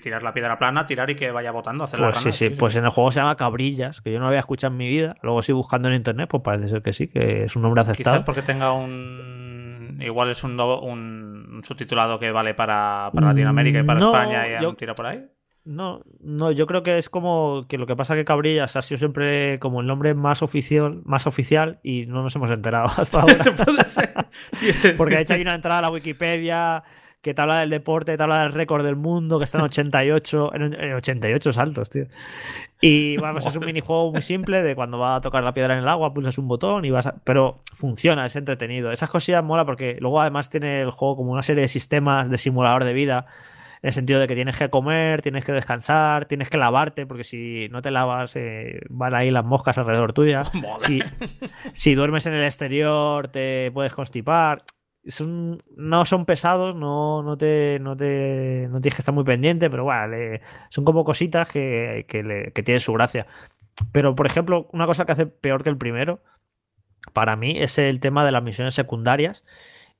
[0.00, 2.32] tirar la piedra plana, tirar y que vaya botando, hacer la Pues rana.
[2.32, 4.78] sí, sí, pues en el juego se llama Cabrillas, que yo no había escuchado en
[4.78, 5.16] mi vida.
[5.22, 8.14] Luego estoy buscando en internet, pues parece ser que sí, que es un nombre aceptado.
[8.16, 9.98] Quizás porque tenga un.
[10.00, 14.46] Igual es un, un, un subtitulado que vale para, para Latinoamérica y para No, España
[14.58, 15.24] y yo- un tiro por ahí.
[15.66, 18.98] No, no, yo creo que es como que lo que pasa que Cabrillas ha sido
[18.98, 23.44] siempre como el nombre más oficial, más oficial y no nos hemos enterado hasta ahora.
[24.96, 26.84] Porque de hecho hay una entrada a la Wikipedia
[27.20, 30.54] que te habla del deporte, te habla del récord del mundo, que está en 88,
[30.54, 32.06] en en 88 saltos, tío.
[32.80, 35.82] Y vamos, es un minijuego muy simple de cuando va a tocar la piedra en
[35.82, 37.16] el agua, pulsas un botón y vas a...
[37.24, 38.92] Pero funciona, es entretenido.
[38.92, 42.38] Esas cosillas mola porque luego además tiene el juego como una serie de sistemas de
[42.38, 43.26] simulador de vida.
[43.82, 47.24] En el sentido de que tienes que comer, tienes que descansar, tienes que lavarte, porque
[47.24, 50.42] si no te lavas eh, van ahí las moscas alrededor tuya.
[50.80, 51.02] Si,
[51.72, 54.58] si duermes en el exterior te puedes constipar.
[55.08, 59.70] Son, no son pesados, no, no, te, no, te, no tienes que estar muy pendiente,
[59.70, 63.26] pero bueno, le- son como cositas que, que, le- que tienen su gracia.
[63.92, 66.20] Pero, por ejemplo, una cosa que hace peor que el primero,
[67.12, 69.44] para mí, es el tema de las misiones secundarias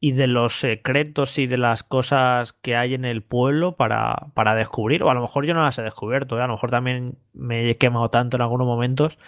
[0.01, 4.55] y de los secretos y de las cosas que hay en el pueblo para, para
[4.55, 5.03] descubrir.
[5.03, 6.43] O a lo mejor yo no las he descubierto, ¿eh?
[6.43, 9.19] a lo mejor también me he quemado tanto en algunos momentos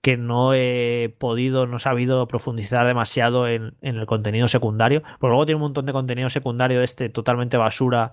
[0.00, 5.02] que no he podido, no he sabido profundizar demasiado en, en el contenido secundario.
[5.18, 8.12] Pero luego tiene un montón de contenido secundario este totalmente basura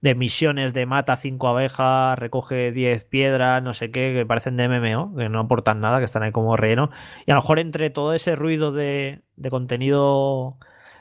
[0.00, 4.68] de misiones de mata cinco abejas, recoge 10 piedras, no sé qué, que parecen de
[4.68, 6.90] MMO, que no aportan nada, que están ahí como relleno.
[7.26, 10.58] Y a lo mejor entre todo ese ruido de, de contenido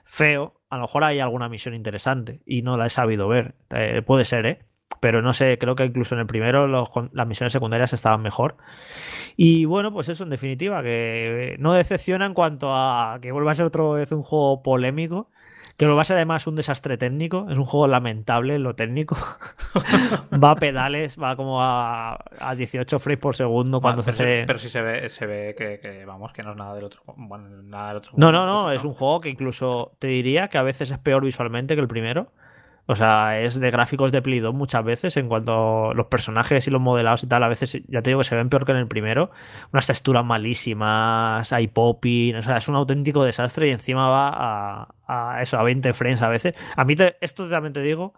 [0.10, 3.53] feo, a lo mejor hay alguna misión interesante y no la he sabido ver.
[3.70, 4.60] Eh, puede ser, ¿eh?
[5.01, 8.57] Pero no sé, creo que incluso en el primero los las misiones secundarias estaban mejor.
[9.38, 13.55] Y bueno, pues eso en definitiva, que no decepciona en cuanto a que vuelva a
[13.55, 15.30] ser otro vez un juego polémico,
[15.80, 19.16] que vuelva a ser además un desastre técnico, es un juego lamentable en lo técnico.
[20.44, 24.60] va a pedales, va como a, a 18 frames por segundo cuando pero, se pero
[24.60, 27.02] sí se ve, se ve que, que, vamos, que no es nada del otro.
[27.16, 28.12] Bueno, nada del otro.
[28.18, 31.00] No, no, no, pues, es un juego que incluso te diría que a veces es
[31.00, 32.34] peor visualmente que el primero.
[32.92, 36.72] O sea, es de gráficos de Play 2 muchas veces en cuanto los personajes y
[36.72, 37.44] los modelados y tal.
[37.44, 39.30] A veces ya te digo que se ven peor que en el primero.
[39.72, 44.30] Unas texturas malísimas, hay popping, o sea, es un auténtico desastre y encima va
[45.08, 46.56] a, a eso, a 20 frames a veces.
[46.76, 48.14] A mí te- esto también te digo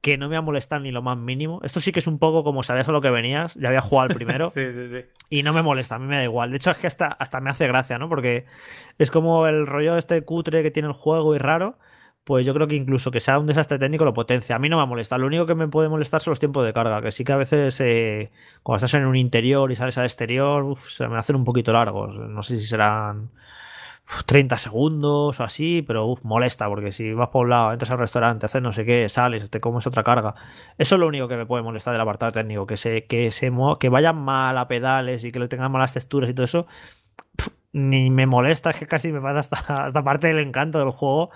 [0.00, 1.60] que no me ha molestado ni lo más mínimo.
[1.64, 4.10] Esto sí que es un poco como sabías a lo que venías, ya había jugado
[4.10, 4.50] al primero.
[4.50, 5.04] Sí, sí, sí.
[5.30, 6.50] Y no me molesta, a mí me da igual.
[6.50, 8.08] De hecho, es que hasta, hasta me hace gracia, ¿no?
[8.08, 8.44] Porque
[8.98, 11.78] es como el rollo este cutre que tiene el juego y raro.
[12.24, 14.56] Pues yo creo que incluso que sea un desastre técnico lo potencia.
[14.56, 15.18] A mí no me molesta.
[15.18, 17.02] Lo único que me puede molestar son los tiempos de carga.
[17.02, 18.32] Que sí que a veces eh,
[18.62, 21.72] cuando estás en un interior y sales al exterior, uf, se me hacen un poquito
[21.72, 22.16] largos.
[22.16, 23.30] No sé si serán
[24.08, 26.66] uf, 30 segundos o así, pero molesta.
[26.68, 29.60] Porque si vas por un lado, entras al restaurante, haces no sé qué, sales, te
[29.60, 30.34] comes otra carga.
[30.78, 33.52] Eso es lo único que me puede molestar del apartado técnico, que se, que se
[33.78, 36.66] que vayan mal a pedales y que le tengan malas texturas y todo eso.
[37.72, 39.56] Ni me molesta, es que casi me mata hasta,
[39.86, 41.30] hasta parte del encanto del juego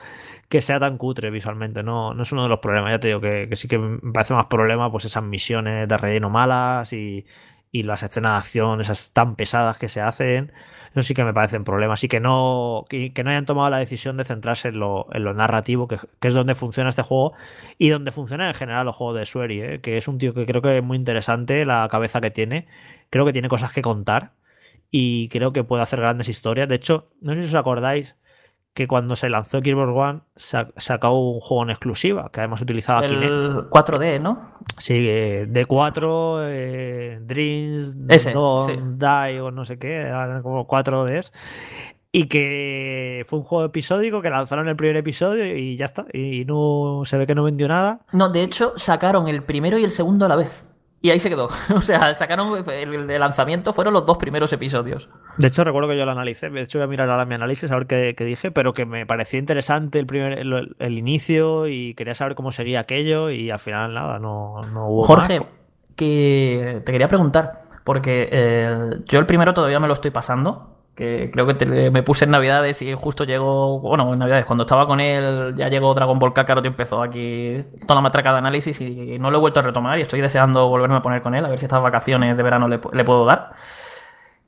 [0.49, 1.83] que sea tan cutre visualmente.
[1.83, 2.93] No, no es uno de los problemas.
[2.93, 5.97] Ya te digo que, que sí que me parece más problema pues esas misiones de
[5.99, 7.27] relleno malas y,
[7.73, 10.53] y las escenas de acción, esas tan pesadas que se hacen.
[10.93, 12.03] Eso sí que me parecen problemas.
[12.05, 15.35] Y que no, que, no hayan tomado la decisión de centrarse en lo, en lo
[15.35, 17.35] narrativo, que, es donde funciona este juego
[17.77, 19.81] y donde funciona en general los juegos de Sueri, ¿eh?
[19.81, 22.67] que es un tío que creo que es muy interesante la cabeza que tiene.
[23.11, 24.33] Creo que tiene cosas que contar
[24.91, 26.69] y creo que puede hacer grandes historias.
[26.69, 28.17] De hecho, no sé si os acordáis
[28.79, 30.21] que cuando se lanzó Gearbox One
[30.77, 34.53] sacó un juego en exclusiva, que además utilizaba el 4D, ¿no?
[34.77, 40.09] Sí, D4, eh, Dreams, Ese, Die o no sé qué,
[40.45, 41.33] como 4Ds.
[42.13, 46.07] Y que fue un juego episódico que lanzaron el primer episodio y ya está.
[46.13, 48.03] Y no se ve que no vendió nada.
[48.13, 50.68] No, de hecho, sacaron el primero y el segundo a la vez.
[51.01, 51.49] Y ahí se quedó.
[51.75, 55.09] O sea, sacaron el de lanzamiento, fueron los dos primeros episodios.
[55.37, 56.51] De hecho, recuerdo que yo lo analicé.
[56.51, 59.07] De hecho, voy a mirar ahora mi análisis a ver qué, dije, pero que me
[59.07, 63.31] parecía interesante el, primer, el, inicio y quería saber cómo seguía aquello.
[63.31, 65.03] Y al final, nada, no, no hubo.
[65.03, 65.43] Jorge,
[65.95, 71.31] que te quería preguntar, porque eh, yo el primero todavía me lo estoy pasando que
[71.33, 74.99] creo que me puse en Navidades y justo llegó, bueno, en Navidades, cuando estaba con
[74.99, 79.17] él, ya llegó Dragon Ball Kakarot y empezó aquí toda la matraca de análisis y
[79.21, 81.49] no lo he vuelto a retomar y estoy deseando volverme a poner con él, a
[81.51, 83.53] ver si estas vacaciones de verano le, puedo dar.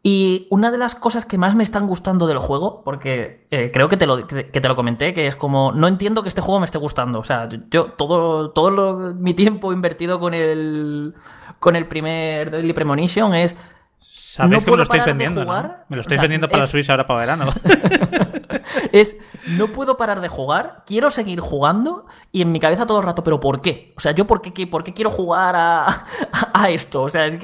[0.03, 3.89] Y una de las cosas que más me están gustando del juego, porque eh, creo
[3.89, 6.59] que te, lo, que, te lo comenté, que es como, no entiendo que este juego
[6.59, 7.21] me esté gustando.
[7.21, 11.15] O sea, yo todo, todo mi tiempo invertido con el,
[11.61, 13.55] con el primer Deadly Premonition es
[14.31, 15.75] Sabéis que me lo estáis vendiendo, ¿no?
[15.89, 17.47] Me lo estáis vendiendo para Switch ahora para verano.
[18.93, 19.17] es,
[19.59, 23.25] no puedo parar de jugar, quiero seguir jugando y en mi cabeza todo el rato,
[23.25, 23.93] ¿pero por qué?
[23.97, 26.07] O sea, ¿yo por qué, por qué quiero jugar a,
[26.55, 27.03] a esto?
[27.03, 27.39] O sea, es,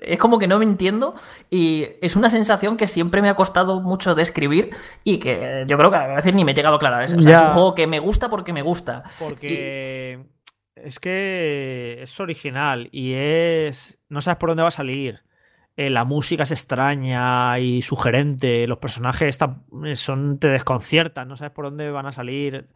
[0.00, 1.14] es, como que no me entiendo
[1.48, 4.70] y es una sensación que siempre me ha costado mucho describir
[5.04, 7.04] y que yo creo que a veces ni me he llegado a aclarar.
[7.04, 9.04] O sea, es un juego que me gusta porque me gusta.
[9.20, 10.26] Porque...
[10.74, 13.98] Es que es original y es.
[14.10, 15.25] No sabes por dónde va a salir.
[15.76, 19.38] Eh, la música es extraña y sugerente, los personajes
[19.84, 22.68] eh, son, te desconciertan, no sabes por dónde van a salir.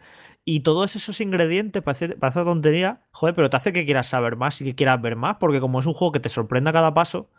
[0.45, 4.61] Y todos esos ingredientes, parece, parece tontería, joder, pero te hace que quieras saber más
[4.61, 6.93] y que quieras ver más, porque como es un juego que te sorprende a cada
[6.93, 7.31] paso,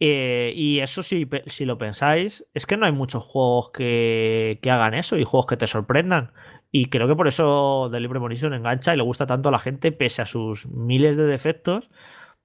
[0.00, 4.70] eh, y eso si, si lo pensáis, es que no hay muchos juegos que, que,
[4.70, 6.32] hagan eso y juegos que te sorprendan.
[6.72, 9.58] Y creo que por eso The Libre Munition engancha y le gusta tanto a la
[9.58, 11.90] gente, pese a sus miles de defectos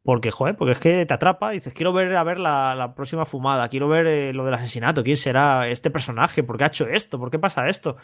[0.04, 3.26] porque, joder, porque es que te atrapa y dices, quiero ver a ver la, próxima
[3.26, 6.88] fumada, quiero ver eh, lo del asesinato, quién será este personaje, por qué ha hecho
[6.88, 7.98] esto, por qué pasa esto.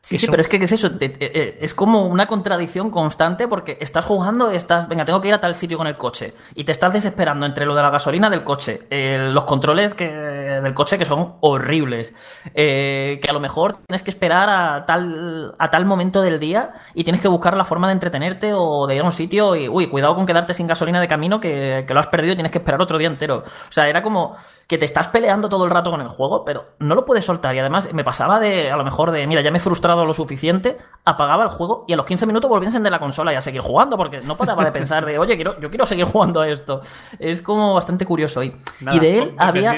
[0.00, 0.90] Sí, sí, pero es que ¿qué es eso?
[1.00, 5.54] Es como una contradicción constante porque estás jugando, estás, venga, tengo que ir a tal
[5.54, 8.86] sitio con el coche y te estás desesperando entre lo de la gasolina del coche,
[8.90, 12.14] los controles que, del coche que son horribles,
[12.54, 16.72] eh, que a lo mejor tienes que esperar a tal, a tal momento del día
[16.94, 19.68] y tienes que buscar la forma de entretenerte o de ir a un sitio y,
[19.68, 22.52] uy, cuidado con quedarte sin gasolina de camino que, que lo has perdido y tienes
[22.52, 23.38] que esperar otro día entero.
[23.38, 24.36] O sea, era como
[24.68, 27.54] que te estás peleando todo el rato con el juego, pero no lo puedes soltar
[27.54, 30.12] y además me pasaba de, a lo mejor de, mira, ya me he frustrado lo
[30.12, 30.76] suficiente,
[31.06, 33.40] apagaba el juego y a los 15 minutos volví a encender la consola y a
[33.40, 36.48] seguir jugando, porque no paraba de pensar de, oye, quiero, yo quiero seguir jugando a
[36.48, 36.82] esto.
[37.18, 38.42] Es como bastante curioso.
[38.42, 38.54] Y,
[38.92, 39.72] y de él había.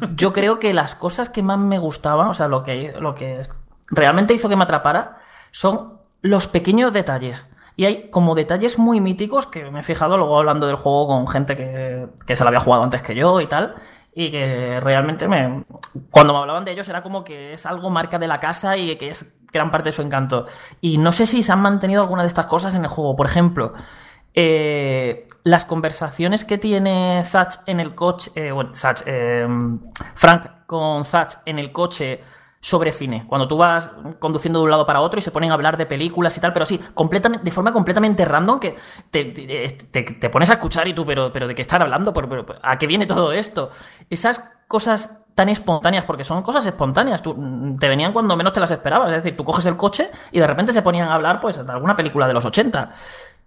[0.16, 3.42] Yo creo que las cosas que más me gustaban, o sea, lo que, lo que
[3.90, 5.18] realmente hizo que me atrapara,
[5.52, 7.46] son los pequeños detalles.
[7.76, 11.28] Y hay como detalles muy míticos que me he fijado luego hablando del juego con
[11.28, 13.76] gente que, que se lo había jugado antes que yo y tal
[14.14, 15.64] y que realmente me
[16.10, 18.96] cuando me hablaban de ellos era como que es algo marca de la casa y
[18.96, 20.46] que es gran parte de su encanto.
[20.80, 23.16] Y no sé si se han mantenido alguna de estas cosas en el juego.
[23.16, 23.74] Por ejemplo,
[24.34, 28.72] eh, las conversaciones que tiene Zach en el coche, eh, bueno,
[29.06, 29.46] eh,
[30.14, 32.22] Frank con Zach en el coche
[32.60, 33.24] sobre cine.
[33.28, 35.86] Cuando tú vas conduciendo de un lado para otro y se ponen a hablar de
[35.86, 38.76] películas y tal, pero sí, completamente, de forma completamente random que
[39.10, 42.12] te, pones a escuchar y tú, pero, pero ¿de qué están hablando?
[42.62, 43.70] ¿A qué viene todo esto?
[44.10, 48.72] Esas cosas tan espontáneas, porque son cosas espontáneas, tú, te venían cuando menos te las
[48.72, 51.64] esperabas, es decir, tú coges el coche y de repente se ponían a hablar pues
[51.64, 52.92] de alguna película de los 80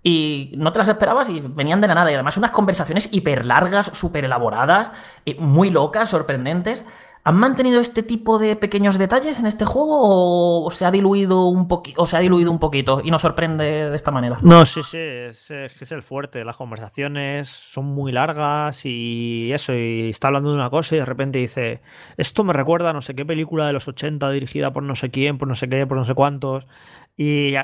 [0.03, 3.45] y no te las esperabas y venían de la nada y además unas conversaciones hiper
[3.45, 4.91] largas, súper elaboradas,
[5.38, 6.85] muy locas, sorprendentes.
[7.23, 11.68] ¿Han mantenido este tipo de pequeños detalles en este juego o se ha diluido un
[11.68, 14.39] poquito se ha diluido un poquito y nos sorprende de esta manera?
[14.41, 16.43] No, sí, sí, es, es, el fuerte.
[16.43, 21.06] Las conversaciones son muy largas y eso, y está hablando de una cosa y de
[21.06, 21.81] repente dice,
[22.18, 25.11] esto me recuerda a no sé qué película de los 80 dirigida por no sé
[25.11, 26.68] quién, por no sé qué, por no sé cuántos.
[27.15, 27.56] Y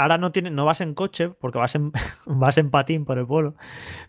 [0.00, 1.92] ahora no, tiene, no vas en coche porque vas en,
[2.26, 3.54] vas en patín por el pueblo,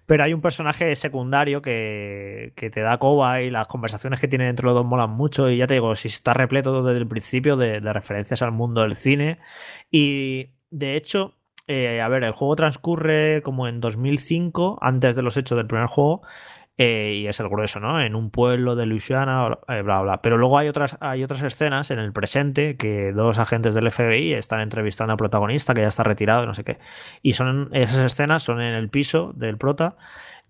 [0.05, 4.65] pero hay un personaje secundario que, te da coba y las conversaciones que tiene entre
[4.65, 5.49] los dos molan mucho.
[5.49, 8.95] Y ya te digo, si está repleto desde el principio de, referencias al mundo del
[8.95, 9.39] cine.
[9.89, 11.35] Y de hecho,
[11.67, 15.87] eh, a ver, el juego transcurre como en 2005, antes de los hechos del primer
[15.87, 16.21] juego,
[16.83, 18.01] eh, y es el grueso, ¿no?
[18.01, 20.19] En un pueblo de Luisiana, eh, bla, bla.
[20.23, 24.33] Pero luego hay otras, hay otras escenas en el presente que dos agentes del FBI
[24.33, 26.79] están entrevistando al protagonista que ya está retirado, no sé qué.
[27.21, 29.95] Y son esas escenas son en el piso del prota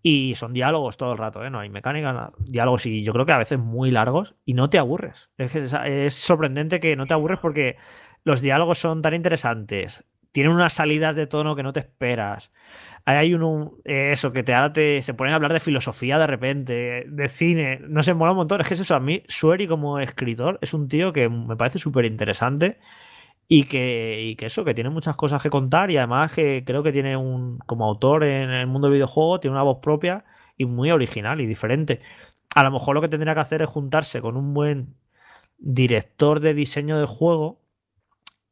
[0.02, 1.50] y son diálogos todo el rato, ¿eh?
[1.50, 4.78] No hay mecánica, diálogos y yo creo que a veces muy largos y no te
[4.78, 5.32] aburres.
[5.38, 7.76] Es, es sorprendente que no te aburres porque
[8.24, 12.54] los diálogos son tan interesantes, tienen unas salidas de tono que no te esperas
[13.06, 17.06] hay uno, eh, eso, que te, te se ponen a hablar de filosofía de repente,
[17.08, 18.62] de cine, no sé, mola un montón.
[18.62, 21.80] Es que es eso, a mí, Sueri como escritor es un tío que me parece
[21.80, 22.80] súper interesante
[23.48, 26.84] y que, y que eso, que tiene muchas cosas que contar y además que creo
[26.84, 30.26] que tiene un, como autor en el mundo del videojuego, tiene una voz propia
[30.58, 32.02] y muy original y diferente.
[32.56, 34.96] A lo mejor lo que tendría que hacer es juntarse con un buen
[35.58, 37.62] director de diseño de juego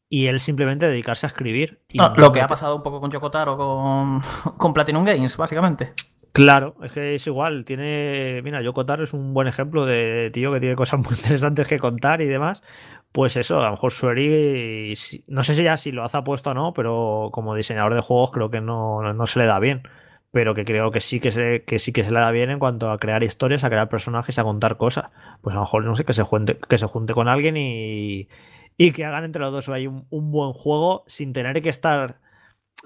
[0.10, 1.80] y él simplemente dedicarse a escribir.
[1.94, 4.20] lo que ha pasado un poco con Chocotaro, con,
[4.58, 5.94] con Platinum Games, básicamente.
[6.32, 7.66] Claro, es que es igual.
[7.66, 8.42] Tiene.
[8.44, 12.22] Mira, Yokotaro es un buen ejemplo de tío que tiene cosas muy interesantes que contar
[12.22, 12.64] y demás.
[13.12, 14.94] Pues eso, a lo mejor Sueri,
[15.28, 18.32] no sé si ya si lo hace apuesto o no, pero como diseñador de juegos
[18.32, 19.84] creo que no, no se le da bien.
[20.32, 22.60] Pero que creo que sí que, se, que sí que se le da bien en
[22.60, 25.06] cuanto a crear historias, a crear personajes, a contar cosas.
[25.42, 28.30] Pues a lo mejor, no sé, que se junte, que se junte con alguien y,
[28.80, 32.22] y que hagan entre los dos hay un, buen juego sin tener que estar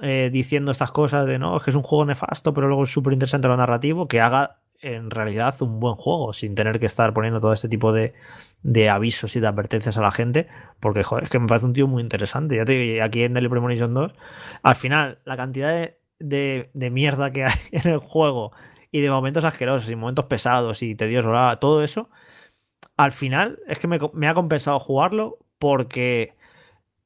[0.01, 2.89] eh, diciendo estas cosas de no, es que es un juego nefasto, pero luego es
[2.91, 7.13] súper interesante lo narrativo, que haga en realidad un buen juego sin tener que estar
[7.13, 8.15] poniendo todo este tipo de,
[8.89, 10.47] avisos y de advertencias a la gente,
[10.79, 12.55] porque es que me parece un tío muy interesante.
[12.55, 14.13] Ya te aquí en Daily Premonition 2,
[14.63, 18.51] al final, la cantidad de, mierda que hay en el juego
[18.91, 22.09] y de momentos asquerosos y momentos pesados y tediosos, todo eso,
[22.97, 26.33] al final es que me ha compensado jugarlo porque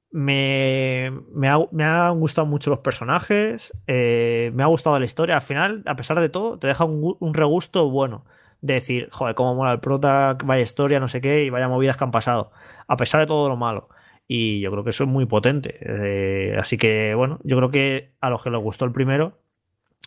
[0.09, 5.35] me, me, ha, han gustado mucho los personajes, eh, me ha gustado la historia.
[5.35, 8.25] Al final, a pesar de todo, te deja un, regusto bueno.
[8.61, 11.97] De decir, joder, cómo mola el prota, vaya historia, no sé qué, y vaya movidas
[11.97, 12.51] que han pasado.
[12.87, 13.89] A pesar de todo lo malo.
[14.27, 15.77] Y yo creo que eso es muy potente.
[15.81, 19.37] Eh, así que, bueno, yo creo que a los que les gustó el primero,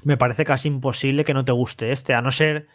[0.03, 2.67] me parece casi imposible que no te guste este, a no ser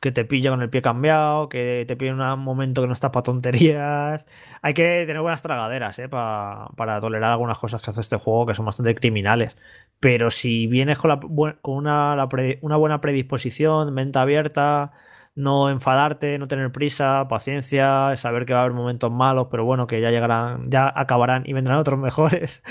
[0.00, 2.92] que te pilla con el pie cambiado, que te pilla en un momento que no
[2.92, 4.26] estás para tonterías.
[4.62, 6.08] Hay que tener buenas tragaderas ¿eh?
[6.08, 9.56] para tolerar algunas cosas que hace este juego que son bastante criminales.
[10.00, 12.28] Pero si vienes con, la, con una,
[12.62, 14.92] una buena predisposición, mente abierta,
[15.34, 19.86] no enfadarte, no tener prisa, paciencia, saber que va a haber momentos malos, pero bueno,
[19.86, 22.62] que ya llegarán, ya acabarán y vendrán otros mejores.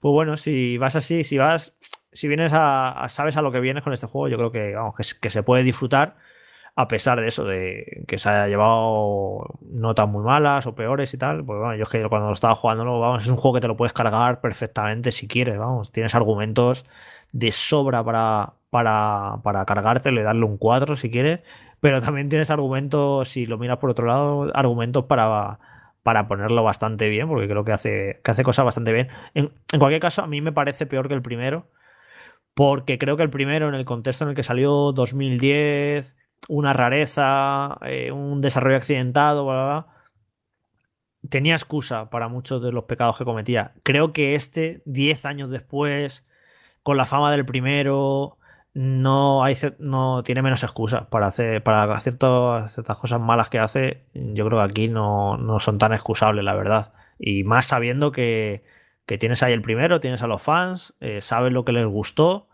[0.00, 1.76] Pues bueno, si vas así, si vas,
[2.12, 4.94] si vienes a, sabes a lo que vienes con este juego, yo creo que, vamos,
[5.20, 6.16] que se puede disfrutar
[6.74, 11.18] a pesar de eso, de que se haya llevado notas muy malas o peores y
[11.18, 13.60] tal, pues bueno, yo es que cuando lo estaba jugando, vamos, es un juego que
[13.60, 16.86] te lo puedes cargar perfectamente si quieres, vamos, tienes argumentos
[17.32, 21.40] de sobra para, para, para cargártelo darle un 4 si quieres,
[21.80, 25.58] pero también tienes argumentos, si lo miras por otro lado, argumentos para,
[26.02, 29.08] para ponerlo bastante bien, porque creo que hace, que hace cosas bastante bien.
[29.34, 31.66] En, en cualquier caso, a mí me parece peor que el primero,
[32.54, 36.16] porque creo que el primero, en el contexto en el que salió 2010,
[36.48, 39.86] una rareza, eh, un desarrollo accidentado, bla, bla,
[41.28, 43.74] tenía excusa para muchos de los pecados que cometía.
[43.82, 46.26] Creo que este, 10 años después,
[46.82, 48.38] con la fama del primero,
[48.74, 53.58] no, hay, no tiene menos excusas para hacer, para hacer todas estas cosas malas que
[53.58, 54.06] hace.
[54.14, 56.92] Yo creo que aquí no, no son tan excusables, la verdad.
[57.18, 58.64] Y más sabiendo que,
[59.06, 62.48] que tienes ahí el primero, tienes a los fans, eh, sabes lo que les gustó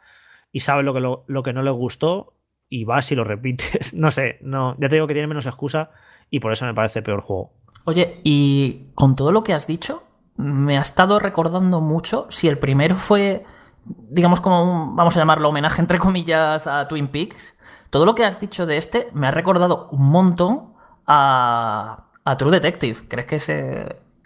[0.53, 2.38] y sabes lo que, lo que no les gustó
[2.69, 3.95] y vas y lo repites.
[3.99, 5.91] No sé, no, ya te digo que tiene menos excusa
[6.31, 7.53] y por eso me parece peor juego.
[7.85, 10.03] Oye, y con todo lo que has dicho,
[10.37, 13.45] me ha estado recordando mucho si el primero fue,
[13.85, 17.57] digamos, como un, vamos a llamarlo, homenaje entre comillas a Twin Peaks.
[17.91, 20.75] Todo lo que has dicho de este me ha recordado un montón
[21.07, 23.09] a, a True Detective.
[23.09, 23.49] ¿Crees que es,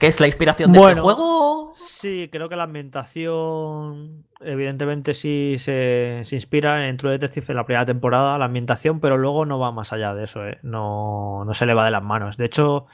[0.02, 1.74] que es la inspiración de este juego?
[1.76, 7.84] Sí, creo que la ambientación evidentemente sí se, inspira en True Detective en la primera
[7.84, 10.58] temporada, la ambientación, pero luego no va más allá de eso, ¿eh?
[10.64, 12.36] no, se le va de las manos.
[12.36, 12.88] De hecho,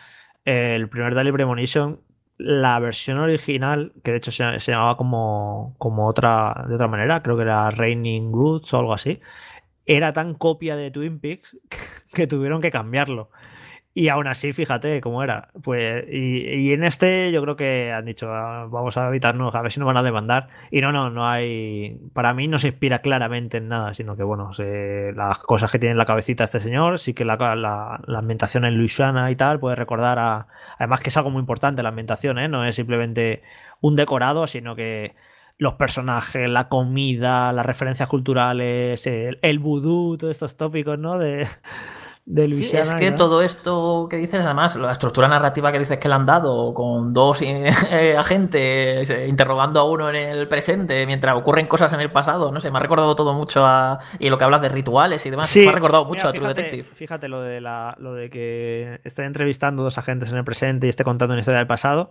[0.45, 2.03] el primer Daily Premonition,
[2.37, 7.37] la versión original, que de hecho se, llamaba como, como, otra, de otra manera, creo
[7.37, 9.19] que era Raining Goods o algo así,
[9.87, 11.57] era tan copia de Twin Peaks
[12.13, 13.31] que tuvieron que cambiarlo.
[13.99, 15.49] Y aún así, fíjate cómo era.
[15.65, 19.73] Pues, y, en este yo creo que han dicho, ah, vamos a evitarnos, a ver
[19.73, 20.47] si nos van a demandar.
[20.71, 21.99] Y no, no, no hay.
[22.13, 25.93] Para mí no se inspira claramente en nada, sino que, bueno, las cosas que tiene
[25.93, 29.75] en la cabecita este señor, sí que la, la, ambientación en Luisiana y tal puede
[29.75, 30.47] recordar a.
[30.79, 32.47] Además, que es algo muy importante la ambientación, ¿eh?
[32.47, 33.43] No es simplemente
[33.81, 35.17] un decorado, sino que
[35.59, 41.19] los personajes, la comida, las referencias culturales, el, el vudú, todos estos tópicos, ¿no?
[41.19, 41.49] De,
[42.31, 42.83] de Sí, Luisiana.
[42.83, 43.17] es que ¿no?
[43.17, 47.15] todo esto que dices, además, la estructura narrativa que dices que le han dado, con
[47.15, 47.71] dos eh,
[48.19, 52.61] agentes eh, interrogando a uno en el presente mientras ocurren cosas en el pasado, no
[52.61, 53.99] sé, me ha recordado todo mucho a.
[54.19, 56.33] Y lo que hablas de rituales y demás, Sí, me ha recordado mucho mira, a
[56.33, 56.95] True fíjate, Detective.
[56.95, 60.91] Fíjate lo de, la, lo de que esté entrevistando dos agentes en el presente y
[60.91, 62.11] esté contando una historia del pasado.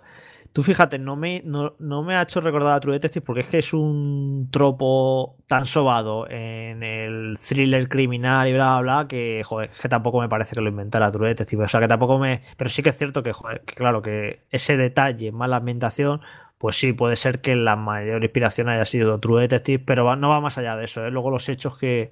[0.53, 3.47] Tú fíjate, no me, no, no me ha hecho recordar a True Detective porque es
[3.47, 9.43] que es un tropo tan sobado en el thriller criminal y bla, bla, bla, que,
[9.45, 11.65] joder, es que tampoco me parece que lo inventara True Detective.
[11.65, 12.41] O sea, que tampoco me...
[12.57, 16.21] Pero sí que es cierto que, joder, que claro, que ese detalle más la ambientación,
[16.57, 20.41] pues sí, puede ser que la mayor inspiración haya sido True Detective, pero no va
[20.41, 21.11] más allá de eso, ¿eh?
[21.11, 22.11] Luego los hechos que,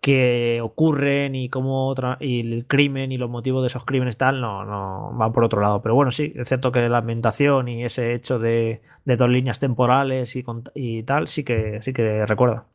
[0.00, 4.64] que ocurren y cómo y el crimen y los motivos de esos crímenes tal no,
[4.64, 5.82] no van por otro lado.
[5.82, 9.60] Pero bueno, sí, es cierto que la ambientación y ese hecho de, de dos líneas
[9.60, 10.44] temporales y,
[10.74, 12.66] y tal, sí que sí que recuerda.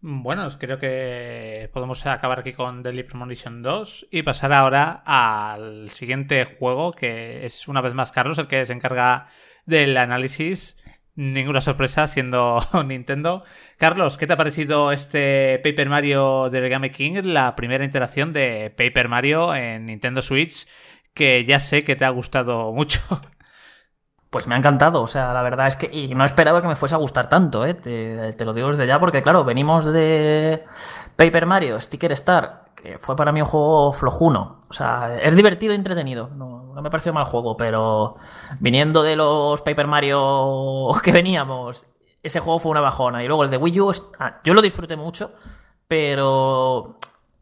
[0.00, 6.44] Bueno, creo que podemos acabar aquí con Deadly Premonition 2 y pasar ahora al siguiente
[6.44, 9.26] juego, que es una vez más Carlos el que se encarga
[9.66, 10.77] del análisis.
[11.18, 13.42] Ninguna sorpresa siendo Nintendo.
[13.76, 17.22] Carlos, ¿qué te ha parecido este Paper Mario de Origami King?
[17.24, 20.68] La primera interacción de Paper Mario en Nintendo Switch,
[21.14, 23.00] que ya sé que te ha gustado mucho.
[24.30, 25.88] Pues me ha encantado, o sea, la verdad es que.
[25.90, 27.74] Y no esperaba que me fuese a gustar tanto, ¿eh?
[27.74, 30.64] Te, lo digo desde ya, porque claro, venimos de
[31.16, 34.60] Paper Mario, Sticker Star, que fue para mí un juego flojuno.
[34.68, 36.28] O sea, es divertido y entretenido.
[36.36, 38.16] No, no me pareció mal juego, pero
[38.60, 41.86] viniendo de los Paper Mario que veníamos,
[42.22, 43.24] ese juego fue una bajona.
[43.24, 45.32] Y luego el de Wii U, ah, yo lo disfruté mucho,
[45.86, 46.98] pero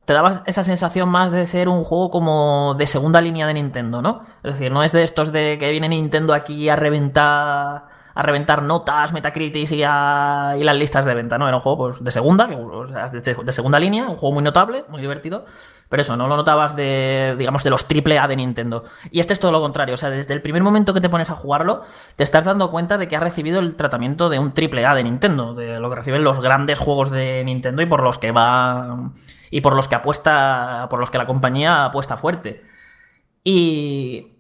[0.07, 4.01] te daba esa sensación más de ser un juego como de segunda línea de Nintendo,
[4.01, 4.21] ¿no?
[4.45, 8.63] Es decir, no es de estos de que viene Nintendo aquí a reventar a reventar
[8.63, 11.47] notas, Metacritic y, a- y las listas de venta, ¿no?
[11.47, 14.43] Era un juego pues, de segunda, o sea, de, de segunda línea, un juego muy
[14.43, 15.45] notable, muy divertido,
[15.89, 18.85] pero eso, no lo notabas de, digamos, de los triple A de Nintendo.
[19.11, 21.29] Y este es todo lo contrario, o sea, desde el primer momento que te pones
[21.31, 21.83] a jugarlo,
[22.17, 25.05] te estás dando cuenta de que ha recibido el tratamiento de un triple A de
[25.05, 29.11] Nintendo, de lo que reciben los grandes juegos de Nintendo y por los que va
[29.51, 32.65] y por los que apuesta, por los que la compañía apuesta fuerte.
[33.45, 34.33] Y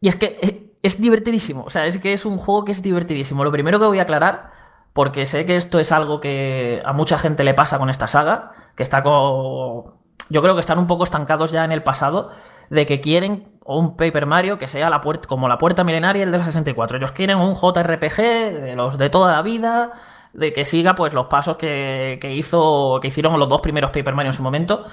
[0.00, 3.44] y es que es, divertidísimo, o sea, es que es un juego que es divertidísimo.
[3.44, 4.50] Lo primero que voy a aclarar,
[4.92, 8.52] porque sé que esto es algo que a mucha gente le pasa con esta saga,
[8.76, 9.94] que está con...
[10.28, 12.30] Yo creo que están un poco estancados ya en el pasado,
[12.70, 16.32] de que quieren un Paper Mario que sea la puerta, como la puerta milenaria el
[16.32, 16.96] de la 64.
[16.96, 19.92] Ellos quieren un JRPG de los de toda la vida,
[20.32, 24.14] de que siga pues los pasos que, que hizo, que hicieron los dos primeros Paper
[24.14, 24.86] Mario en su momento.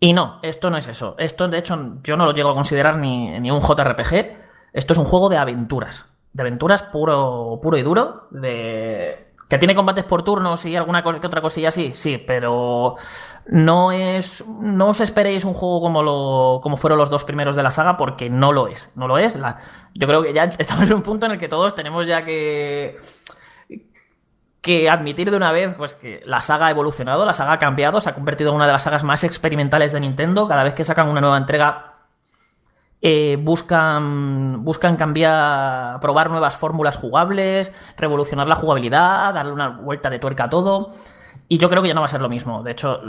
[0.00, 1.14] Y no, esto no es eso.
[1.18, 4.43] Esto, de hecho, yo no lo llego a considerar ni, ni un JRPG.
[4.74, 6.12] Esto es un juego de aventuras.
[6.32, 8.28] De aventuras puro, puro y duro.
[8.32, 12.96] Que tiene combates por turnos y alguna que otra cosilla así, sí, pero
[13.46, 14.44] no es.
[14.46, 16.60] No os esperéis un juego como lo.
[16.60, 18.90] como fueron los dos primeros de la saga, porque no lo es.
[18.96, 19.38] No lo es.
[19.94, 22.96] Yo creo que ya estamos en un punto en el que todos tenemos ya que
[24.60, 28.00] que admitir de una vez pues que la saga ha evolucionado, la saga ha cambiado,
[28.00, 30.48] se ha convertido en una de las sagas más experimentales de Nintendo.
[30.48, 31.93] Cada vez que sacan una nueva entrega
[33.06, 40.18] eh, buscan, buscan cambiar, probar nuevas fórmulas jugables, revolucionar la jugabilidad, darle una vuelta de
[40.18, 40.86] tuerca a todo.
[41.46, 42.62] Y yo creo que ya no va a ser lo mismo.
[42.62, 43.02] De hecho,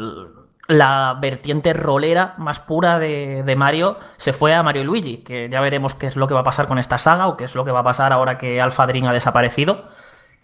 [0.68, 5.48] la vertiente rolera más pura de, de Mario se fue a Mario y Luigi, que
[5.48, 7.56] ya veremos qué es lo que va a pasar con esta saga o qué es
[7.56, 9.86] lo que va a pasar ahora que Alpha Dream ha desaparecido.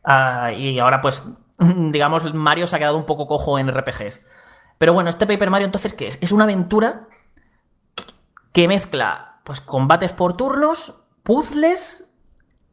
[0.06, 4.26] Ah, y ahora, pues, digamos, Mario se ha quedado un poco cojo en RPGs.
[4.78, 6.18] Pero bueno, este Paper Mario, entonces, ¿qué es?
[6.22, 7.08] Es una aventura
[8.54, 12.10] que mezcla, pues, combates por turnos, puzzles,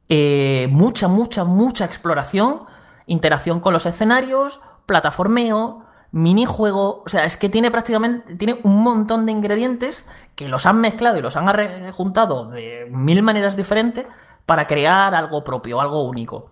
[0.09, 2.63] eh, mucha, mucha, mucha exploración,
[3.07, 7.03] interacción con los escenarios, plataformeo, minijuego.
[7.05, 11.19] O sea, es que tiene prácticamente tiene un montón de ingredientes que los han mezclado
[11.19, 14.07] y los han juntado de mil maneras diferentes
[14.47, 16.49] para crear algo propio, algo único.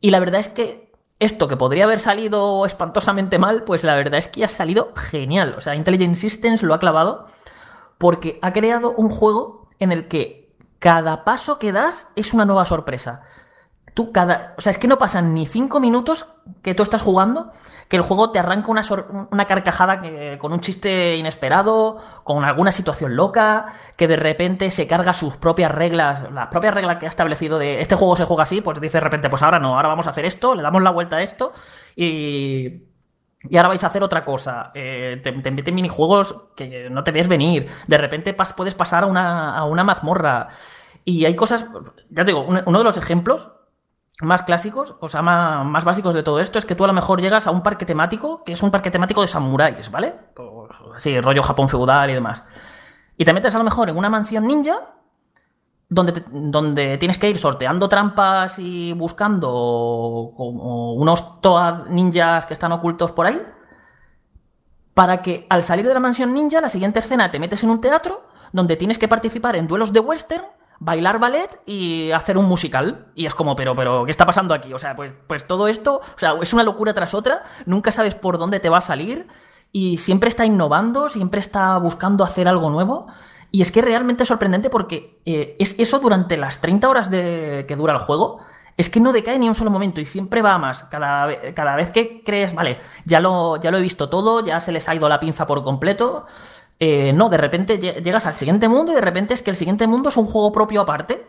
[0.00, 4.18] Y la verdad es que esto que podría haber salido espantosamente mal, pues la verdad
[4.18, 5.54] es que ha salido genial.
[5.56, 7.26] O sea, Intelligent Systems lo ha clavado
[7.98, 12.64] porque ha creado un juego en el que cada paso que das es una nueva
[12.64, 13.22] sorpresa.
[13.94, 14.54] Tú cada.
[14.58, 16.26] O sea, es que no pasan ni cinco minutos
[16.62, 17.50] que tú estás jugando
[17.88, 18.82] que el juego te arranca una,
[19.30, 24.86] una carcajada que- con un chiste inesperado, con alguna situación loca, que de repente se
[24.86, 28.42] carga sus propias reglas, las propias reglas que ha establecido de este juego se juega
[28.42, 30.82] así, pues dice de repente, pues ahora no, ahora vamos a hacer esto, le damos
[30.82, 31.52] la vuelta a esto
[31.94, 32.82] y.
[33.42, 34.70] Y ahora vais a hacer otra cosa.
[34.74, 37.68] Eh, te, te meten minijuegos que no te ves venir.
[37.86, 40.48] De repente puedes pasar a una, a una mazmorra.
[41.04, 41.66] Y hay cosas.
[42.10, 43.52] Ya te digo, un- uno de los ejemplos
[44.22, 46.94] más clásicos, o sea, más, más, básicos de todo esto, es que tú a lo
[46.94, 50.14] mejor llegas a un parque temático, que es un parque temático de samuráis, ¿vale?
[50.96, 52.42] Así, rollo Japón feudal y demás.
[53.18, 54.95] Y te metes a lo mejor en una mansión ninja,
[55.88, 62.72] donde, donde tienes que ir sorteando trampas y buscando como unos Toad ninjas que están
[62.72, 63.40] ocultos por ahí,
[64.94, 67.80] para que al salir de la mansión ninja, la siguiente escena te metes en un
[67.80, 68.22] teatro
[68.52, 70.44] donde tienes que participar en duelos de western
[70.78, 73.06] bailar ballet y hacer un musical.
[73.14, 74.72] Y es como, pero, pero, ¿qué está pasando aquí?
[74.72, 78.14] O sea, pues, pues todo esto, o sea, es una locura tras otra, nunca sabes
[78.14, 79.26] por dónde te va a salir
[79.72, 83.08] y siempre está innovando, siempre está buscando hacer algo nuevo.
[83.56, 87.64] Y es que es realmente sorprendente porque eh, es eso durante las 30 horas de,
[87.66, 88.40] que dura el juego.
[88.76, 90.84] Es que no decae ni un solo momento y siempre va más.
[90.90, 94.72] Cada, cada vez que crees, vale, ya lo, ya lo he visto todo, ya se
[94.72, 96.26] les ha ido la pinza por completo.
[96.78, 99.86] Eh, no, de repente llegas al siguiente mundo y de repente es que el siguiente
[99.86, 101.26] mundo es un juego propio aparte.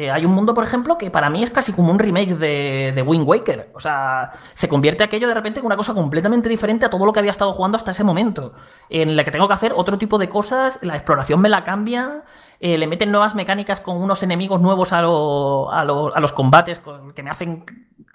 [0.00, 3.04] Eh, hay un mundo, por ejemplo, que para mí es casi como un remake de,
[3.06, 3.70] Wind Waker.
[3.74, 7.12] O sea, se convierte aquello de repente en una cosa completamente diferente a todo lo
[7.12, 8.54] que había estado jugando hasta ese momento.
[8.88, 12.22] En la que tengo que hacer otro tipo de cosas, la exploración me la cambia,
[12.60, 16.80] eh, le meten nuevas mecánicas con unos enemigos nuevos a, a, a los combates
[17.14, 17.66] que me hacen.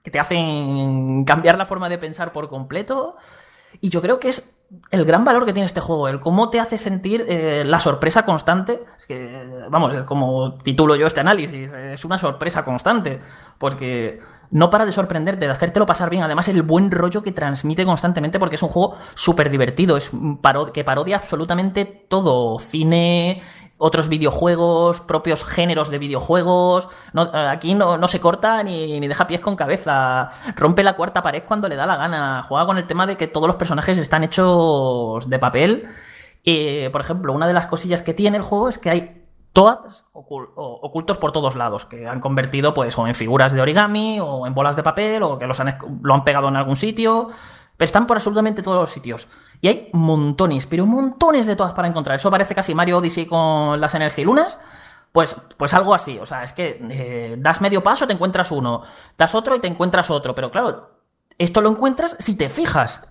[0.01, 3.15] que te hacen cambiar la forma de pensar por completo.
[3.79, 4.54] Y yo creo que es
[4.91, 8.23] el gran valor que tiene este juego, el cómo te hace sentir eh, la sorpresa
[8.23, 8.81] constante.
[8.97, 13.19] Es que, vamos, como titulo yo este análisis, es una sorpresa constante,
[13.57, 14.19] porque
[14.51, 16.23] no para de sorprenderte, de hacértelo pasar bien.
[16.23, 20.11] Además, el buen rollo que transmite constantemente, porque es un juego súper divertido, es
[20.73, 23.41] que parodia absolutamente todo: cine,
[23.77, 26.89] otros videojuegos, propios géneros de videojuegos.
[27.13, 30.29] Eh, aquí no, se corta ni, deja pies con cabeza.
[30.55, 32.43] Rompe la cuarta pared cuando le da la gana.
[32.43, 35.83] Juega con el tema de que todos los personajes están hechos de papel.
[36.91, 39.21] por ejemplo, una de las cosillas que tiene el juego es que hay
[39.55, 44.45] todas ocultos por todos lados, que han convertido pues o en figuras de origami o
[44.45, 45.61] en bolas de papel o que los
[46.01, 47.29] lo han pegado en algún sitio.
[47.77, 49.27] Pero están por absolutamente todos los sitios.
[49.61, 52.15] Y hay montones, pero montones de todas para encontrar.
[52.15, 54.57] Eso parece casi Mario Odyssey con las energilunas.
[55.11, 56.17] Pues, pues algo así.
[56.19, 58.83] O sea, es que eh, das medio paso, te encuentras uno.
[59.17, 60.33] Das otro y te encuentras otro.
[60.35, 60.89] Pero claro,
[61.37, 63.07] esto lo encuentras si te fijas.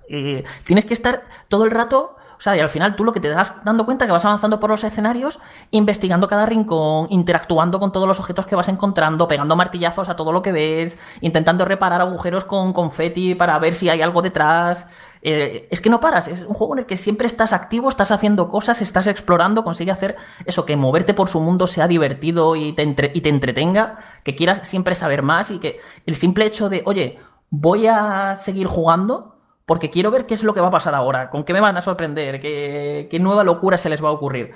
[0.64, 3.28] tienes que estar todo el rato o sea, y al final tú lo que te
[3.28, 5.38] das dando cuenta que vas avanzando por los escenarios,
[5.70, 10.32] investigando cada rincón, interactuando con todos los objetos que vas encontrando, pegando martillazos a todo
[10.32, 14.86] lo que ves, intentando reparar agujeros con confeti para ver si hay algo detrás.
[15.22, 18.10] Eh, es que no paras, es un juego en el que siempre estás activo, estás
[18.10, 22.74] haciendo cosas, estás explorando, consigue hacer eso, que moverte por su mundo sea divertido y
[22.74, 22.82] te,
[23.14, 27.18] y te entretenga, que quieras siempre saber más y que el simple hecho de, oye,
[27.48, 29.33] voy a seguir jugando,
[29.66, 31.76] porque quiero ver qué es lo que va a pasar ahora, con qué me van
[31.76, 34.52] a sorprender, qué, nueva locura se les va a ocurrir.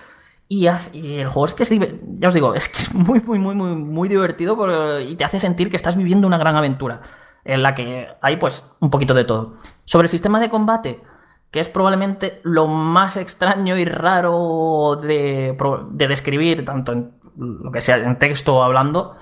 [0.48, 1.70] Y, el juego es que es,
[2.18, 5.40] ya os digo, es que es muy, muy, muy, muy, muy divertido y te hace
[5.40, 7.00] sentir que estás viviendo una gran aventura,
[7.44, 9.52] en la que hay pues un poquito de todo.
[9.84, 11.00] Sobre el sistema de combate,
[11.50, 15.56] que es probablemente lo más extraño y raro de,
[15.90, 19.16] de describir, tanto en lo que sea en texto o hablando,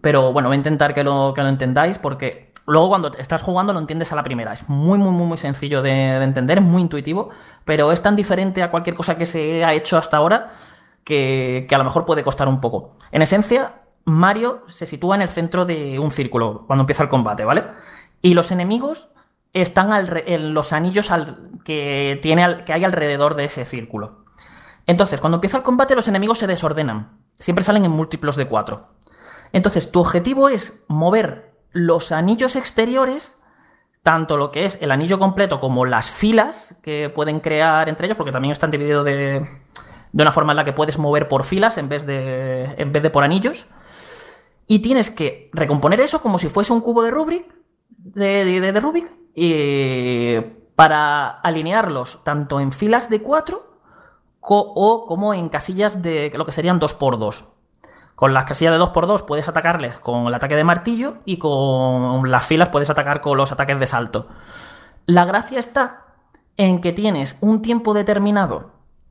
[0.00, 3.72] pero bueno, voy a intentar que lo, que lo entendáis porque Luego cuando estás jugando
[3.72, 4.52] lo entiendes a la primera.
[4.52, 7.30] Es muy, muy, muy, muy sencillo de, entender, es muy intuitivo,
[7.64, 10.48] pero es tan diferente a cualquier cosa que se ha hecho hasta ahora
[11.04, 12.92] que, a lo mejor puede costar un poco.
[13.10, 17.44] En esencia, Mario se sitúa en el centro de un círculo cuando empieza el combate,
[17.44, 17.64] ¿vale?
[18.20, 19.08] Y los enemigos
[19.52, 19.90] están
[20.26, 21.10] en los anillos
[21.64, 24.22] que, tiene que hay alrededor de ese círculo.
[24.86, 27.18] Entonces, cuando empieza el combate, los enemigos se desordenan.
[27.36, 28.88] Siempre salen en múltiplos de cuatro.
[29.52, 33.38] Entonces, tu objetivo es mover los anillos exteriores,
[34.02, 38.16] tanto lo que es el anillo completo como las filas que pueden crear entre ellos,
[38.16, 39.46] porque también están divididos de,
[40.12, 43.02] de una forma en la que puedes mover por filas en vez de, en vez
[43.02, 43.66] de por anillos.
[44.66, 47.52] Y tienes que recomponer eso como si fuese un cubo de Rubik,
[47.88, 50.40] de, de, Rubik, y
[50.76, 53.70] para alinearlos tanto en filas de 4
[54.40, 57.51] o como en casillas de lo que serían 2x2.
[58.22, 62.46] Con las casillas de 2x2 puedes atacarles con el ataque de martillo y con las
[62.46, 64.28] filas puedes atacar con los ataques de salto.
[65.06, 66.04] La gracia está
[66.56, 68.70] en que tienes un tiempo determinado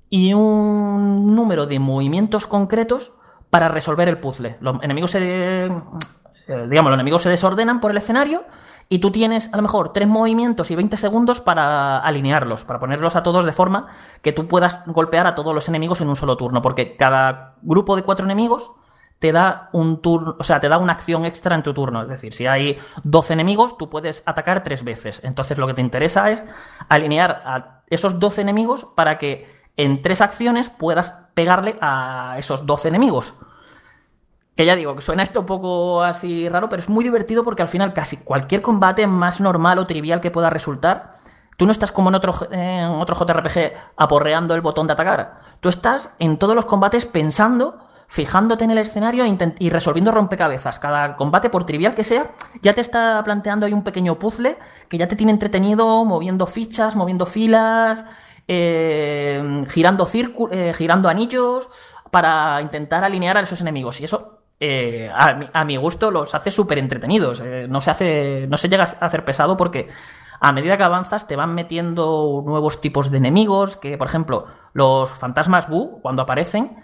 [0.09, 3.11] y un número de movimientos concretos
[3.49, 4.55] para resolver el puzzle.
[4.61, 5.71] Los enemigos se, eh,
[6.69, 8.45] digamos, los enemigos se desordenan por el escenario
[8.87, 13.17] y tú tienes a lo mejor 3 movimientos y 20 segundos para alinearlos, para ponerlos
[13.17, 13.87] a todos de forma
[14.21, 17.97] que tú puedas golpear a todos los enemigos en un solo turno, porque cada grupo
[17.97, 18.71] de cuatro enemigos
[19.21, 22.01] te da un turno, o sea, te da una acción extra en tu turno.
[22.01, 25.21] Es decir, si hay 12 enemigos, tú puedes atacar tres veces.
[25.23, 26.43] Entonces lo que te interesa es
[26.89, 32.87] alinear a esos 12 enemigos para que en tres acciones puedas pegarle a esos 12
[32.87, 33.35] enemigos.
[34.55, 37.61] Que ya digo, que suena esto un poco así raro, pero es muy divertido porque
[37.61, 41.09] al final casi cualquier combate más normal o trivial que pueda resultar,
[41.57, 45.41] tú no estás como en otro, en otro JRPG aporreando el botón de atacar.
[45.59, 50.79] Tú estás en todos los combates pensando, fijándote en el escenario e y resolviendo rompecabezas.
[50.79, 52.31] Cada combate, por trivial que sea,
[52.61, 54.57] ya te está planteando ahí un pequeño puzzle
[54.89, 58.03] que ya te tiene entretenido, moviendo fichas, moviendo filas,
[58.49, 60.05] eh, girando,
[60.51, 61.69] eh, girando anillos
[62.11, 64.01] para intentar alinear a esos enemigos.
[64.01, 67.39] Y eso eh, a, mi, gusto los hace súper entretenidos.
[67.39, 69.87] Eh, no, se hace, no se llega a hacer pesado porque
[70.41, 75.11] a medida que avanzas te van metiendo nuevos tipos de enemigos, que por ejemplo los
[75.11, 76.83] fantasmas Bu, cuando aparecen,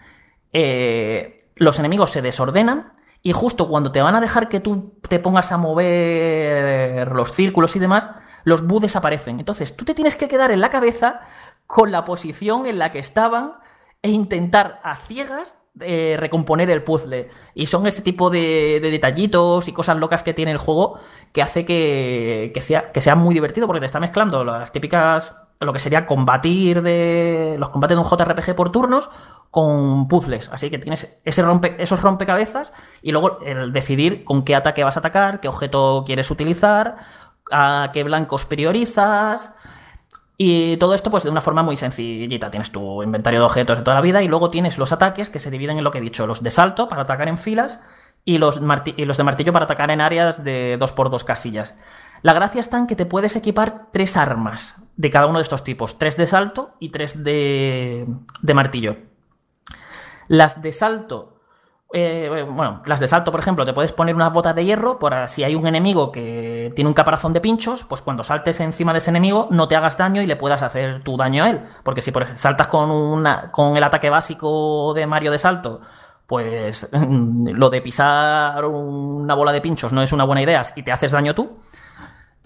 [0.53, 5.19] eh, los enemigos se desordenan y justo cuando te van a dejar que tú te
[5.19, 8.09] pongas a mover los círculos y demás,
[8.43, 9.39] los Bu desaparecen.
[9.39, 11.21] Entonces tú te tienes que quedar en la cabeza
[11.65, 13.53] con la posición en la que estaban
[14.01, 17.27] e intentar a ciegas eh, recomponer el puzzle.
[17.53, 20.99] Y son ese tipo de, detallitos y cosas locas que tiene el juego
[21.33, 25.73] que hace que, sea, que sea muy divertido porque te está mezclando las típicas lo
[25.73, 29.09] que sería combatir de los combates de un JRPG por turnos
[29.49, 30.49] con puzzles.
[30.51, 34.97] Así que tienes ese rompe, esos rompecabezas y luego el decidir con qué ataque vas
[34.97, 36.97] a atacar, qué objeto quieres utilizar,
[37.51, 39.53] a qué blancos priorizas.
[40.39, 42.51] Y todo esto, pues de una forma muy sencillita.
[42.51, 45.39] Tienes tu inventario de objetos de toda la vida y luego tienes los ataques que
[45.39, 47.79] se dividen en lo que he dicho: los de salto para atacar en filas
[48.23, 48.61] y los,
[48.95, 51.75] y los de martillo para atacar en áreas de 2x2 casillas.
[52.27, 55.63] La gracia está en que te puedes equipar tres armas de cada uno de estos
[55.63, 58.05] tipos: tres de salto y tres de,
[58.41, 58.97] de martillo.
[60.27, 61.39] Las de salto
[61.93, 65.29] eh, bueno, las de salto, por ejemplo, te puedes poner unas botas de hierro para
[65.29, 68.97] si hay un enemigo que tiene un caparazón de pinchos, pues cuando saltes encima de
[68.97, 71.61] ese enemigo no te hagas daño y le puedas hacer tu daño a él.
[71.83, 75.79] Porque si por ejemplo, saltas con, con el ataque básico de Mario de salto,
[76.25, 80.91] pues lo de pisar una bola de pinchos no es una buena idea y te
[80.91, 81.55] haces daño tú.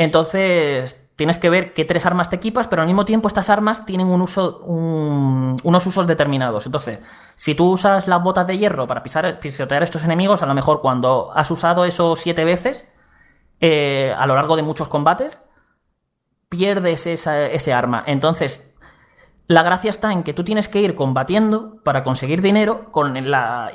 [0.02, 3.86] Entonces tienes que ver qué tres armas te equipas, pero al mismo tiempo estas armas
[3.86, 6.66] tienen un uso, unos usos determinados.
[6.66, 7.00] Entonces,
[7.36, 10.56] si tú usas las botas de hierro para pisar, pisotear a estos enemigos, a lo
[10.56, 12.92] mejor cuando has usado eso siete veces
[13.60, 15.40] eh, a lo largo de muchos combates,
[16.50, 18.04] pierdes ese arma.
[18.08, 18.74] Entonces,
[19.46, 22.92] la gracia está en que tú tienes que ir combatiendo para conseguir dinero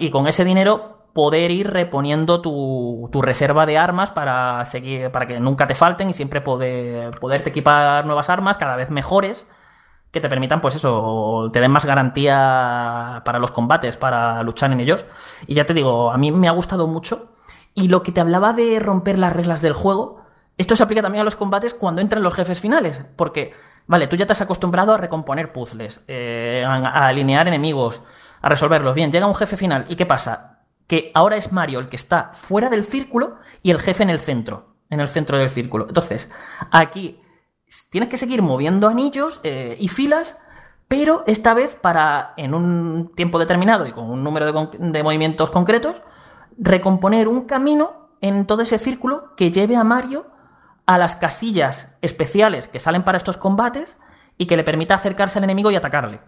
[0.01, 5.41] y con ese dinero poder ir reponiendo tu, reserva de armas para seguir, para que
[5.41, 9.49] nunca te falten y siempre poder, poderte equipar nuevas armas cada vez mejores
[10.13, 14.81] que te permitan, pues eso, te den más garantía para los combates, para luchar en
[14.81, 15.07] ellos.
[15.47, 17.33] Y ya te digo, a mí me ha gustado mucho.
[17.73, 20.21] Y lo que te hablaba de romper las reglas del juego,
[20.59, 23.07] esto se aplica también a los combates cuando entran los jefes finales.
[23.17, 23.55] Porque,
[23.87, 28.03] vale, tú ya te has acostumbrado a recomponer puzzles, eh, a alinear enemigos,
[28.43, 28.95] a resolverlos.
[28.95, 29.87] Bien, llega un jefe final.
[29.89, 30.56] ¿Y qué pasa?
[30.87, 34.21] Que ahora es Mario el que está fuera del círculo y el jefe en el
[34.21, 35.87] centro, en el centro del círculo.
[35.89, 36.31] Entonces,
[36.71, 37.21] aquí
[37.91, 40.39] tienes que seguir moviendo anillos eh, y filas,
[40.89, 45.51] pero esta vez para, en un tiempo determinado y con un número de, de movimientos
[45.51, 46.03] concretos,
[46.59, 50.27] recomponer un camino en todo ese círculo que lleve a Mario
[50.87, 53.99] a las casillas especiales que salen para estos combates
[54.39, 56.21] y que le permita acercarse al enemigo y atacarle.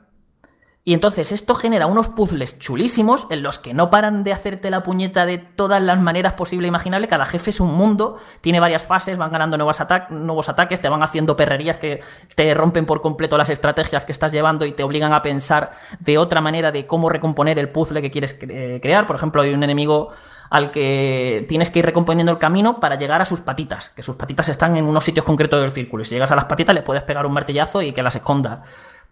[0.89, 4.82] Y entonces esto genera unos puzzles chulísimos en los que no paran de hacerte la
[4.82, 7.09] puñeta de todas las maneras posible e imaginable.
[7.09, 9.78] Cada jefe es un mundo, tiene varias fases, van ganando nuevos,
[10.09, 12.01] nuevos ataques, te van haciendo perrerías que
[12.35, 16.16] te rompen por completo las estrategias que estás llevando y te obligan a pensar de
[16.16, 19.06] otra manera de cómo recomponer el puzzle que quieres crear.
[19.06, 20.12] Por ejemplo, hay un enemigo
[20.48, 24.16] al que tienes que ir recomponiendo el camino para llegar a sus patitas, que sus
[24.16, 26.01] patitas están en unos sitios concretos del círculo.
[26.01, 28.62] Y si llegas a las patitas, le puedes pegar un martillazo y que las esconda.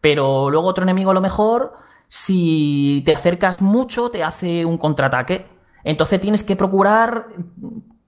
[0.00, 1.74] Pero luego otro enemigo a lo mejor,
[2.08, 5.46] si te acercas mucho, te hace un contraataque.
[5.84, 7.28] Entonces tienes que procurar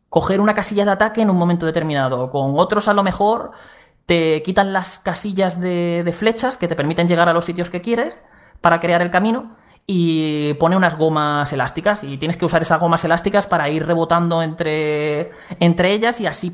[0.09, 2.31] coger una casilla de ataque en un momento determinado.
[2.31, 3.53] Con otros a lo mejor
[4.07, 7.81] te quitan las casillas de, de flechas que te permiten llegar a los sitios que
[7.81, 8.19] quieres
[8.61, 9.51] para crear el camino
[9.91, 14.43] y pone unas gomas elásticas y tienes que usar esas gomas elásticas para ir rebotando
[14.43, 16.53] entre, entre ellas y así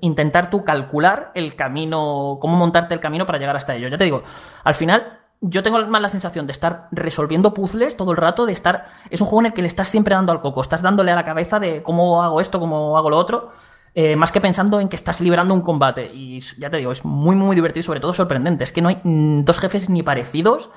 [0.00, 3.86] intentar tú calcular el camino, cómo montarte el camino para llegar hasta ello.
[3.86, 4.24] Ya te digo,
[4.64, 8.52] al final yo tengo más la sensación de estar resolviendo puzzles todo el rato, de
[8.52, 8.86] estar...
[9.10, 11.14] Es un juego en el que le estás siempre dando al coco, estás dándole a
[11.14, 13.50] la cabeza de cómo hago esto, cómo hago lo otro.
[13.94, 16.10] Eh, más que pensando en que estás librando un combate.
[16.12, 18.64] Y ya te digo, es muy, muy divertido y sobre todo sorprendente.
[18.64, 20.70] Es que no hay mm, dos jefes ni parecidos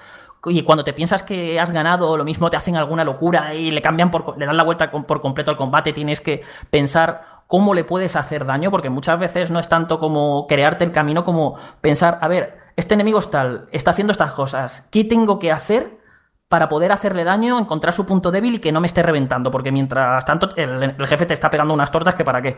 [0.46, 3.82] y cuando te piensas que has ganado, lo mismo te hacen alguna locura y le
[3.82, 7.84] cambian por, le dan la vuelta por completo al combate, tienes que pensar cómo le
[7.84, 12.20] puedes hacer daño, porque muchas veces no es tanto como crearte el camino como pensar,
[12.22, 16.00] a ver, este enemigo está, haciendo estas cosas, ¿qué tengo que hacer
[16.48, 19.72] para poder hacerle daño, encontrar su punto débil y que no me esté reventando, porque
[19.72, 22.58] mientras tanto el, el jefe te está pegando unas tortas que para qué.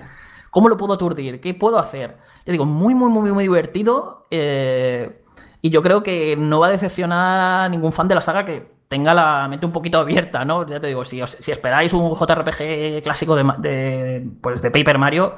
[0.50, 1.40] ¿Cómo lo puedo aturdir?
[1.40, 2.18] ¿Qué puedo hacer?
[2.44, 4.26] Te digo, muy, muy, muy, muy divertido.
[4.32, 5.24] eh,
[5.68, 8.78] y yo creo que no va a decepcionar a ningún fan de la saga que
[8.88, 10.66] tenga la mente un poquito abierta, ¿no?
[10.68, 15.36] Ya te digo, si, os- esperáis un JRPG clásico de, pues de Paper Mario,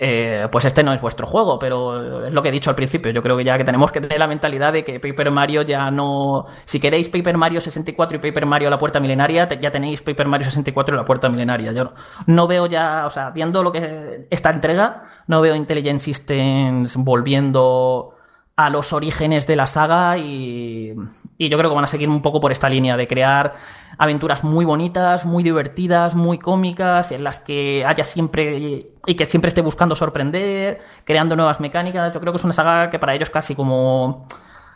[0.00, 3.10] eh, pues este no es vuestro juego, pero es lo que he dicho al principio.
[3.10, 5.90] Yo creo que ya que tenemos que tener la mentalidad de que Paper Mario ya
[5.90, 6.46] no.
[6.66, 10.44] Si queréis Paper Mario 64 y Paper Mario La Puerta Milenaria, ya tenéis Paper Mario
[10.44, 11.72] 64 y La Puerta Milenaria.
[11.72, 11.92] Yo no,
[12.26, 18.14] no veo ya, o sea, viendo lo que esta entrega, no veo Intelligent Systems volviendo
[18.58, 20.92] a los orígenes de la saga y,
[21.38, 23.54] y yo creo que van a seguir un poco por esta línea de crear
[23.98, 29.50] aventuras muy bonitas, muy divertidas, muy cómicas, en las que haya siempre y que siempre
[29.50, 32.12] esté buscando sorprender, creando nuevas mecánicas.
[32.12, 34.26] Yo creo que es una saga que para ellos casi como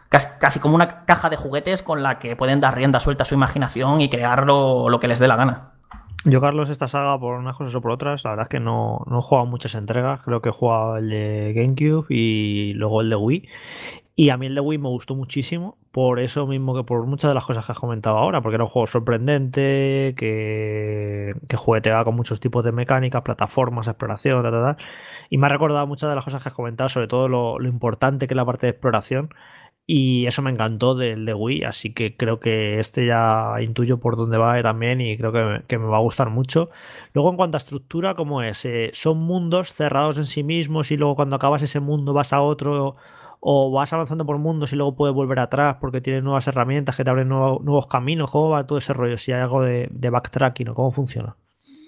[0.09, 3.26] casi, casi como una caja de juguetes con la que pueden dar rienda suelta a
[3.26, 5.72] su imaginación y crear lo, lo que les dé la gana.
[6.24, 9.04] Yo, Carlos, esta saga por unas cosas o por otras, la verdad es que no,
[9.08, 10.20] no he jugado muchas entregas.
[10.22, 13.48] Creo que he jugado el de GameCube y luego el de Wii.
[14.14, 17.30] Y a mí el de Wii me gustó muchísimo, por eso mismo que por muchas
[17.30, 22.04] de las cosas que has comentado ahora, porque era un juego sorprendente, que, que jugueteaba
[22.04, 24.84] con muchos tipos de mecánicas, plataformas, exploración, ta, ta, ta.
[25.30, 27.68] Y me ha recordado muchas de las cosas que has comentado, sobre todo lo, lo
[27.68, 29.30] importante que es la parte de exploración.
[29.86, 34.16] Y eso me encantó del de Wii, así que creo que este ya intuyo por
[34.16, 36.70] dónde va también y creo que, que me va a gustar mucho.
[37.12, 38.64] Luego, en cuanto a estructura, ¿cómo es?
[38.64, 42.40] Eh, ¿Son mundos cerrados en sí mismos y luego cuando acabas ese mundo vas a
[42.40, 42.96] otro
[43.40, 47.04] o vas avanzando por mundos y luego puedes volver atrás porque tienes nuevas herramientas que
[47.04, 48.30] te abren nuevo- nuevos caminos?
[48.30, 49.18] ¿Cómo va todo ese rollo?
[49.18, 51.36] Si hay algo de, de backtracking o cómo funciona.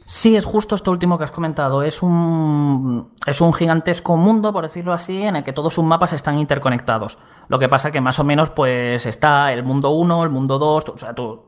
[0.07, 1.83] Sí, es justo esto último que has comentado.
[1.83, 6.13] Es un, es un gigantesco mundo, por decirlo así, en el que todos sus mapas
[6.13, 7.19] están interconectados.
[7.49, 10.89] Lo que pasa que más o menos pues está el mundo 1, el mundo 2,
[10.91, 11.45] o sea, tú...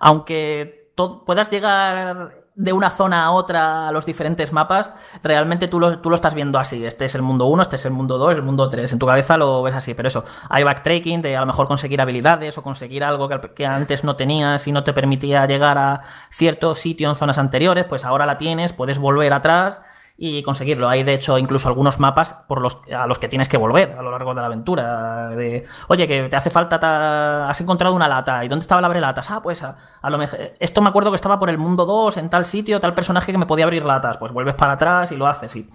[0.00, 4.92] Aunque to- puedas llegar de una zona a otra a los diferentes mapas,
[5.22, 6.84] realmente tú lo, tú lo estás viendo así.
[6.84, 8.92] Este es el mundo 1, este es el mundo 2, el mundo 3.
[8.92, 12.00] En tu cabeza lo ves así, pero eso, hay backtracking de a lo mejor conseguir
[12.00, 16.02] habilidades o conseguir algo que, que antes no tenías y no te permitía llegar a
[16.30, 19.80] cierto sitio en zonas anteriores, pues ahora la tienes, puedes volver atrás
[20.24, 20.88] y conseguirlo.
[20.88, 24.02] Hay de hecho incluso algunos mapas por los, a los que tienes que volver a
[24.02, 25.30] lo largo de la aventura.
[25.30, 28.44] De, Oye, que te hace falta, ta- has encontrado una lata.
[28.44, 29.28] ¿Y dónde estaba el abrelatas?
[29.32, 29.76] Ah, pues a,
[30.08, 30.38] lo mejor...
[30.60, 33.38] Esto me acuerdo que estaba por el mundo 2, en tal sitio, tal personaje que
[33.38, 34.16] me podía abrir latas.
[34.18, 35.56] Pues vuelves para atrás y lo haces.
[35.56, 35.68] Y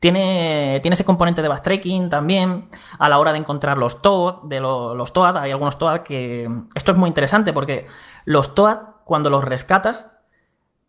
[0.00, 4.60] tiene, tiene ese componente de backtracking también a la hora de encontrar los Toad, de
[4.60, 5.38] lo- los Toad.
[5.38, 6.46] Hay algunos Toad que...
[6.74, 7.86] Esto es muy interesante porque
[8.26, 10.10] los Toad, cuando los rescatas,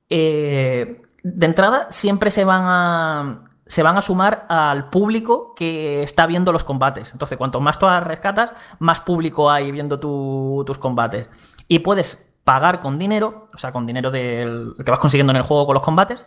[0.09, 6.25] eh, de entrada siempre se van a se van a sumar al público que está
[6.25, 7.11] viendo los combates.
[7.11, 11.29] Entonces, cuanto más todas rescatas, más público hay viendo tu- tus combates.
[11.67, 15.43] Y puedes pagar con dinero, o sea, con dinero del que vas consiguiendo en el
[15.43, 16.25] juego con los combates.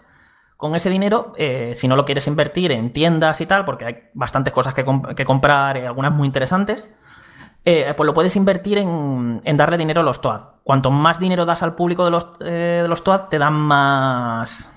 [0.56, 3.96] Con ese dinero, eh, si no lo quieres invertir en tiendas y tal, porque hay
[4.14, 4.84] bastantes cosas que,
[5.16, 6.94] que comprar, eh, algunas muy interesantes,
[7.64, 10.42] eh, pues lo puedes invertir en, en darle dinero a los TOAD.
[10.62, 14.71] Cuanto más dinero das al público de los, de los TOAD, te dan más.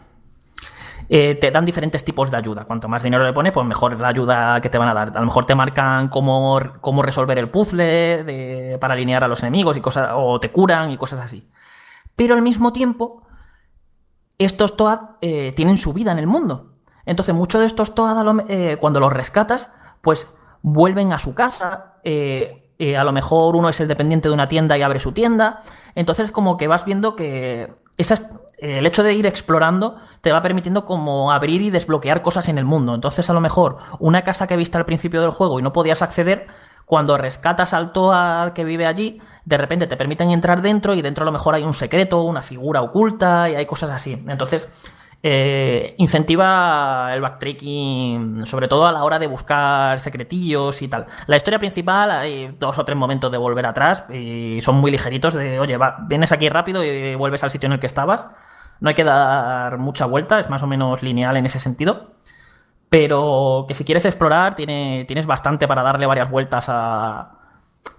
[1.09, 2.65] Eh, te dan diferentes tipos de ayuda.
[2.65, 5.09] Cuanto más dinero le pones, pues mejor la ayuda que te van a dar.
[5.15, 9.77] A lo mejor te marcan cómo, cómo resolver el puzzle para alinear a los enemigos
[9.77, 10.09] y cosas.
[10.13, 11.47] o te curan y cosas así.
[12.15, 13.23] Pero al mismo tiempo,
[14.37, 16.73] estos Toad eh, tienen su vida en el mundo.
[17.05, 19.71] Entonces, muchos de estos Toad, eh, cuando los rescatas,
[20.01, 21.93] pues vuelven a su casa.
[22.03, 25.59] a lo mejor uno es el dependiente de una tienda y abre su tienda.
[25.95, 28.25] Entonces, como que vas viendo que esas-
[28.57, 32.65] el hecho de ir explorando te va permitiendo como abrir y desbloquear cosas en el
[32.65, 32.95] mundo.
[32.95, 36.01] Entonces, a lo mejor, una casa que viste al principio del juego y no podías
[36.01, 36.47] acceder,
[36.85, 41.23] cuando rescatas al Toad que vive allí, de repente te permiten entrar dentro y dentro
[41.23, 44.23] a lo mejor hay un secreto, una figura oculta y hay cosas así.
[44.27, 44.69] Entonces,
[45.27, 51.07] eh, incentiva el backtracking, sobre todo a la hora de buscar secretillos y tal.
[51.25, 55.33] La historia principal, hay dos o tres momentos de volver atrás y son muy ligeritos
[55.33, 58.27] de, oye, vienes aquí rápido y vuelves al sitio en el que estabas.
[58.79, 62.11] No hay que dar mucha vuelta, es más o menos lineal en ese sentido.
[62.89, 67.34] Pero que si quieres explorar, tiene, tienes bastante para darle varias vueltas a,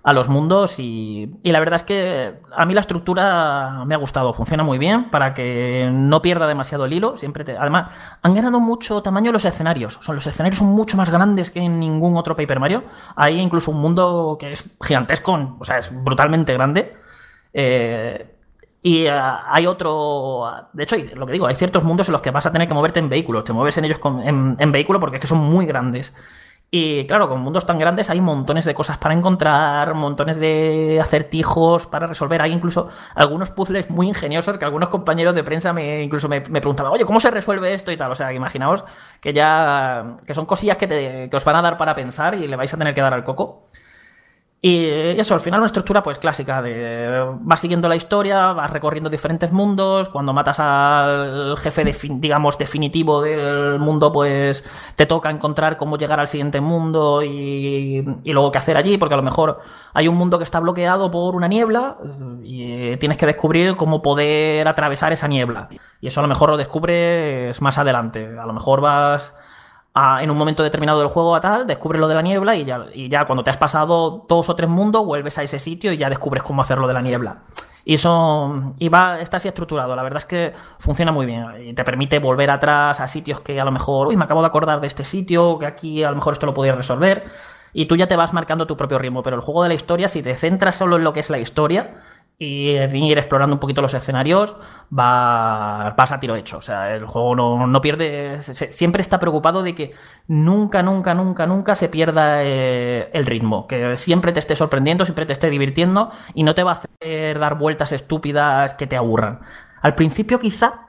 [0.03, 3.99] a los mundos y, y la verdad es que a mí la estructura me ha
[3.99, 7.17] gustado, funciona muy bien para que no pierda demasiado el hilo.
[7.17, 7.93] Siempre te- además,
[8.23, 9.99] han ganado mucho tamaño los escenarios.
[10.01, 12.85] Son, los escenarios son mucho más grandes que en ningún otro Paper Mario.
[13.17, 16.97] Hay incluso un mundo que es gigantesco, o sea, es brutalmente grande.
[17.53, 18.33] Eh,
[18.83, 20.45] y ah, hay otro.
[20.73, 22.75] De hecho, lo que digo, hay ciertos mundos en los que vas a tener que
[22.75, 23.43] moverte en vehículos.
[23.43, 26.15] Te mueves en ellos con- en, en vehículo porque es que son muy grandes.
[26.69, 31.87] Y claro, con mundos tan grandes hay montones de cosas para encontrar, montones de acertijos
[31.87, 32.43] para resolver.
[32.43, 36.93] Hay incluso algunos puzzles muy ingeniosos que algunos compañeros de prensa me incluso me, preguntaban,
[36.93, 38.11] oye, ¿cómo se resuelve esto y tal?
[38.11, 38.85] O sea, imaginaos
[39.21, 42.47] que ya que son cosillas que, te- que os van a dar para pensar y
[42.49, 43.61] le vais a tener que dar al coco.
[44.63, 44.87] Y
[45.21, 49.53] eso, al final una estructura pues clásica de vas siguiendo la historia, vas recorriendo diferentes
[49.53, 55.99] mundos, cuando matas al jefe defin- digamos definitivo del mundo pues te toca encontrar cómo
[55.99, 59.61] llegar al siguiente mundo y, y luego qué hacer allí, porque a lo mejor
[59.93, 61.99] hay un mundo que está bloqueado por una niebla
[62.43, 65.69] y tienes que descubrir cómo poder atravesar esa niebla.
[66.01, 69.33] Y eso a lo mejor lo descubres más adelante, a lo mejor vas
[69.99, 72.67] a- en un momento determinado del juego a tal, descubres lo de la niebla y
[72.67, 75.91] ya, y ya cuando te has pasado dos o tres mundos, vuelves a ese sitio
[75.91, 77.39] y ya descubres cómo hacerlo de la niebla.
[77.85, 79.95] Y eso y va, está así estructurado.
[79.97, 81.47] La verdad es que funciona muy bien.
[81.69, 84.49] Y te permite volver atrás a sitios que a lo mejor, uy, me acabo de
[84.49, 87.25] acordar de este sitio, que aquí a lo mejor esto lo podía resolver.
[87.73, 89.23] Y tú ya te vas marcando tu propio ritmo.
[89.23, 91.39] Pero el juego de la historia, si te centras solo en lo que es la
[91.39, 91.95] historia
[92.39, 94.57] y ir explorando un poquito los escenarios,
[94.97, 96.59] va, vas a tiro hecho.
[96.59, 98.43] O sea, el juego no, no pierde.
[98.43, 99.93] siempre está preocupado de que
[100.29, 103.67] nunca, nunca, nunca, nunca se pierda eh, el ritmo.
[103.67, 107.39] Que siempre te esté sorprendiendo, siempre te esté divirtiendo y no te va a hacer
[107.39, 109.41] dar vueltas estúpidas que te aburran.
[109.81, 110.86] Al principio, quizá.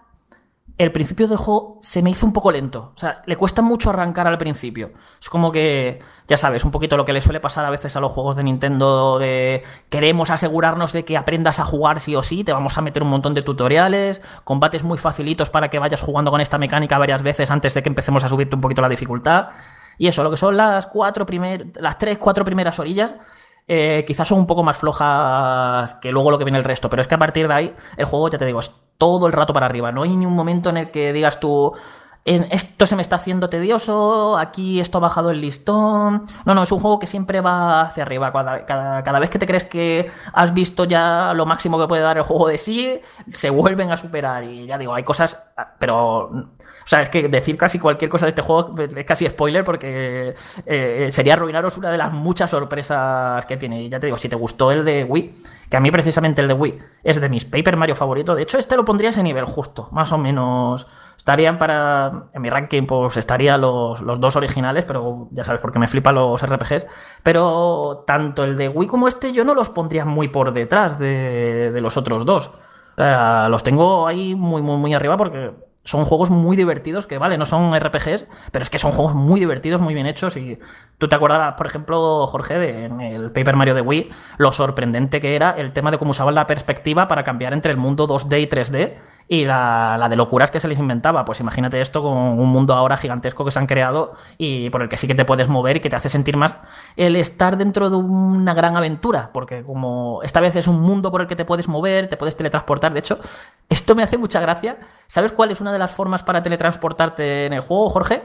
[0.78, 2.92] El principio del juego se me hizo un poco lento.
[2.96, 4.92] O sea, le cuesta mucho arrancar al principio.
[5.20, 8.00] Es como que, ya sabes, un poquito lo que le suele pasar a veces a
[8.00, 12.44] los juegos de Nintendo de queremos asegurarnos de que aprendas a jugar sí o sí,
[12.44, 16.30] te vamos a meter un montón de tutoriales, combates muy facilitos para que vayas jugando
[16.30, 19.48] con esta mecánica varias veces antes de que empecemos a subirte un poquito la dificultad.
[19.98, 23.16] Y eso, lo que son las cuatro primer, las tres, cuatro primeras orillas,
[23.68, 27.02] eh, quizás son un poco más flojas que luego lo que viene el resto, pero
[27.02, 29.54] es que a partir de ahí el juego, ya te digo, es todo el rato
[29.54, 29.92] para arriba.
[29.92, 31.80] No hay ni un momento en el que digas tú, "En-
[32.28, 36.24] esto se me está haciendo tedioso, aquí esto ha bajado el listón.
[36.46, 38.34] No, no, es un juego que siempre va hacia arriba.
[38.34, 42.02] Cada, cada, cada vez que te crees que has visto ya lo máximo que puede
[42.02, 43.00] dar el juego de sí,
[43.32, 44.44] se vuelven a superar.
[44.44, 45.40] Y ya digo, hay cosas,
[45.80, 46.32] pero...
[46.88, 50.34] O sea, es que decir casi cualquier cosa de este juego es casi spoiler porque
[50.66, 53.84] eh, sería arruinaros una de las muchas sorpresas que tiene.
[53.84, 55.30] Y ya te digo, si te gustó el de Wii,
[55.70, 58.38] que a mí precisamente el de Wii es de mis Paper Mario favoritos.
[58.38, 60.88] De hecho, este lo pondría a ese nivel justo, más o menos.
[61.18, 62.17] Estarían para.
[62.34, 66.16] En mi ranking, pues estarían los, los dos originales, pero ya sabes, porque me flipan
[66.16, 66.88] los RPGs.
[67.24, 71.72] Pero tanto el de Wii como este, yo no los pondría muy por detrás de,
[71.82, 72.48] los otros dos.
[72.48, 75.52] O sea, los tengo ahí muy, muy, muy arriba porque
[75.88, 79.40] son juegos muy divertidos que, vale, no son RPGs, pero es que son juegos muy
[79.40, 80.36] divertidos, muy bien hechos.
[80.36, 80.60] Y
[80.98, 85.22] tú te acuerdas, por ejemplo, Jorge, de, en el Paper Mario de Wii, lo sorprendente
[85.22, 88.42] que era el tema de cómo usaban la perspectiva para cambiar entre el mundo 2D
[88.42, 88.98] y 3D
[89.28, 91.26] y la, la de locuras que se les inventaba.
[91.26, 94.90] Pues imagínate esto con un mundo ahora gigantesco que se han creado y por el
[94.90, 96.60] que sí que te puedes mover y que te hace sentir más
[96.96, 99.32] el estar dentro de una gran aventura.
[99.34, 102.36] Porque como esta vez es un mundo por el que te puedes mover, te puedes
[102.36, 102.94] teletransportar.
[102.94, 103.20] De hecho,
[103.70, 104.78] esto me hace mucha gracia.
[105.08, 108.24] ¿Sabes cuál es una de las formas para teletransportarte en el juego, Jorge?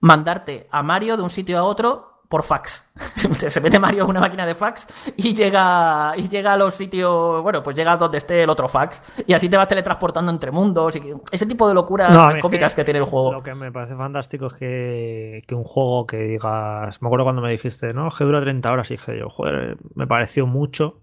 [0.00, 2.88] Mandarte a Mario de un sitio a otro por fax.
[3.48, 4.86] Se mete Mario en una máquina de fax
[5.16, 9.02] y llega, y llega a los sitios, bueno, pues llega donde esté el otro fax.
[9.26, 10.94] Y así te vas teletransportando entre mundos.
[10.94, 13.32] Y ese tipo de locuras No, es cómicas que tiene el juego.
[13.32, 17.02] Lo que me parece fantástico es que, que un juego que digas.
[17.02, 18.08] Me acuerdo cuando me dijiste, ¿no?
[18.10, 18.90] Que dura 30 horas.
[18.92, 21.00] Y dije yo, joder, me pareció mucho.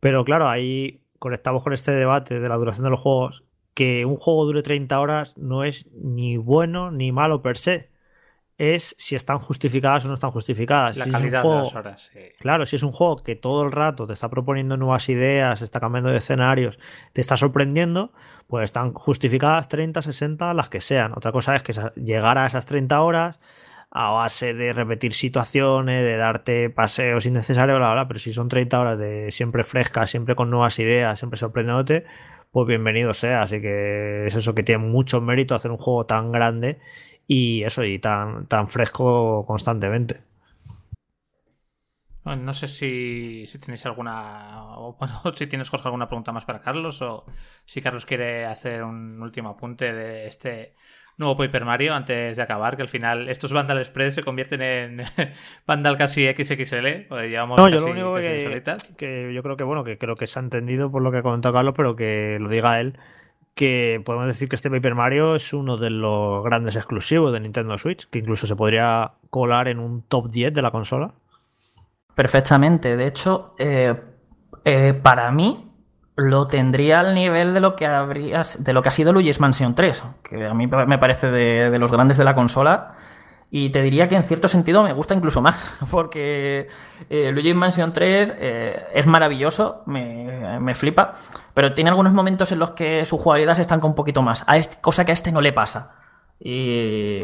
[0.00, 3.44] Pero claro, ahí conectamos con este debate de la duración de los juegos.
[3.72, 7.88] Que un juego dure 30 horas no es ni bueno ni malo per se.
[8.58, 10.96] Es si están justificadas o no están justificadas.
[10.96, 12.10] La Si calidad juego- de las horas.
[12.12, 12.20] sí.
[12.38, 15.78] Claro, si es un juego que todo el rato te está proponiendo nuevas ideas, está
[15.78, 16.78] cambiando de escenarios,
[17.12, 18.12] te está sorprendiendo,
[18.46, 21.12] pues están justificadas 30, 60, las que sean.
[21.14, 23.38] Otra cosa es que llegar a esas 30 horas
[23.90, 28.48] a base de repetir situaciones, de darte paseos innecesarios, bla, bla, bla, pero si son
[28.48, 32.04] 30 horas de siempre frescas, siempre con nuevas ideas, siempre sorprendiéndote,
[32.52, 33.42] pues bienvenido sea.
[33.42, 36.78] Así que es eso que tiene mucho mérito hacer un juego tan grande
[37.26, 40.20] y eso, y tan, tan fresco constantemente.
[42.34, 44.74] No sé si, si tenéis alguna.
[44.78, 47.00] O, bueno, si tienes, Jorge, alguna pregunta más para Carlos.
[47.02, 47.24] O
[47.64, 50.74] si Carlos quiere hacer un último apunte de este
[51.18, 52.74] nuevo Paper Mario antes de acabar.
[52.74, 55.02] Que al final estos Vandal Express se convierten en
[55.66, 57.06] Vandal casi XXL.
[57.28, 60.40] llevamos No, yo casi lo único que yo creo que bueno, que creo que se
[60.40, 62.98] ha entendido por lo que ha comentado Carlos, pero que lo diga él,
[63.56, 67.78] que podemos decir que este Paper Mario es uno de los grandes exclusivos de Nintendo
[67.78, 71.12] Switch, que incluso se podría colar en un top 10 de la consola.
[72.14, 72.96] Perfectamente.
[72.96, 73.94] De hecho, eh,
[74.62, 75.72] eh, para mí
[76.16, 79.74] lo tendría al nivel de lo que habría, de lo que ha sido Luigi's Mansion
[79.74, 82.92] 3, que a mí me parece de, de los grandes de la consola.
[83.50, 86.66] Y te diría que en cierto sentido me gusta incluso más, porque
[87.08, 91.12] eh, Luigi Mansion 3 eh, es maravilloso, me, me, flipa,
[91.54, 94.56] pero tiene algunos momentos en los que su jugabilidad se estanca un poquito más, a
[94.56, 95.94] este, cosa que a este no le pasa.
[96.40, 97.22] Y,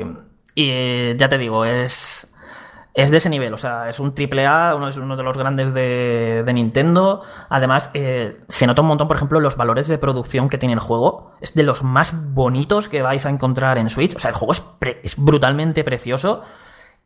[0.55, 2.32] y ya te digo, es,
[2.95, 5.37] es de ese nivel, o sea, es un triple A, uno, es uno de los
[5.37, 7.23] grandes de, Nintendo.
[7.49, 10.81] Además, eh, se nota un montón, por ejemplo, los valores de producción que tiene el
[10.81, 11.33] juego.
[11.41, 14.15] Es de los más bonitos que vais a encontrar en Switch.
[14.15, 14.63] O sea, el juego es,
[15.03, 16.43] es brutalmente precioso.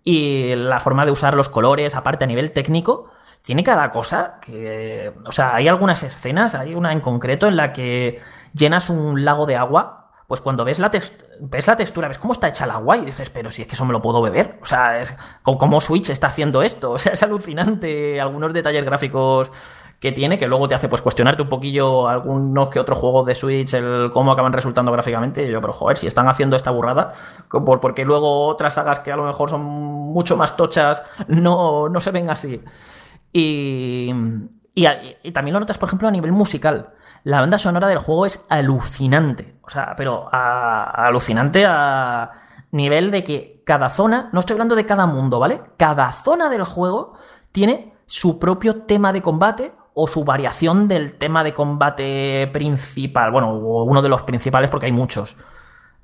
[0.03, 3.09] Y la forma de usar los colores, aparte a nivel técnico,
[3.43, 5.13] tiene cada cosa que...
[5.25, 8.21] O sea, hay algunas escenas, hay una en concreto en la que
[8.53, 10.91] llenas un lago de agua pues cuando ves la,
[11.41, 13.75] ves la textura, ves cómo está hecha el agua y dices, pero si es que
[13.75, 14.59] eso me lo puedo beber.
[14.61, 16.91] O sea, es, ¿cómo Switch está haciendo esto?
[16.97, 19.51] O sea, es alucinante algunos detalles gráficos
[20.01, 23.35] que tiene, que luego te hace pues cuestionarte un poquillo algunos que otros juegos de
[23.35, 25.47] Switch, el cómo acaban resultando gráficamente.
[25.47, 27.13] Y yo, pero joder, si están haciendo esta burrada,
[27.49, 32.01] por, porque luego otras sagas que a lo mejor son mucho más tochas no, no
[32.01, 32.61] se ven así.
[33.33, 34.13] Y,
[34.75, 34.87] y,
[35.23, 36.96] y también lo notas, por ejemplo, a nivel musical
[37.27, 39.57] la banda sonora del juego es alucinante.
[39.63, 42.31] O sea, pero alucinante a
[42.71, 45.61] nivel de que cada zona, no estoy hablando de cada mundo, ¿vale?
[45.77, 47.15] Cada zona del juego
[47.51, 53.33] tiene su propio tema de combate o su variación del tema de combate principal.
[53.33, 55.37] Bueno, uno de los principales porque hay muchos.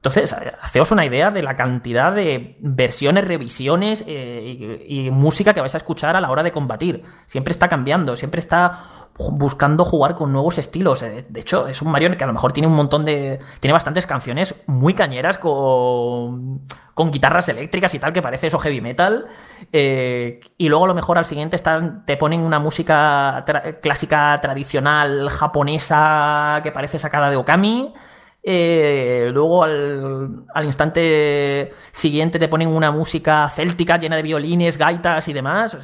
[0.03, 5.77] Entonces, haceos una idea de la cantidad de versiones, revisiones eh, y, música que vais
[5.77, 7.05] a escuchar a la hora de combatir.
[7.27, 8.81] Siempre está cambiando, siempre está
[9.31, 11.05] buscando jugar con nuevos estilos.
[11.05, 13.39] Eh, de hecho, es un Mario que a lo mejor tiene un montón de.
[13.61, 16.63] Tiene bastantes canciones muy cañeras con,
[16.95, 19.27] con guitarras eléctricas y tal, que parece eso heavy metal.
[19.73, 23.45] Eh, y luego a lo mejor al siguiente están, te ponen una música
[23.81, 27.95] clásica tradicional japonesa que parece sacada de Okami.
[28.45, 35.33] Eh, luego al, instante siguiente te ponen una música céltica llena de violines, gaitas y
[35.33, 35.79] demás.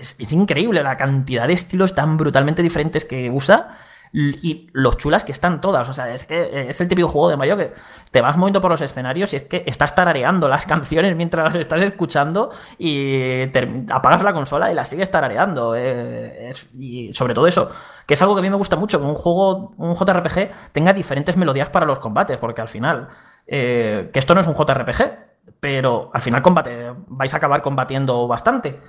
[0.00, 3.68] es, increíble la cantidad de estilos tan brutalmente diferentes que usa
[4.12, 5.88] y los chulas que están todas.
[5.88, 7.72] O sea, es que es el típico juego de Mario que
[8.10, 11.54] te vas moviendo por los escenarios y es que estás tarareando las canciones mientras las
[11.54, 13.44] estás escuchando y
[13.90, 15.74] apagas la consola y las sigues tarareando.
[15.76, 17.68] Eh, y sobre todo eso,
[18.06, 20.92] que es algo que a mí me gusta mucho, que un juego, un JRPG tenga
[20.92, 23.08] diferentes melodías para los combates, porque al final,
[23.46, 25.30] eh, que esto no es un JRPG,
[25.60, 28.80] pero al final combate, vais a acabar combatiendo bastante.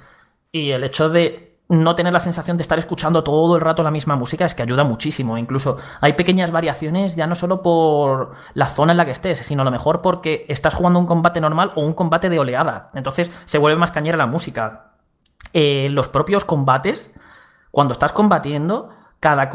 [0.51, 3.91] Y el hecho de no tener la sensación de estar escuchando todo el rato la
[3.91, 5.37] misma música es que ayuda muchísimo.
[5.37, 9.61] Incluso hay pequeñas variaciones ya no solo por la zona en la que estés, sino
[9.61, 12.89] a lo mejor porque estás jugando un combate normal o un combate de oleada.
[12.93, 14.91] Entonces se vuelve más cañera la música.
[15.53, 17.13] Eh, los propios combates,
[17.71, 18.89] cuando estás combatiendo,
[19.21, 19.49] cada,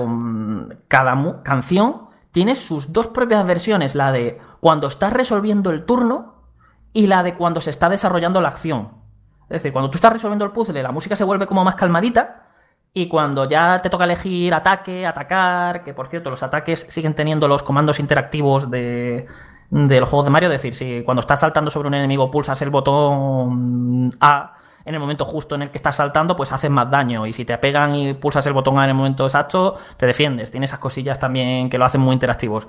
[0.89, 6.37] cada canción tiene sus dos propias versiones, la de cuando estás resolviendo el turno
[6.95, 9.06] y la de cuando se está desarrollando la acción.
[9.49, 12.43] Es decir, cuando tú estás resolviendo el puzzle, la música se vuelve como más calmadita.
[12.93, 17.47] Y cuando ya te toca elegir ataque, atacar, que por cierto, los ataques siguen teniendo
[17.47, 19.27] los comandos interactivos de,
[19.71, 20.51] del juego de Mario.
[20.51, 24.55] Es decir, si cuando estás saltando sobre un enemigo pulsas el botón A
[24.87, 27.27] en el momento justo en el que estás saltando, pues haces más daño.
[27.27, 30.53] Y si te pegan y pulsas el botón en el momento exacto, te defiendes.
[30.53, 32.69] Tiene esas cosillas también que lo hacen muy interactivos.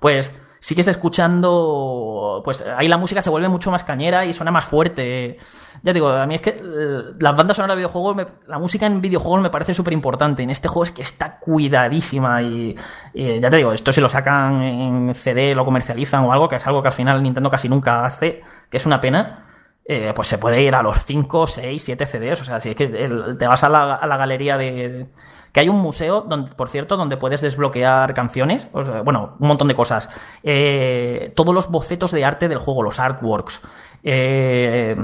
[0.00, 4.64] Pues sigues escuchando, pues ahí la música se vuelve mucho más cañera y suena más
[4.64, 5.36] fuerte.
[5.82, 9.02] Ya digo, a mí es que eh, las bandas sonoras de videojuegos, la música en
[9.02, 10.42] videojuegos me parece súper importante.
[10.42, 12.74] En este juego es que está cuidadísima y,
[13.14, 16.66] ya te digo, esto si lo sacan en CD, lo comercializan o algo, que es
[16.66, 19.47] algo que al final Nintendo casi nunca hace, que es una pena.
[19.90, 22.42] Eh, pues se puede ir a los 5, 6, 7 CDs.
[22.42, 25.06] O sea, si es que te vas a la, a la galería de,
[25.50, 29.74] que hay un museo, donde, por cierto, donde puedes desbloquear canciones, bueno, un montón de
[29.74, 30.10] cosas.
[30.42, 33.62] Eh, todos los bocetos de arte del juego, los artworks.
[34.04, 34.94] Eh,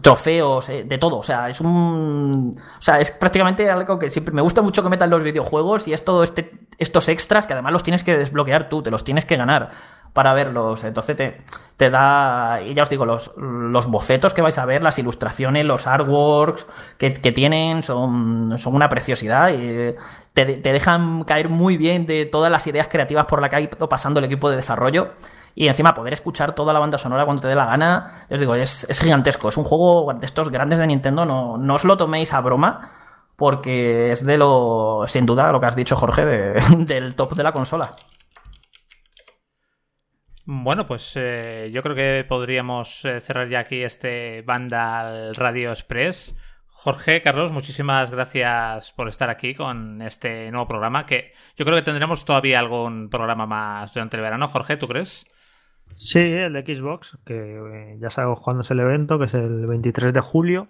[0.00, 1.18] trofeos, de todo.
[1.18, 2.54] O sea, es un.
[2.56, 5.92] O sea, es prácticamente algo que siempre me gusta mucho que metan los videojuegos y
[5.92, 9.26] es todo este, estos extras que además los tienes que desbloquear tú, te los tienes
[9.26, 9.70] que ganar
[10.12, 10.84] para verlos.
[10.84, 11.40] Entonces te,
[11.76, 15.64] te da, y ya os digo, los, los, bocetos que vais a ver, las ilustraciones,
[15.64, 16.66] los artworks
[16.98, 19.94] que, tienen son, son, una preciosidad y
[20.34, 23.60] te, te, dejan caer muy bien de todas las ideas creativas por la que ha
[23.60, 25.12] ido pasando el equipo de desarrollo.
[25.54, 28.54] Y encima poder escuchar toda la banda sonora cuando te dé la gana, os digo,
[28.54, 29.48] es, es gigantesco.
[29.48, 32.92] Es un juego de estos grandes de Nintendo, no, no os lo toméis a broma
[33.40, 36.24] porque es de lo, sin duda, lo que has dicho Jorge,
[36.76, 37.96] del top de la consola.
[40.52, 46.36] Bueno, pues eh, yo creo que podríamos eh, cerrar ya aquí este Vandal Radio Express.
[46.66, 51.84] Jorge, Carlos, muchísimas gracias por estar aquí con este nuevo programa, que yo creo que
[51.84, 54.48] tendremos todavía algún programa más durante el verano.
[54.48, 55.24] Jorge, ¿tú crees?
[55.94, 59.68] Sí, el de Xbox, que eh, ya sabemos cuándo es el evento, que es el
[59.68, 60.66] 23 de julio.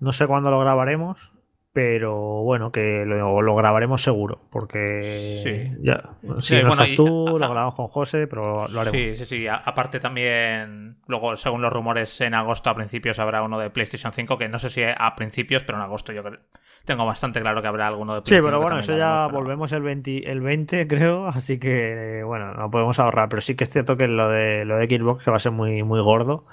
[0.00, 1.30] No sé cuándo lo grabaremos,
[1.76, 5.76] pero bueno, que lo, lo grabaremos seguro, porque Sí.
[5.82, 6.04] ya,
[6.40, 8.92] si Sí, no bueno, estás tú, lo grabamos con José, pero lo haremos.
[8.92, 9.46] Sí, sí, sí.
[9.46, 14.14] A- Aparte también, luego, según los rumores, en agosto a principios habrá uno de PlayStation
[14.14, 16.40] 5, que no sé si a principios, pero en agosto yo creo.
[16.86, 19.38] Tengo bastante claro que habrá alguno de Sí, PlayStation pero que bueno, eso ya pero-
[19.38, 23.64] volvemos el 20, el 20, creo, así que bueno, no podemos ahorrar, pero sí que
[23.64, 26.46] es cierto que lo de lo de Xbox que va a ser muy, muy gordo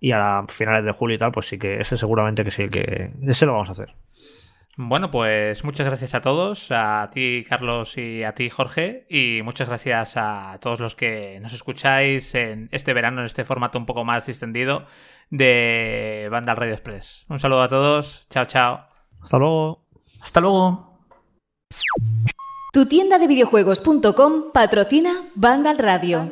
[0.00, 3.10] y a finales de julio y tal, pues sí que ese seguramente que sí, que
[3.26, 3.92] ese lo vamos a hacer.
[4.82, 9.68] Bueno, pues muchas gracias a todos, a ti Carlos y a ti Jorge, y muchas
[9.68, 14.06] gracias a todos los que nos escucháis en este verano, en este formato un poco
[14.06, 14.86] más distendido
[15.28, 17.26] de Banda Radio Express.
[17.28, 18.86] Un saludo a todos, chao, chao.
[19.22, 19.84] Hasta luego.
[20.22, 20.98] Hasta luego.
[22.72, 26.30] Tu tienda de videojuegos.com patrocina Vandal Radio.